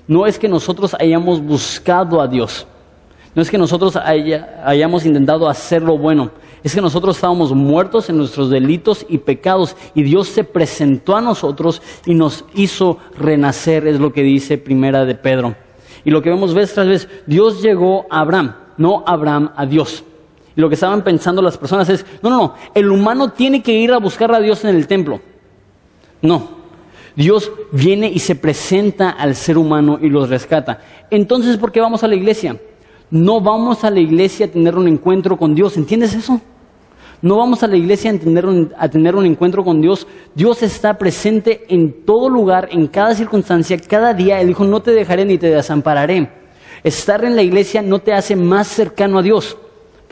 No 0.06 0.28
es 0.28 0.38
que 0.38 0.50
nosotros 0.50 0.96
hayamos 1.00 1.42
buscado 1.42 2.22
a 2.22 2.28
Dios. 2.28 2.68
No 3.34 3.42
es 3.42 3.50
que 3.50 3.58
nosotros 3.58 3.96
hayamos 3.96 5.06
intentado 5.06 5.48
hacer 5.48 5.82
lo 5.82 5.98
bueno. 5.98 6.30
Es 6.62 6.76
que 6.76 6.82
nosotros 6.82 7.16
estábamos 7.16 7.54
muertos 7.54 8.10
en 8.10 8.18
nuestros 8.18 8.50
delitos 8.50 9.06
y 9.08 9.20
pecados 9.20 9.78
y 9.96 10.04
Dios 10.04 10.28
se 10.28 10.44
presentó 10.44 11.16
a 11.16 11.22
nosotros 11.22 11.82
y 12.06 12.16
nos 12.16 12.44
hizo 12.54 12.98
renacer, 13.18 13.88
es 13.88 13.98
lo 13.98 14.12
que 14.12 14.24
dice 14.24 14.58
Primera 14.58 15.06
de 15.06 15.16
Pedro. 15.16 15.56
Y 16.04 16.12
lo 16.12 16.22
que 16.22 16.30
vemos 16.30 16.54
vez 16.54 16.74
tras 16.74 16.88
vez, 16.88 17.08
Dios 17.26 17.62
llegó 17.64 18.06
a 18.10 18.20
Abraham, 18.20 18.56
no 18.78 19.06
Abraham 19.08 19.50
a 19.56 19.66
Dios. 19.66 20.04
Y 20.56 20.62
lo 20.62 20.70
que 20.70 20.76
estaban 20.76 21.04
pensando 21.04 21.42
las 21.42 21.58
personas 21.58 21.90
es, 21.90 22.06
no, 22.22 22.30
no, 22.30 22.38
no, 22.38 22.54
el 22.74 22.90
humano 22.92 23.32
tiene 23.32 23.62
que 23.62 23.74
ir 23.74 23.92
a 23.92 23.98
buscar 23.98 24.34
a 24.34 24.40
Dios 24.40 24.64
en 24.64 24.76
el 24.76 24.88
templo. 24.88 25.20
No, 26.22 26.50
Dios 27.16 27.52
viene 27.72 28.10
y 28.10 28.20
se 28.20 28.36
presenta 28.36 29.12
al 29.12 29.36
ser 29.36 29.58
humano 29.58 30.00
y 30.02 30.10
los 30.10 30.30
rescata. 30.30 30.80
Entonces, 31.10 31.58
¿por 31.58 31.72
qué 31.72 31.80
vamos 31.80 32.04
a 32.04 32.08
la 32.08 32.16
iglesia? 32.16 32.58
No 33.10 33.42
vamos 33.42 33.84
a 33.84 33.92
la 33.92 34.00
iglesia 34.00 34.48
a 34.48 34.50
tener 34.50 34.76
un 34.76 34.88
encuentro 34.88 35.38
con 35.38 35.54
Dios, 35.54 35.78
¿entiendes 35.78 36.14
eso? 36.14 36.42
No 37.24 37.38
vamos 37.38 37.64
a 37.64 37.68
la 37.68 37.78
iglesia 37.78 38.12
a 38.12 38.18
tener, 38.18 38.46
un, 38.46 38.74
a 38.78 38.90
tener 38.90 39.16
un 39.16 39.26
encuentro 39.26 39.64
con 39.64 39.80
Dios. 39.80 40.06
Dios 40.36 40.62
está 40.62 40.98
presente 40.98 41.64
en 41.70 42.04
todo 42.04 42.28
lugar, 42.28 42.68
en 42.70 42.88
cada 42.88 43.16
circunstancia, 43.16 43.78
cada 43.80 44.14
día. 44.14 44.42
Él 44.42 44.50
dijo, 44.50 44.66
no 44.66 44.82
te 44.82 44.92
dejaré 44.92 45.24
ni 45.24 45.38
te 45.38 45.48
desampararé. 45.48 46.30
Estar 46.84 47.24
en 47.24 47.38
la 47.38 47.42
iglesia 47.42 47.82
no 47.82 48.00
te 48.00 48.12
hace 48.12 48.36
más 48.36 48.68
cercano 48.68 49.20
a 49.20 49.22
Dios. 49.22 49.58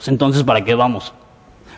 Pues 0.01 0.07
entonces, 0.07 0.43
¿para 0.43 0.65
qué 0.65 0.73
vamos? 0.73 1.13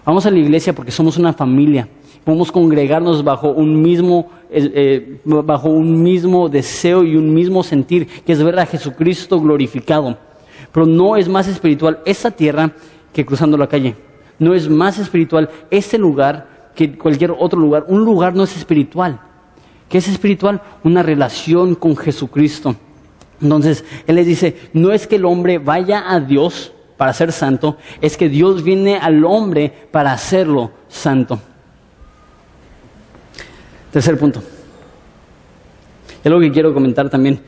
Vamos 0.06 0.26
a 0.26 0.32
la 0.32 0.40
iglesia 0.40 0.74
porque 0.74 0.92
somos 0.92 1.18
una 1.18 1.34
familia 1.34 1.90
podemos 2.24 2.52
congregarnos 2.52 3.24
bajo 3.24 3.50
un 3.50 3.82
mismo, 3.82 4.30
eh, 4.50 5.20
bajo 5.26 5.70
un 5.70 6.02
mismo 6.02 6.50
deseo 6.50 7.04
y 7.04 7.16
un 7.16 7.34
mismo 7.34 7.64
sentir, 7.64 8.08
que 8.08 8.32
es 8.32 8.42
ver 8.42 8.60
a 8.60 8.66
Jesucristo 8.66 9.40
glorificado. 9.42 10.18
Pero 10.72 10.86
no 10.86 11.18
es 11.18 11.28
más 11.28 11.48
espiritual 11.48 12.00
esa 12.06 12.32
tierra 12.32 12.72
que 13.12 13.26
cruzando 13.26 13.58
la 13.58 13.68
calle. 13.68 13.96
No 14.40 14.54
es 14.54 14.70
más 14.70 14.98
espiritual 15.00 15.50
ese 15.70 15.98
lugar 15.98 16.72
que 16.76 16.98
cualquier 16.98 17.32
otro 17.38 17.60
lugar. 17.60 17.86
Un 17.88 18.04
lugar 18.04 18.34
no 18.34 18.44
es 18.44 18.56
espiritual. 18.56 19.20
¿Qué 19.90 19.98
es 20.00 20.08
espiritual? 20.08 20.62
Una 20.84 21.04
relación 21.04 21.76
con 21.76 21.96
Jesucristo. 21.96 22.76
Entonces, 23.42 23.84
Él 24.08 24.16
les 24.16 24.26
dice, 24.26 24.56
no 24.72 24.92
es 24.92 25.06
que 25.06 25.18
el 25.18 25.26
hombre 25.26 25.60
vaya 25.60 26.06
a 26.08 26.20
Dios 26.20 26.74
para 26.98 27.14
ser 27.14 27.32
santo, 27.32 27.78
es 28.02 28.18
que 28.18 28.30
Dios 28.30 28.64
viene 28.64 28.98
al 28.98 29.24
hombre 29.26 29.72
para 29.92 30.14
hacerlo 30.14 30.72
santo. 30.88 31.40
Tercer 33.92 34.18
punto. 34.18 34.42
Es 36.24 36.32
lo 36.32 36.40
que 36.40 36.52
quiero 36.52 36.74
comentar 36.74 37.10
también. 37.10 37.42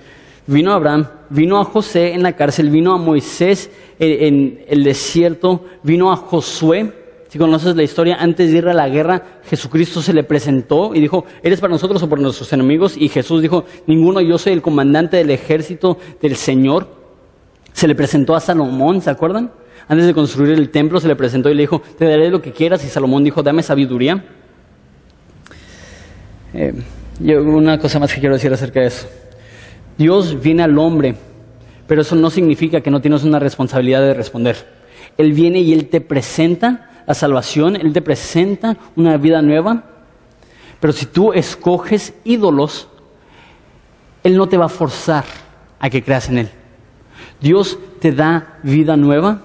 Vino 0.47 0.73
Abraham, 0.73 1.07
vino 1.29 1.59
a 1.59 1.65
José 1.65 2.13
en 2.13 2.21
la 2.21 2.33
cárcel, 2.33 2.69
vino 2.69 2.93
a 2.93 2.97
Moisés 2.97 3.71
en, 3.97 4.63
el 4.67 4.83
desierto, 4.83 5.65
vino 5.81 6.11
a 6.11 6.17
Josué. 6.17 6.93
Si 7.29 7.39
conoces 7.39 7.75
la 7.75 7.83
historia, 7.83 8.17
antes 8.19 8.51
de 8.51 8.59
ir 8.59 8.67
a 8.67 8.73
la 8.73 8.87
guerra, 8.87 9.41
Jesucristo 9.49 10.01
se 10.01 10.13
le 10.13 10.23
presentó 10.23 10.93
y 10.93 10.99
dijo, 10.99 11.25
¿eres 11.41 11.59
para 11.59 11.73
nosotros 11.73 12.03
o 12.03 12.09
por 12.09 12.19
nuestros 12.19 12.53
enemigos? 12.53 12.95
Y 12.95 13.09
Jesús 13.09 13.41
dijo, 13.41 13.65
ninguno, 13.87 14.21
yo 14.21 14.37
soy 14.37 14.53
el 14.53 14.61
comandante 14.61 15.17
del 15.17 15.31
ejército 15.31 15.97
del 16.21 16.35
Señor. 16.35 17.04
Se 17.75 17.89
le 17.89 17.93
presentó 17.93 18.37
a 18.37 18.39
Salomón, 18.39 19.01
¿se 19.01 19.09
acuerdan? 19.09 19.51
Antes 19.89 20.07
de 20.07 20.13
construir 20.13 20.57
el 20.57 20.69
templo 20.69 21.01
se 21.01 21.09
le 21.09 21.15
presentó 21.17 21.49
y 21.49 21.55
le 21.55 21.63
dijo, 21.63 21.81
te 21.97 22.05
daré 22.05 22.29
lo 22.29 22.41
que 22.41 22.53
quieras. 22.53 22.85
Y 22.85 22.87
Salomón 22.87 23.25
dijo, 23.25 23.43
dame 23.43 23.61
sabiduría. 23.63 24.23
Eh, 26.53 26.73
yo, 27.19 27.43
una 27.43 27.77
cosa 27.77 27.99
más 27.99 28.13
que 28.13 28.21
quiero 28.21 28.35
decir 28.35 28.53
acerca 28.53 28.79
de 28.79 28.87
eso. 28.87 29.09
Dios 29.97 30.41
viene 30.41 30.63
al 30.63 30.79
hombre, 30.79 31.15
pero 31.85 32.01
eso 32.01 32.15
no 32.15 32.29
significa 32.29 32.79
que 32.79 32.89
no 32.89 33.01
tienes 33.01 33.25
una 33.25 33.39
responsabilidad 33.39 33.99
de 34.03 34.13
responder. 34.13 34.55
Él 35.17 35.33
viene 35.33 35.59
y 35.59 35.73
Él 35.73 35.89
te 35.89 35.99
presenta 35.99 37.03
la 37.05 37.13
salvación, 37.13 37.75
Él 37.75 37.91
te 37.91 38.01
presenta 38.01 38.77
una 38.95 39.17
vida 39.17 39.41
nueva, 39.41 39.83
pero 40.79 40.93
si 40.93 41.07
tú 41.07 41.33
escoges 41.33 42.13
ídolos, 42.23 42.87
Él 44.23 44.37
no 44.37 44.47
te 44.47 44.55
va 44.55 44.67
a 44.67 44.69
forzar 44.69 45.25
a 45.77 45.89
que 45.89 46.01
creas 46.01 46.29
en 46.29 46.37
Él. 46.37 46.49
Dios 47.41 47.77
te 47.99 48.11
da 48.11 48.59
vida 48.63 48.95
nueva 48.97 49.41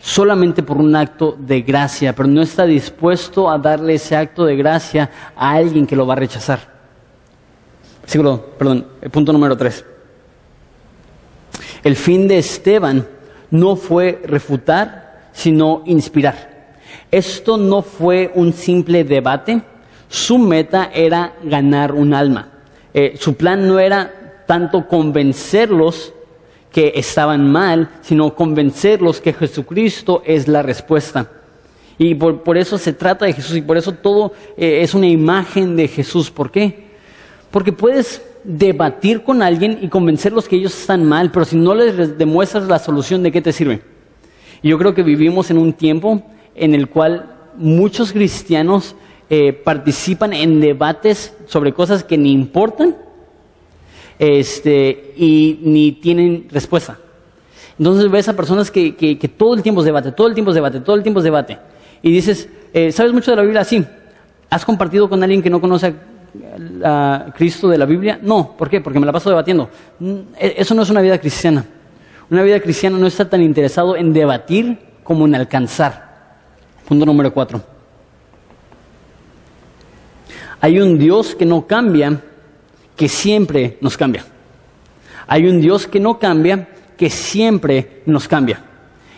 solamente 0.00 0.62
por 0.62 0.76
un 0.76 0.94
acto 0.94 1.34
de 1.38 1.62
gracia, 1.62 2.14
pero 2.14 2.28
no 2.28 2.42
está 2.42 2.66
dispuesto 2.66 3.50
a 3.50 3.56
darle 3.58 3.94
ese 3.94 4.14
acto 4.14 4.44
de 4.44 4.54
gracia 4.54 5.10
a 5.34 5.52
alguien 5.52 5.86
que 5.86 5.96
lo 5.96 6.06
va 6.06 6.12
a 6.12 6.16
rechazar. 6.16 6.60
Perdón, 8.58 8.86
punto 9.10 9.32
número 9.32 9.56
tres. 9.56 9.82
El 11.82 11.96
fin 11.96 12.28
de 12.28 12.38
Esteban 12.38 13.06
no 13.50 13.76
fue 13.76 14.20
refutar, 14.26 15.30
sino 15.32 15.82
inspirar. 15.86 16.76
Esto 17.10 17.56
no 17.56 17.80
fue 17.80 18.30
un 18.34 18.52
simple 18.52 19.04
debate, 19.04 19.62
su 20.08 20.38
meta 20.38 20.90
era 20.92 21.32
ganar 21.42 21.92
un 21.92 22.12
alma. 22.12 22.48
Eh, 22.92 23.16
su 23.18 23.34
plan 23.36 23.66
no 23.66 23.78
era 23.78 24.44
tanto 24.46 24.86
convencerlos 24.86 26.12
que 26.74 26.92
estaban 26.96 27.52
mal, 27.52 27.88
sino 28.00 28.34
convencerlos 28.34 29.20
que 29.20 29.32
Jesucristo 29.32 30.24
es 30.26 30.48
la 30.48 30.60
respuesta. 30.60 31.30
Y 31.98 32.16
por, 32.16 32.58
eso 32.58 32.78
se 32.78 32.92
trata 32.92 33.26
de 33.26 33.32
Jesús 33.32 33.56
y 33.56 33.62
por 33.62 33.76
eso 33.76 33.92
todo 33.92 34.32
eh, 34.56 34.80
es 34.82 34.92
una 34.92 35.06
imagen 35.06 35.76
de 35.76 35.86
Jesús. 35.86 36.32
¿Por 36.32 36.50
qué? 36.50 36.88
Porque 37.52 37.70
puedes 37.70 38.20
debatir 38.42 39.22
con 39.22 39.40
alguien 39.40 39.78
y 39.82 39.88
convencerlos 39.88 40.48
que 40.48 40.56
ellos 40.56 40.76
están 40.76 41.04
mal, 41.04 41.30
pero 41.30 41.44
si 41.44 41.54
no 41.54 41.76
les 41.76 42.18
demuestras 42.18 42.66
la 42.66 42.80
solución, 42.80 43.22
¿de 43.22 43.30
qué 43.30 43.40
te 43.40 43.52
sirve? 43.52 43.80
Yo 44.60 44.76
creo 44.76 44.94
que 44.94 45.04
vivimos 45.04 45.52
en 45.52 45.58
un 45.58 45.74
tiempo 45.74 46.24
en 46.56 46.74
el 46.74 46.88
cual 46.88 47.36
muchos 47.56 48.12
cristianos 48.12 48.96
eh, 49.30 49.52
participan 49.52 50.32
en 50.32 50.60
debates 50.60 51.34
sobre 51.46 51.72
cosas 51.72 52.02
que 52.02 52.18
ni 52.18 52.32
importan 52.32 52.96
este, 54.18 55.14
y 55.16 55.60
ni 55.62 55.92
tienen 55.92 56.46
respuesta. 56.50 56.98
Entonces 57.78 58.10
ves 58.10 58.28
a 58.28 58.36
personas 58.36 58.70
que, 58.70 58.94
que, 58.94 59.28
todo 59.28 59.54
el 59.54 59.62
tiempo 59.62 59.80
es 59.80 59.86
debate, 59.86 60.12
todo 60.12 60.28
el 60.28 60.34
tiempo 60.34 60.50
es 60.50 60.54
debate, 60.54 60.80
todo 60.80 60.96
el 60.96 61.02
tiempo 61.02 61.20
es 61.20 61.24
debate. 61.24 61.58
Y 62.02 62.12
dices, 62.12 62.48
eh, 62.72 62.92
¿sabes 62.92 63.12
mucho 63.12 63.30
de 63.30 63.36
la 63.36 63.42
Biblia? 63.42 63.64
Sí. 63.64 63.84
¿Has 64.50 64.64
compartido 64.64 65.08
con 65.08 65.22
alguien 65.22 65.42
que 65.42 65.50
no 65.50 65.60
conoce 65.60 65.94
a, 66.84 67.26
Cristo 67.36 67.68
de 67.68 67.78
la 67.78 67.86
Biblia? 67.86 68.18
No. 68.22 68.54
¿Por 68.56 68.70
qué? 68.70 68.80
Porque 68.80 69.00
me 69.00 69.06
la 69.06 69.12
paso 69.12 69.30
debatiendo. 69.30 69.68
Mm, 69.98 70.18
e, 70.38 70.54
eso 70.58 70.74
no 70.74 70.82
es 70.82 70.90
una 70.90 71.00
vida 71.00 71.18
cristiana. 71.18 71.64
Una 72.30 72.42
vida 72.42 72.60
cristiana 72.60 72.96
no 72.98 73.06
está 73.06 73.28
tan 73.28 73.42
interesado 73.42 73.96
en 73.96 74.12
debatir 74.12 74.78
como 75.02 75.26
en 75.26 75.34
alcanzar. 75.34 76.14
Punto 76.86 77.04
número 77.04 77.32
cuatro. 77.32 77.60
Hay 80.60 80.80
un 80.80 80.98
Dios 80.98 81.34
que 81.34 81.44
no 81.44 81.66
cambia, 81.66 82.20
que 82.96 83.08
siempre 83.08 83.78
nos 83.80 83.96
cambia. 83.96 84.24
Hay 85.26 85.46
un 85.46 85.60
Dios 85.60 85.86
que 85.86 86.00
no 86.00 86.18
cambia, 86.18 86.68
que 86.96 87.10
siempre 87.10 88.02
nos 88.06 88.28
cambia. 88.28 88.62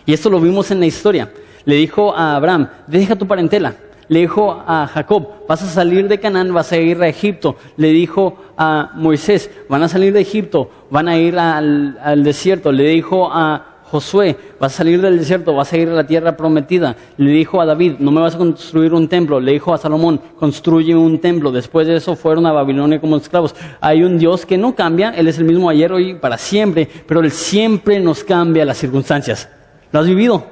Y 0.05 0.13
esto 0.13 0.29
lo 0.29 0.39
vimos 0.39 0.71
en 0.71 0.79
la 0.79 0.85
historia. 0.85 1.31
Le 1.65 1.75
dijo 1.75 2.15
a 2.15 2.35
Abraham, 2.35 2.69
deja 2.87 3.15
tu 3.15 3.27
parentela. 3.27 3.75
Le 4.07 4.21
dijo 4.21 4.63
a 4.65 4.87
Jacob, 4.87 5.27
vas 5.49 5.61
a 5.63 5.67
salir 5.67 6.07
de 6.07 6.19
Canaán, 6.19 6.53
vas 6.53 6.71
a 6.71 6.77
ir 6.77 7.01
a 7.01 7.09
Egipto. 7.09 7.57
Le 7.75 7.89
dijo 7.89 8.37
a 8.57 8.91
Moisés, 8.95 9.51
van 9.67 9.83
a 9.83 9.89
salir 9.89 10.13
de 10.13 10.21
Egipto, 10.21 10.71
van 10.89 11.09
a 11.09 11.17
ir 11.17 11.37
al, 11.37 12.23
desierto. 12.23 12.71
Le 12.71 12.83
dijo 12.83 13.29
a 13.31 13.76
Josué, 13.89 14.35
vas 14.59 14.73
a 14.73 14.77
salir 14.77 15.01
del 15.01 15.17
desierto, 15.17 15.55
vas 15.55 15.71
a 15.71 15.77
ir 15.77 15.87
a 15.87 15.93
la 15.93 16.05
tierra 16.05 16.35
prometida. 16.35 16.97
Le 17.15 17.31
dijo 17.31 17.61
a 17.61 17.65
David, 17.65 17.93
no 17.99 18.11
me 18.11 18.19
vas 18.19 18.35
a 18.35 18.37
construir 18.37 18.93
un 18.93 19.07
templo. 19.07 19.39
Le 19.39 19.53
dijo 19.53 19.73
a 19.73 19.77
Salomón, 19.77 20.19
construye 20.37 20.93
un 20.93 21.19
templo. 21.19 21.53
Después 21.53 21.87
de 21.87 21.95
eso 21.95 22.17
fueron 22.17 22.45
a 22.45 22.51
Babilonia 22.51 22.99
como 22.99 23.15
esclavos. 23.15 23.55
Hay 23.79 24.03
un 24.03 24.17
Dios 24.17 24.45
que 24.45 24.57
no 24.57 24.75
cambia, 24.75 25.11
Él 25.11 25.29
es 25.29 25.37
el 25.37 25.45
mismo 25.45 25.69
ayer, 25.69 25.93
hoy, 25.93 26.15
para 26.15 26.37
siempre, 26.37 26.87
pero 27.07 27.21
Él 27.21 27.31
siempre 27.31 27.99
nos 28.01 28.25
cambia 28.25 28.65
las 28.65 28.77
circunstancias. 28.77 29.47
¿Lo 29.93 30.01
has 30.01 30.07
vivido? 30.07 30.43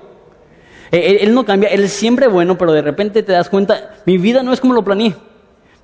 Él, 0.92 1.18
él 1.20 1.34
no 1.34 1.44
cambia, 1.44 1.68
Él 1.70 1.84
es 1.84 1.92
siempre 1.92 2.28
bueno, 2.28 2.58
pero 2.58 2.72
de 2.72 2.82
repente 2.82 3.22
te 3.22 3.34
das 3.34 3.50
cuenta, 3.50 3.96
mi 4.06 4.18
vida 4.18 4.44
no 4.44 4.54
es 4.54 4.62
como 4.62 4.74
lo 4.74 4.84
planeé. 4.84 5.14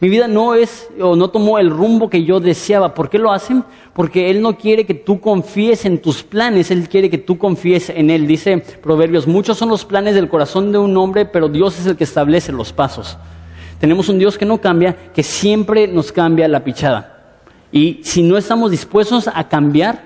Mi 0.02 0.10
vida 0.10 0.28
no 0.28 0.56
es 0.56 0.90
o 1.00 1.16
no 1.16 1.30
tomó 1.30 1.60
el 1.60 1.70
rumbo 1.70 2.10
que 2.10 2.24
yo 2.24 2.40
deseaba. 2.40 2.96
¿Por 2.96 3.08
qué 3.08 3.20
lo 3.20 3.32
hacen? 3.32 3.64
Porque 3.94 4.32
Él 4.32 4.42
no 4.42 4.58
quiere 4.58 4.84
que 4.84 4.96
tú 4.96 5.22
confíes 5.22 5.86
en 5.86 6.02
tus 6.02 6.24
planes, 6.24 6.72
Él 6.72 6.90
quiere 6.90 7.08
que 7.08 7.20
tú 7.20 7.38
confíes 7.38 7.92
en 7.92 8.10
Él. 8.10 8.26
Dice 8.26 8.58
Proverbios, 8.58 9.28
muchos 9.28 9.60
son 9.60 9.70
los 9.70 9.86
planes 9.86 10.16
del 10.16 10.28
corazón 10.28 10.72
de 10.72 10.80
un 10.80 10.98
hombre, 10.98 11.26
pero 11.26 11.50
Dios 11.50 11.80
es 11.80 11.86
el 11.86 11.98
que 11.98 12.04
establece 12.04 12.52
los 12.52 12.74
pasos. 12.74 13.16
Tenemos 13.80 14.10
un 14.10 14.18
Dios 14.18 14.40
que 14.40 14.46
no 14.46 14.60
cambia, 14.60 14.96
que 15.14 15.22
siempre 15.22 15.88
nos 15.88 16.12
cambia 16.12 16.48
la 16.48 16.64
pichada. 16.64 17.38
Y 17.72 18.00
si 18.02 18.24
no 18.24 18.38
estamos 18.38 18.72
dispuestos 18.72 19.30
a 19.32 19.48
cambiar, 19.50 20.02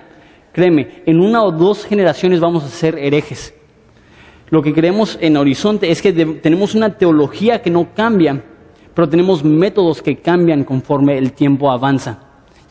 créeme, 0.51 1.03
en 1.05 1.21
una 1.21 1.41
o 1.41 1.53
dos 1.53 1.85
generaciones 1.85 2.41
vamos 2.41 2.65
a 2.65 2.69
ser 2.69 2.97
herejes. 2.99 3.53
Lo 4.49 4.61
que 4.61 4.73
creemos 4.73 5.17
en 5.21 5.37
Horizonte 5.37 5.89
es 5.89 6.01
que 6.01 6.11
tenemos 6.11 6.75
una 6.75 6.97
teología 6.97 7.61
que 7.61 7.69
no 7.69 7.93
cambia, 7.95 8.43
pero 8.95 9.07
tenemos 9.09 9.43
métodos 9.43 10.01
que 10.01 10.15
cambian 10.15 10.63
conforme 10.63 11.17
el 11.17 11.33
tiempo 11.33 11.69
avanza. 11.69 12.19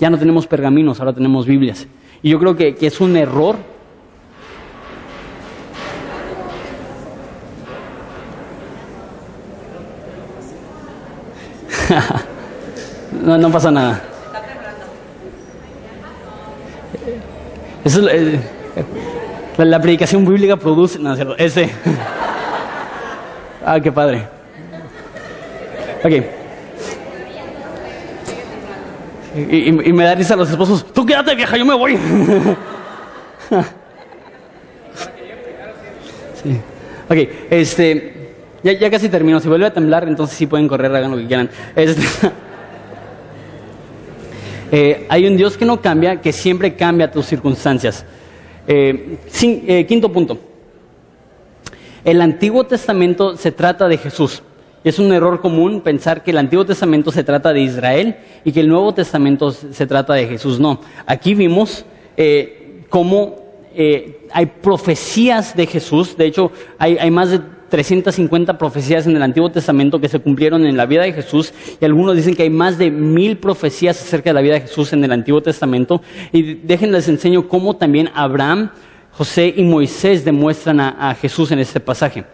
Ya 0.00 0.08
no 0.08 0.18
tenemos 0.18 0.46
pergaminos, 0.46 0.98
ahora 0.98 1.12
tenemos 1.12 1.46
Biblias. 1.46 1.86
Y 2.22 2.30
yo 2.30 2.38
creo 2.38 2.56
que, 2.56 2.74
que 2.74 2.86
es 2.86 2.98
un 3.00 3.14
error. 3.14 3.56
no, 13.22 13.36
no 13.36 13.50
pasa 13.50 13.70
nada. 13.70 14.02
Eso 17.84 18.08
es, 18.08 18.34
eh, 18.34 18.40
la, 19.58 19.64
la, 19.66 19.80
predicación 19.82 20.24
bíblica 20.24 20.56
produce. 20.56 20.98
No, 20.98 21.14
cierto. 21.14 21.36
Ese. 21.36 21.70
ah, 23.66 23.78
qué 23.78 23.92
padre. 23.92 24.33
Y, 29.36 29.68
y, 29.68 29.92
me 29.92 30.04
da 30.04 30.14
risa 30.14 30.34
a 30.34 30.36
los 30.36 30.50
esposos, 30.50 30.84
tú 30.92 31.04
quédate 31.06 31.34
vieja, 31.34 31.56
yo 31.56 31.64
me 31.64 31.74
voy. 31.74 31.96
sí. 36.42 36.60
Ok, 37.08 37.16
este, 37.50 38.14
ya, 38.62 38.72
ya, 38.72 38.90
casi 38.90 39.08
termino. 39.08 39.40
Si 39.40 39.48
vuelve 39.48 39.66
a 39.66 39.72
temblar, 39.72 40.06
entonces 40.06 40.36
sí 40.36 40.46
pueden 40.46 40.68
correr, 40.68 40.94
hagan 40.94 41.10
lo 41.10 41.16
que 41.16 41.26
quieran. 41.26 41.50
Este, 41.74 42.02
eh, 44.72 45.06
hay 45.08 45.26
un 45.26 45.36
Dios 45.36 45.56
que 45.56 45.64
no 45.64 45.80
cambia, 45.80 46.20
que 46.20 46.32
siempre 46.32 46.74
cambia 46.74 47.10
tus 47.10 47.26
circunstancias. 47.26 48.04
Eh, 48.66 49.18
eh, 49.42 49.86
quinto 49.86 50.12
punto. 50.12 50.38
El 52.04 52.20
Antiguo 52.20 52.64
Testamento 52.64 53.36
se 53.36 53.52
trata 53.52 53.88
de 53.88 53.98
Jesús. 53.98 54.42
Es 54.84 54.98
un 54.98 55.10
error 55.12 55.40
común 55.40 55.80
pensar 55.80 56.22
que 56.22 56.30
el 56.30 56.36
Antiguo 56.36 56.66
Testamento 56.66 57.10
se 57.10 57.24
trata 57.24 57.54
de 57.54 57.62
Israel 57.62 58.16
y 58.44 58.52
que 58.52 58.60
el 58.60 58.68
Nuevo 58.68 58.92
Testamento 58.92 59.50
se 59.50 59.86
trata 59.86 60.12
de 60.12 60.26
Jesús. 60.26 60.60
No, 60.60 60.78
aquí 61.06 61.34
vimos 61.34 61.86
eh, 62.18 62.82
cómo 62.90 63.36
eh, 63.74 64.28
hay 64.30 64.44
profecías 64.44 65.56
de 65.56 65.66
Jesús. 65.66 66.18
De 66.18 66.26
hecho, 66.26 66.52
hay, 66.78 67.10
más 67.10 67.30
de 67.30 67.40
350 67.70 68.58
profecías 68.58 69.06
en 69.06 69.16
el 69.16 69.22
Antiguo 69.22 69.50
Testamento 69.50 69.98
que 69.98 70.08
se 70.10 70.18
cumplieron 70.18 70.66
en 70.66 70.76
la 70.76 70.84
vida 70.84 71.04
de 71.04 71.14
Jesús 71.14 71.54
y 71.80 71.84
algunos 71.86 72.14
dicen 72.14 72.36
que 72.36 72.42
hay 72.42 72.50
más 72.50 72.76
de 72.76 72.90
mil 72.90 73.38
profecías 73.38 73.98
acerca 73.98 74.30
de 74.30 74.34
la 74.34 74.42
vida 74.42 74.54
de 74.54 74.60
Jesús 74.60 74.92
en 74.92 75.02
el 75.02 75.12
Antiguo 75.12 75.40
Testamento. 75.40 76.02
Y 76.30 76.56
déjenles 76.56 77.08
enseño 77.08 77.48
cómo 77.48 77.74
también 77.74 78.10
Abraham, 78.14 78.70
José 79.12 79.54
y 79.56 79.62
Moisés 79.62 80.26
demuestran 80.26 80.78
a 80.78 81.14
Jesús 81.14 81.50
en 81.52 81.60
este 81.60 81.80
pasaje. 81.80 82.24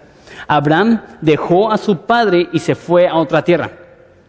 Abraham 0.51 1.01
dejó 1.21 1.71
a 1.71 1.79
su 1.79 1.99
padre 1.99 2.49
y 2.53 2.59
se 2.59 2.75
fue 2.75 3.07
a 3.07 3.15
otra 3.15 3.45
tierra. 3.45 3.71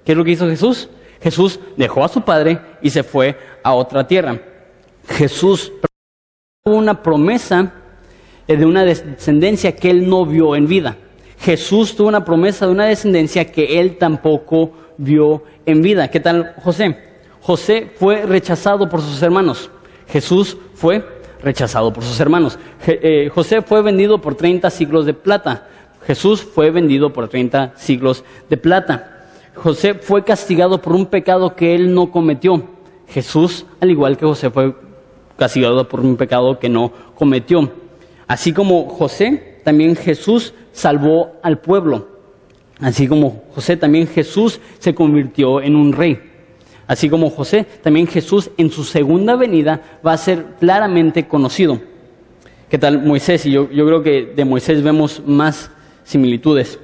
¿Qué 0.05 0.11
es 0.11 0.17
lo 0.17 0.24
que 0.24 0.30
hizo 0.30 0.47
Jesús? 0.47 0.88
Jesús 1.19 1.59
dejó 1.78 2.03
a 2.03 2.09
su 2.09 2.22
padre 2.22 2.61
y 2.80 2.91
se 2.91 3.01
fue 3.01 3.36
a 3.63 3.74
otra 3.74 4.05
tierra. 4.05 4.39
Jesús 5.07 5.72
tuvo 6.63 6.78
una 6.78 7.01
promesa 7.01 7.74
de 8.45 8.63
una 8.63 8.86
descendencia 8.86 9.76
que 9.76 9.89
él 9.89 10.07
no 10.07 10.24
vio 10.28 10.55
en 10.55 10.67
vida. 10.67 10.95
Jesús 11.39 11.95
tuvo 11.95 12.09
una 12.09 12.24
promesa 12.24 12.67
de 12.67 12.72
una 12.74 12.86
descendencia 12.86 13.51
que 13.51 13.80
él 13.80 13.97
tampoco 13.97 14.74
vio 14.97 15.43
en 15.65 15.82
vida. 15.82 16.11
¿Qué 16.11 16.19
tal 16.19 16.53
José? 16.63 16.99
José 17.41 17.93
fue 17.95 18.28
rechazado 18.28 18.88
por 18.88 19.01
sus 19.01 19.24
hermanos. 19.24 19.72
Jesús 20.07 20.55
fue 20.76 21.03
rechazado 21.41 21.91
por 21.91 22.03
sus 22.03 22.19
hermanos. 22.19 22.59
Eh, 22.86 23.32
José 23.34 23.63
fue 23.63 23.82
vendido 23.82 24.22
por 24.22 24.36
30 24.36 24.69
siglos 24.69 25.07
de 25.07 25.15
plata. 25.15 25.67
Jesús 26.06 26.41
fue 26.41 26.72
vendido 26.72 27.14
por 27.14 27.28
30 27.28 27.74
siglos 27.76 28.24
de 28.49 28.58
plata. 28.58 29.28
José 29.56 29.93
fue 29.95 30.24
castigado 30.24 30.82
por 30.82 30.93
un 30.93 31.06
pecado 31.06 31.56
que 31.56 31.76
él 31.76 31.93
no 31.93 32.12
cometió. 32.12 32.64
Jesús, 33.08 33.66
al 33.80 33.91
igual 33.91 34.18
que 34.18 34.26
José, 34.26 34.49
fue 34.49 34.74
castigado 35.38 35.88
por 35.88 35.99
un 35.99 36.16
pecado 36.16 36.58
que 36.60 36.70
no 36.70 36.91
cometió. 37.16 37.72
Así 38.28 38.54
como 38.54 38.88
José, 38.89 39.60
también 39.64 39.95
Jesús 39.95 40.54
salvó 40.72 41.34
al 41.43 41.60
pueblo. 41.60 42.08
Así 42.80 43.08
como 43.08 43.43
José, 43.54 43.78
también 43.78 44.08
Jesús 44.08 44.60
se 44.80 44.95
convirtió 44.95 45.62
en 45.62 45.76
un 45.76 45.93
rey. 45.93 46.20
Así 46.88 47.10
como 47.10 47.30
José, 47.30 47.66
también 47.84 48.08
Jesús 48.08 48.49
en 48.58 48.72
su 48.72 48.84
segunda 48.84 49.36
venida 49.36 49.99
va 50.06 50.14
a 50.14 50.18
ser 50.18 50.45
claramente 50.60 51.28
conocido. 51.28 51.80
¿Qué 52.70 52.78
tal 52.78 53.04
Moisés? 53.04 53.45
Y 53.45 53.52
yo, 53.52 53.70
yo 53.70 53.86
creo 53.86 54.02
que 54.02 54.34
de 54.36 54.45
Moisés 54.45 54.82
vemos 54.82 55.22
más 55.26 55.70
similitudes. 56.04 56.80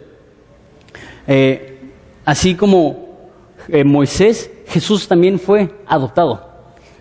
Eh, 1.27 1.79
así 2.23 2.55
como 2.55 3.29
eh, 3.67 3.83
Moisés, 3.83 4.49
Jesús 4.67 5.07
también 5.07 5.39
fue 5.39 5.69
adoptado. 5.85 6.47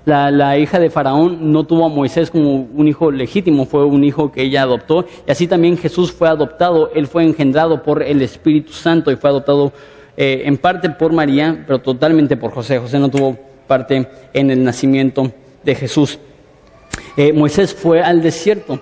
La, 0.05 0.31
la, 0.31 0.57
hija 0.59 0.79
de 0.79 0.91
Faraón 0.91 1.53
no 1.53 1.65
tuvo 1.65 1.87
a 1.87 1.89
Moisés 1.89 2.31
como 2.31 2.69
un 2.73 2.87
hijo 2.87 3.11
legítimo, 3.11 3.67
fue 3.67 3.85
un 3.85 4.05
hijo 4.05 4.31
que 4.31 4.43
ella 4.43 4.63
adoptó. 4.63 5.05
Y 5.27 5.31
así 5.31 5.49
también 5.49 5.79
Jesús 5.79 6.13
fue 6.13 6.29
adoptado, 6.29 6.91
él 6.95 7.07
fue 7.07 7.25
engendrado 7.25 7.83
por 7.83 8.03
el 8.03 8.23
Espíritu 8.23 8.73
Santo 8.73 9.11
y 9.11 9.17
fue 9.17 9.31
adoptado 9.31 9.73
eh, 10.17 10.43
en 10.45 10.59
parte 10.59 10.91
por 10.91 11.13
María, 11.13 11.65
pero 11.67 11.81
totalmente 11.81 12.37
por 12.37 12.53
José. 12.53 12.79
José 12.79 12.99
no 12.99 13.09
tuvo 13.09 13.37
parte 13.67 14.09
en 14.33 14.51
el 14.51 14.63
nacimiento 14.63 15.33
de 15.65 15.75
Jesús. 15.75 16.19
Moisés 17.35 17.75
fue 17.75 18.03
al 18.03 18.23
desierto, 18.23 18.79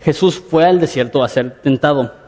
Jesús 0.00 0.38
fue 0.38 0.64
al 0.64 0.80
desierto 0.80 1.22
a 1.22 1.28
ser 1.28 1.60
tentado. 1.62 2.23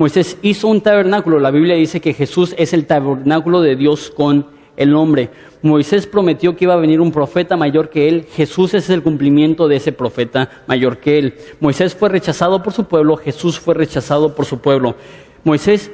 Moisés 0.00 0.38
hizo 0.40 0.66
un 0.68 0.80
tabernáculo. 0.80 1.38
La 1.38 1.50
Biblia 1.50 1.74
dice 1.74 2.00
que 2.00 2.14
Jesús 2.14 2.54
es 2.56 2.72
el 2.72 2.86
tabernáculo 2.86 3.60
de 3.60 3.76
Dios 3.76 4.10
con 4.10 4.46
el 4.78 4.94
hombre. 4.94 5.28
Moisés 5.60 6.06
prometió 6.06 6.56
que 6.56 6.64
iba 6.64 6.72
a 6.72 6.78
venir 6.78 7.02
un 7.02 7.12
profeta 7.12 7.58
mayor 7.58 7.90
que 7.90 8.08
él. 8.08 8.26
Jesús 8.32 8.72
es 8.72 8.88
el 8.88 9.02
cumplimiento 9.02 9.68
de 9.68 9.76
ese 9.76 9.92
profeta 9.92 10.48
mayor 10.66 11.00
que 11.00 11.18
él. 11.18 11.34
Moisés 11.60 11.94
fue 11.94 12.08
rechazado 12.08 12.62
por 12.62 12.72
su 12.72 12.84
pueblo. 12.84 13.18
Jesús 13.18 13.60
fue 13.60 13.74
rechazado 13.74 14.34
por 14.34 14.46
su 14.46 14.60
pueblo. 14.60 14.96
Moisés, 15.44 15.90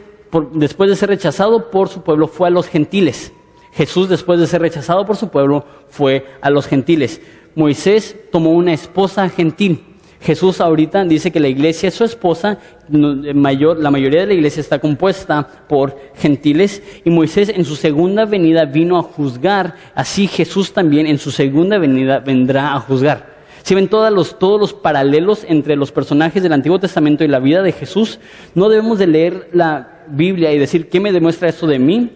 después 0.52 0.88
de 0.88 0.94
ser 0.94 1.08
rechazado 1.08 1.72
por 1.72 1.88
su 1.88 2.02
pueblo, 2.02 2.28
fue 2.28 2.46
a 2.46 2.52
los 2.52 2.68
gentiles. 2.68 3.32
Jesús, 3.72 4.08
después 4.08 4.38
de 4.38 4.46
ser 4.46 4.60
rechazado 4.60 5.04
por 5.04 5.16
su 5.16 5.30
pueblo, 5.30 5.64
fue 5.88 6.26
a 6.42 6.50
los 6.50 6.68
gentiles. 6.68 7.20
Moisés 7.56 8.14
tomó 8.30 8.52
una 8.52 8.72
esposa 8.72 9.28
gentil. 9.28 9.95
Jesús 10.20 10.60
ahorita 10.60 11.04
dice 11.04 11.30
que 11.30 11.40
la 11.40 11.48
iglesia 11.48 11.88
es 11.88 11.94
su 11.94 12.04
esposa, 12.04 12.58
mayor, 12.88 13.78
la 13.78 13.90
mayoría 13.90 14.20
de 14.20 14.26
la 14.26 14.34
iglesia 14.34 14.60
está 14.60 14.78
compuesta 14.78 15.46
por 15.68 15.98
gentiles 16.16 16.82
y 17.04 17.10
Moisés 17.10 17.50
en 17.50 17.64
su 17.64 17.76
segunda 17.76 18.24
venida 18.24 18.64
vino 18.64 18.98
a 18.98 19.02
juzgar, 19.02 19.74
así 19.94 20.26
Jesús 20.26 20.72
también 20.72 21.06
en 21.06 21.18
su 21.18 21.30
segunda 21.30 21.78
venida 21.78 22.20
vendrá 22.20 22.74
a 22.74 22.80
juzgar. 22.80 23.36
si 23.62 23.74
ven 23.74 23.88
todos 23.88 24.12
los, 24.12 24.38
todos 24.38 24.60
los 24.60 24.72
paralelos 24.72 25.44
entre 25.48 25.76
los 25.76 25.92
personajes 25.92 26.42
del 26.42 26.52
Antiguo 26.52 26.78
Testamento 26.78 27.24
y 27.24 27.28
la 27.28 27.40
vida 27.40 27.62
de 27.62 27.72
Jesús, 27.72 28.20
no 28.54 28.68
debemos 28.68 28.98
de 28.98 29.06
leer 29.08 29.48
la 29.52 30.04
Biblia 30.08 30.52
y 30.52 30.58
decir, 30.58 30.88
¿qué 30.88 31.00
me 31.00 31.12
demuestra 31.12 31.48
esto 31.48 31.66
de 31.66 31.78
mí? 31.78 32.10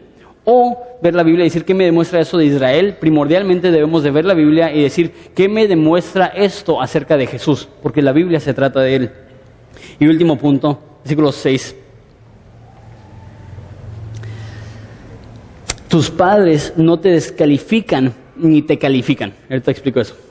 O 0.45 0.79
ver 1.03 1.15
la 1.15 1.23
Biblia 1.23 1.45
y 1.45 1.49
decir, 1.49 1.65
¿qué 1.65 1.75
me 1.75 1.85
demuestra 1.85 2.21
eso 2.21 2.39
de 2.39 2.47
Israel? 2.47 2.97
Primordialmente 2.99 3.71
debemos 3.71 4.03
de 4.03 4.11
ver 4.11 4.25
la 4.25 4.35
Biblia 4.35 4.73
y 4.73 4.83
decir, 4.83 5.13
¿qué 5.35 5.49
me 5.49 5.69
demuestra 5.69 6.27
esto 6.27 6.81
acerca 6.81 7.17
de 7.17 7.27
Jesús? 7.27 7.69
Porque 7.83 8.03
la 8.03 8.13
Biblia 8.13 8.41
se 8.41 8.55
trata 8.55 8.81
de 8.81 8.97
él. 8.97 9.11
Y 9.99 10.07
último 10.07 10.37
punto, 10.37 10.79
versículo 11.03 11.33
6. 11.33 11.77
Tus 15.89 16.11
padres 16.11 16.73
no 16.77 17.01
te 17.01 17.11
descalifican 17.11 18.15
ni 18.37 18.63
te 18.63 18.79
califican. 18.79 19.35
Ahorita 19.49 19.71
explico 19.71 20.01
eso. 20.01 20.30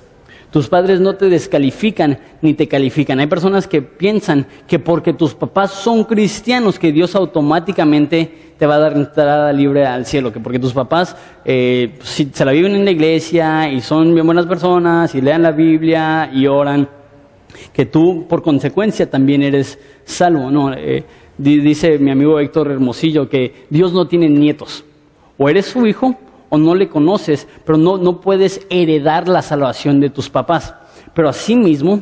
Tus 0.51 0.67
padres 0.67 0.99
no 0.99 1.15
te 1.15 1.29
descalifican 1.29 2.17
ni 2.41 2.55
te 2.55 2.67
califican. 2.67 3.19
Hay 3.19 3.27
personas 3.27 3.67
que 3.67 3.83
piensan 3.83 4.47
que 4.67 4.79
porque 4.79 5.13
tus 5.13 5.35
papás 5.35 5.71
son 5.71 6.05
cristianos, 6.05 6.79
que 6.79 6.91
Dios 6.91 7.13
automáticamente 7.15 8.53
te 8.57 8.65
va 8.65 8.75
a 8.75 8.79
dar 8.79 8.93
entrada 8.93 9.53
libre 9.53 9.85
al 9.85 10.07
cielo, 10.07 10.33
que 10.33 10.39
porque 10.39 10.57
tus 10.57 10.73
papás 10.73 11.15
eh, 11.45 11.99
si 12.01 12.31
se 12.33 12.45
la 12.45 12.51
viven 12.51 12.75
en 12.75 12.83
la 12.83 12.91
iglesia 12.91 13.71
y 13.71 13.79
son 13.81 14.13
bien 14.13 14.25
buenas 14.25 14.47
personas 14.47 15.13
y 15.13 15.21
lean 15.21 15.43
la 15.43 15.51
Biblia 15.51 16.31
y 16.33 16.47
oran, 16.47 16.89
que 17.71 17.85
tú 17.85 18.25
por 18.27 18.41
consecuencia 18.41 19.07
también 19.07 19.43
eres 19.43 19.77
salvo. 20.03 20.49
No, 20.49 20.73
eh, 20.73 21.03
dice 21.37 21.99
mi 21.99 22.09
amigo 22.09 22.39
Héctor 22.39 22.71
Hermosillo 22.71 23.29
que 23.29 23.65
Dios 23.69 23.93
no 23.93 24.07
tiene 24.07 24.27
nietos. 24.29 24.83
O 25.37 25.47
eres 25.47 25.67
su 25.67 25.85
hijo 25.85 26.17
o 26.49 26.57
no 26.57 26.75
le 26.75 26.89
conoces, 26.89 27.47
pero 27.65 27.77
no, 27.77 27.97
no 27.97 28.21
puedes 28.21 28.65
heredar 28.69 29.27
la 29.27 29.41
salvación 29.41 29.99
de 29.99 30.09
tus 30.09 30.29
papás. 30.29 30.73
Pero 31.13 31.29
asimismo, 31.29 32.01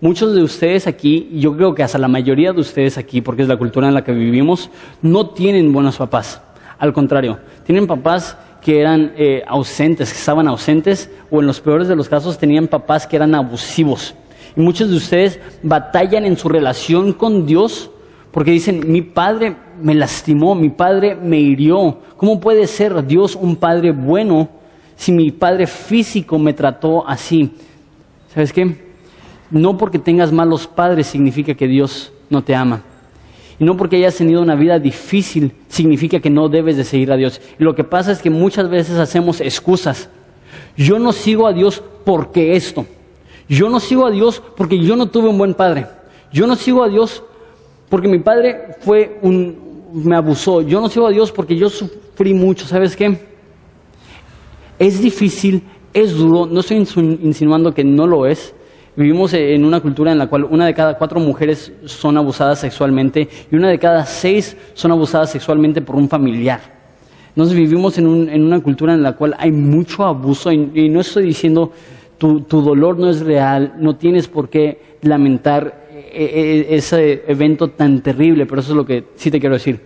muchos 0.00 0.34
de 0.34 0.42
ustedes 0.42 0.86
aquí, 0.86 1.28
yo 1.34 1.56
creo 1.56 1.74
que 1.74 1.82
hasta 1.82 1.98
la 1.98 2.08
mayoría 2.08 2.52
de 2.52 2.60
ustedes 2.60 2.98
aquí, 2.98 3.20
porque 3.20 3.42
es 3.42 3.48
la 3.48 3.56
cultura 3.56 3.88
en 3.88 3.94
la 3.94 4.04
que 4.04 4.12
vivimos, 4.12 4.70
no 5.02 5.30
tienen 5.30 5.72
buenos 5.72 5.96
papás. 5.96 6.40
Al 6.78 6.92
contrario, 6.92 7.38
tienen 7.64 7.86
papás 7.86 8.36
que 8.60 8.80
eran 8.80 9.12
eh, 9.16 9.42
ausentes, 9.46 10.12
que 10.12 10.18
estaban 10.18 10.48
ausentes, 10.48 11.10
o 11.30 11.40
en 11.40 11.46
los 11.46 11.60
peores 11.60 11.88
de 11.88 11.96
los 11.96 12.08
casos 12.08 12.38
tenían 12.38 12.68
papás 12.68 13.06
que 13.06 13.16
eran 13.16 13.34
abusivos. 13.34 14.14
Y 14.56 14.60
muchos 14.60 14.90
de 14.90 14.96
ustedes 14.96 15.40
batallan 15.62 16.24
en 16.24 16.36
su 16.36 16.48
relación 16.48 17.12
con 17.12 17.46
Dios 17.46 17.90
porque 18.36 18.50
dicen, 18.50 18.92
mi 18.92 19.00
padre 19.00 19.56
me 19.80 19.94
lastimó, 19.94 20.54
mi 20.54 20.68
padre 20.68 21.14
me 21.14 21.40
hirió. 21.40 22.00
¿Cómo 22.18 22.38
puede 22.38 22.66
ser 22.66 23.06
Dios 23.06 23.34
un 23.34 23.56
padre 23.56 23.92
bueno 23.92 24.50
si 24.94 25.10
mi 25.10 25.30
padre 25.30 25.66
físico 25.66 26.38
me 26.38 26.52
trató 26.52 27.08
así? 27.08 27.50
¿Sabes 28.34 28.52
qué? 28.52 28.76
No 29.50 29.78
porque 29.78 29.98
tengas 29.98 30.32
malos 30.32 30.66
padres 30.66 31.06
significa 31.06 31.54
que 31.54 31.66
Dios 31.66 32.12
no 32.28 32.44
te 32.44 32.54
ama. 32.54 32.82
Y 33.58 33.64
no 33.64 33.74
porque 33.78 33.96
hayas 33.96 34.16
tenido 34.16 34.42
una 34.42 34.54
vida 34.54 34.78
difícil 34.78 35.52
significa 35.68 36.20
que 36.20 36.28
no 36.28 36.50
debes 36.50 36.76
de 36.76 36.84
seguir 36.84 37.12
a 37.12 37.16
Dios. 37.16 37.40
Y 37.58 37.64
lo 37.64 37.74
que 37.74 37.84
pasa 37.84 38.12
es 38.12 38.20
que 38.20 38.28
muchas 38.28 38.68
veces 38.68 38.98
hacemos 38.98 39.40
excusas. 39.40 40.10
Yo 40.76 40.98
no 40.98 41.14
sigo 41.14 41.46
a 41.46 41.54
Dios 41.54 41.82
porque 42.04 42.54
esto. 42.54 42.84
Yo 43.48 43.70
no 43.70 43.80
sigo 43.80 44.04
a 44.04 44.10
Dios 44.10 44.42
porque 44.58 44.78
yo 44.78 44.94
no 44.94 45.06
tuve 45.06 45.30
un 45.30 45.38
buen 45.38 45.54
padre. 45.54 45.86
Yo 46.30 46.46
no 46.46 46.54
sigo 46.54 46.84
a 46.84 46.90
Dios 46.90 47.22
porque 47.88 48.08
mi 48.08 48.18
padre 48.18 48.76
fue 48.80 49.18
un, 49.22 49.66
me 49.92 50.16
abusó. 50.16 50.62
Yo 50.62 50.80
no 50.80 50.88
sigo 50.88 51.06
a 51.06 51.10
Dios 51.10 51.32
porque 51.32 51.56
yo 51.56 51.68
sufrí 51.68 52.34
mucho. 52.34 52.66
¿Sabes 52.66 52.96
qué? 52.96 53.18
Es 54.78 55.00
difícil, 55.00 55.62
es 55.92 56.14
duro. 56.14 56.46
No 56.46 56.60
estoy 56.60 56.76
insinuando 56.76 57.72
que 57.72 57.84
no 57.84 58.06
lo 58.06 58.26
es. 58.26 58.54
Vivimos 58.96 59.34
en 59.34 59.64
una 59.64 59.80
cultura 59.80 60.10
en 60.10 60.18
la 60.18 60.26
cual 60.26 60.44
una 60.44 60.64
de 60.64 60.72
cada 60.72 60.96
cuatro 60.96 61.20
mujeres 61.20 61.70
son 61.84 62.16
abusadas 62.16 62.60
sexualmente 62.60 63.28
y 63.50 63.54
una 63.54 63.68
de 63.68 63.78
cada 63.78 64.06
seis 64.06 64.56
son 64.72 64.90
abusadas 64.90 65.30
sexualmente 65.30 65.82
por 65.82 65.96
un 65.96 66.08
familiar. 66.08 66.60
Entonces 67.28 67.54
vivimos 67.54 67.98
en, 67.98 68.06
una 68.06 68.60
cultura 68.60 68.94
en 68.94 69.02
la 69.02 69.12
cual 69.12 69.34
hay 69.38 69.52
mucho 69.52 70.06
abuso 70.06 70.50
y, 70.50 70.88
no 70.88 71.00
estoy 71.00 71.26
diciendo 71.26 71.70
tu, 72.16 72.40
tu 72.40 72.62
dolor 72.62 72.98
no 72.98 73.10
es 73.10 73.20
real, 73.20 73.74
no 73.78 73.96
tienes 73.96 74.28
por 74.28 74.48
qué 74.48 74.96
lamentar 75.02 75.85
e, 75.85 75.85
e, 75.85 75.85
ese 76.12 77.24
evento 77.26 77.68
tan 77.68 78.02
terrible, 78.02 78.46
pero 78.46 78.60
eso 78.60 78.72
es 78.72 78.76
lo 78.76 78.86
que 78.86 79.04
sí 79.16 79.30
te 79.30 79.40
quiero 79.40 79.54
decir. 79.54 79.80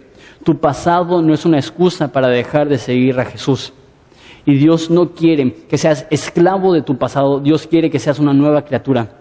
Tu 0.45 0.59
pasado 0.59 1.21
no 1.23 1.35
es 1.35 1.45
una 1.45 1.59
excusa 1.59 2.13
para 2.13 2.29
dejar 2.29 2.69
de 2.69 2.79
seguir 2.79 3.19
a 3.21 3.25
Jesús. 3.25 3.73
Y 4.47 4.55
Dios 4.55 4.91
no 4.91 5.11
quiere 5.11 5.53
que 5.69 5.77
seas 5.77 6.07
esclavo 6.11 6.73
de 6.73 6.83
tu 6.83 6.97
pasado, 6.97 7.41
Dios 7.41 7.67
quiere 7.67 7.91
que 7.91 7.99
seas 7.99 8.19
una 8.19 8.33
nueva 8.33 8.65
criatura. 8.65 9.17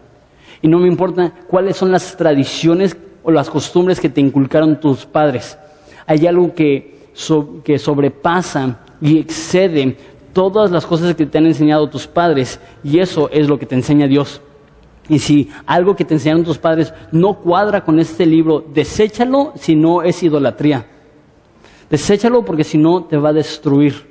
Y 0.61 0.67
no 0.67 0.79
me 0.79 0.87
importa 0.87 1.33
cuáles 1.47 1.77
son 1.77 1.91
las 1.91 2.15
tradiciones 2.15 2.97
o 3.23 3.31
las 3.31 3.49
costumbres 3.49 3.99
que 3.99 4.09
te 4.09 4.21
inculcaron 4.21 4.79
tus 4.79 5.05
padres. 5.05 5.57
Hay 6.05 6.25
algo 6.25 6.53
que, 6.53 7.11
que 7.63 7.77
sobrepasa 7.77 8.79
y 9.01 9.19
excede 9.19 9.97
todas 10.33 10.71
las 10.71 10.85
cosas 10.85 11.15
que 11.15 11.25
te 11.25 11.37
han 11.37 11.45
enseñado 11.45 11.89
tus 11.89 12.07
padres 12.07 12.59
y 12.83 12.99
eso 12.99 13.29
es 13.31 13.47
lo 13.47 13.59
que 13.59 13.65
te 13.65 13.75
enseña 13.75 14.07
Dios. 14.07 14.41
Y 15.09 15.19
si 15.19 15.49
algo 15.65 15.95
que 15.95 16.05
te 16.05 16.13
enseñaron 16.13 16.43
tus 16.43 16.59
padres 16.59 16.93
no 17.11 17.33
cuadra 17.33 17.83
con 17.83 17.99
este 17.99 18.25
libro, 18.25 18.63
deséchalo 18.73 19.53
si 19.55 19.75
no 19.75 20.03
es 20.03 20.21
idolatría. 20.21 20.85
Deséchalo 21.89 22.45
porque 22.45 22.63
si 22.63 22.77
no 22.77 23.03
te 23.03 23.17
va 23.17 23.29
a 23.29 23.33
destruir. 23.33 24.07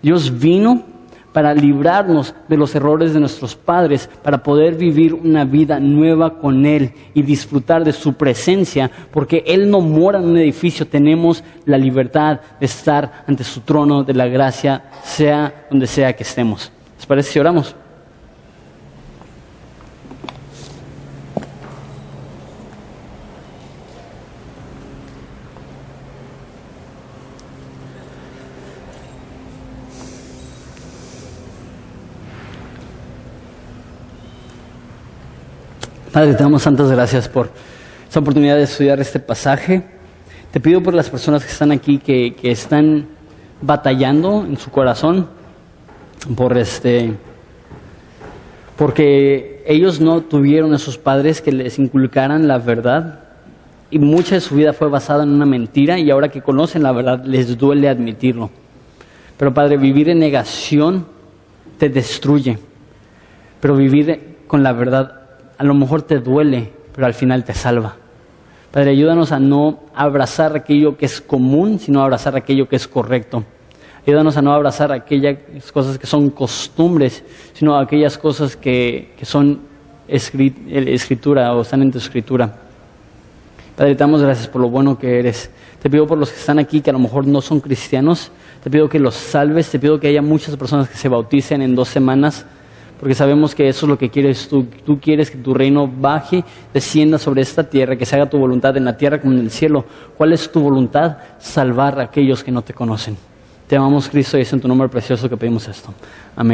Dios 0.00 0.38
vino 0.38 0.94
para 1.34 1.52
librarnos 1.52 2.32
de 2.48 2.56
los 2.56 2.72
errores 2.76 3.12
de 3.12 3.18
nuestros 3.18 3.56
padres, 3.56 4.08
para 4.22 4.40
poder 4.40 4.76
vivir 4.76 5.12
una 5.12 5.44
vida 5.44 5.80
nueva 5.80 6.38
con 6.38 6.64
Él 6.64 6.92
y 7.12 7.22
disfrutar 7.22 7.82
de 7.82 7.92
su 7.92 8.12
presencia, 8.12 8.88
porque 9.10 9.42
Él 9.44 9.68
no 9.68 9.80
mora 9.80 10.20
en 10.20 10.26
un 10.26 10.38
edificio, 10.38 10.86
tenemos 10.86 11.42
la 11.66 11.76
libertad 11.76 12.38
de 12.60 12.66
estar 12.66 13.24
ante 13.26 13.42
su 13.42 13.62
trono 13.62 14.04
de 14.04 14.14
la 14.14 14.28
gracia, 14.28 14.84
sea 15.02 15.66
donde 15.68 15.88
sea 15.88 16.12
que 16.12 16.22
estemos. 16.22 16.70
¿Les 16.96 17.06
parece 17.06 17.32
si 17.32 17.40
oramos? 17.40 17.74
Padre, 36.14 36.34
te 36.34 36.44
damos 36.44 36.62
santas 36.62 36.92
gracias 36.92 37.28
por 37.28 37.50
esta 38.06 38.20
oportunidad 38.20 38.54
de 38.54 38.62
estudiar 38.62 39.00
este 39.00 39.18
pasaje. 39.18 39.82
Te 40.52 40.60
pido 40.60 40.80
por 40.80 40.94
las 40.94 41.10
personas 41.10 41.44
que 41.44 41.50
están 41.50 41.72
aquí, 41.72 41.98
que, 41.98 42.36
que 42.36 42.52
están 42.52 43.08
batallando 43.60 44.44
en 44.48 44.56
su 44.56 44.70
corazón, 44.70 45.26
por 46.36 46.56
este, 46.56 47.14
porque 48.76 49.64
ellos 49.66 50.00
no 50.00 50.20
tuvieron 50.20 50.72
a 50.72 50.78
sus 50.78 50.98
padres 50.98 51.40
que 51.40 51.50
les 51.50 51.80
inculcaran 51.80 52.46
la 52.46 52.58
verdad 52.58 53.24
y 53.90 53.98
mucha 53.98 54.36
de 54.36 54.40
su 54.40 54.54
vida 54.54 54.72
fue 54.72 54.88
basada 54.88 55.24
en 55.24 55.30
una 55.30 55.46
mentira 55.46 55.98
y 55.98 56.12
ahora 56.12 56.28
que 56.28 56.42
conocen 56.42 56.84
la 56.84 56.92
verdad 56.92 57.24
les 57.24 57.58
duele 57.58 57.88
admitirlo. 57.88 58.50
Pero 59.36 59.52
Padre, 59.52 59.78
vivir 59.78 60.08
en 60.08 60.20
negación 60.20 61.06
te 61.76 61.88
destruye, 61.88 62.56
pero 63.60 63.74
vivir 63.74 64.36
con 64.46 64.62
la 64.62 64.72
verdad 64.72 65.23
a 65.58 65.64
lo 65.64 65.74
mejor 65.74 66.02
te 66.02 66.18
duele, 66.18 66.72
pero 66.94 67.06
al 67.06 67.14
final 67.14 67.44
te 67.44 67.54
salva. 67.54 67.96
Padre, 68.70 68.90
ayúdanos 68.90 69.30
a 69.30 69.38
no 69.38 69.84
abrazar 69.94 70.56
aquello 70.56 70.96
que 70.96 71.06
es 71.06 71.20
común, 71.20 71.78
sino 71.78 72.00
a 72.00 72.04
abrazar 72.04 72.36
aquello 72.36 72.68
que 72.68 72.76
es 72.76 72.88
correcto. 72.88 73.44
Ayúdanos 74.06 74.36
a 74.36 74.42
no 74.42 74.52
abrazar 74.52 74.92
aquellas 74.92 75.38
cosas 75.72 75.98
que 75.98 76.06
son 76.06 76.30
costumbres, 76.30 77.24
sino 77.52 77.78
aquellas 77.78 78.18
cosas 78.18 78.56
que, 78.56 79.14
son 79.22 79.60
escritura 80.08 81.54
o 81.54 81.62
están 81.62 81.82
en 81.82 81.92
tu 81.92 81.98
escritura. 81.98 82.52
Padre, 83.76 83.94
te 83.94 84.00
damos 84.00 84.22
gracias 84.22 84.48
por 84.48 84.60
lo 84.60 84.68
bueno 84.68 84.98
que 84.98 85.18
eres. 85.18 85.50
Te 85.80 85.88
pido 85.88 86.06
por 86.06 86.18
los 86.18 86.30
que 86.30 86.38
están 86.38 86.58
aquí 86.58 86.80
que 86.80 86.90
a 86.90 86.92
lo 86.92 86.98
mejor 86.98 87.26
no 87.26 87.40
son 87.40 87.60
cristianos, 87.60 88.30
te 88.62 88.70
pido 88.70 88.88
que 88.88 88.98
los 88.98 89.14
salves, 89.14 89.70
te 89.70 89.78
pido 89.78 90.00
que 90.00 90.08
haya 90.08 90.22
muchas 90.22 90.56
personas 90.56 90.88
que 90.88 90.96
se 90.96 91.08
bauticen 91.08 91.62
en 91.62 91.74
dos 91.74 91.88
semanas 91.88 92.44
porque 93.04 93.14
sabemos 93.14 93.54
que 93.54 93.68
eso 93.68 93.84
es 93.84 93.90
lo 93.90 93.98
que 93.98 94.08
quieres 94.08 94.48
tú. 94.48 94.66
Tú 94.86 94.98
quieres 94.98 95.30
que 95.30 95.36
tu 95.36 95.52
reino 95.52 95.86
baje, 95.86 96.42
descienda 96.72 97.18
sobre 97.18 97.42
esta 97.42 97.62
tierra, 97.62 97.96
que 97.96 98.06
se 98.06 98.16
haga 98.16 98.30
tu 98.30 98.38
voluntad 98.38 98.74
en 98.78 98.86
la 98.86 98.96
tierra 98.96 99.20
como 99.20 99.34
en 99.34 99.40
el 99.40 99.50
cielo. 99.50 99.84
¿Cuál 100.16 100.32
es 100.32 100.50
tu 100.50 100.60
voluntad? 100.60 101.18
Salvar 101.38 102.00
a 102.00 102.04
aquellos 102.04 102.42
que 102.42 102.50
no 102.50 102.62
te 102.62 102.72
conocen. 102.72 103.18
Te 103.66 103.76
amamos 103.76 104.08
Cristo 104.08 104.38
y 104.38 104.40
es 104.40 104.52
en 104.54 104.60
tu 104.62 104.68
nombre 104.68 104.88
precioso 104.88 105.28
que 105.28 105.36
pedimos 105.36 105.68
esto. 105.68 105.92
Amén. 106.34 106.52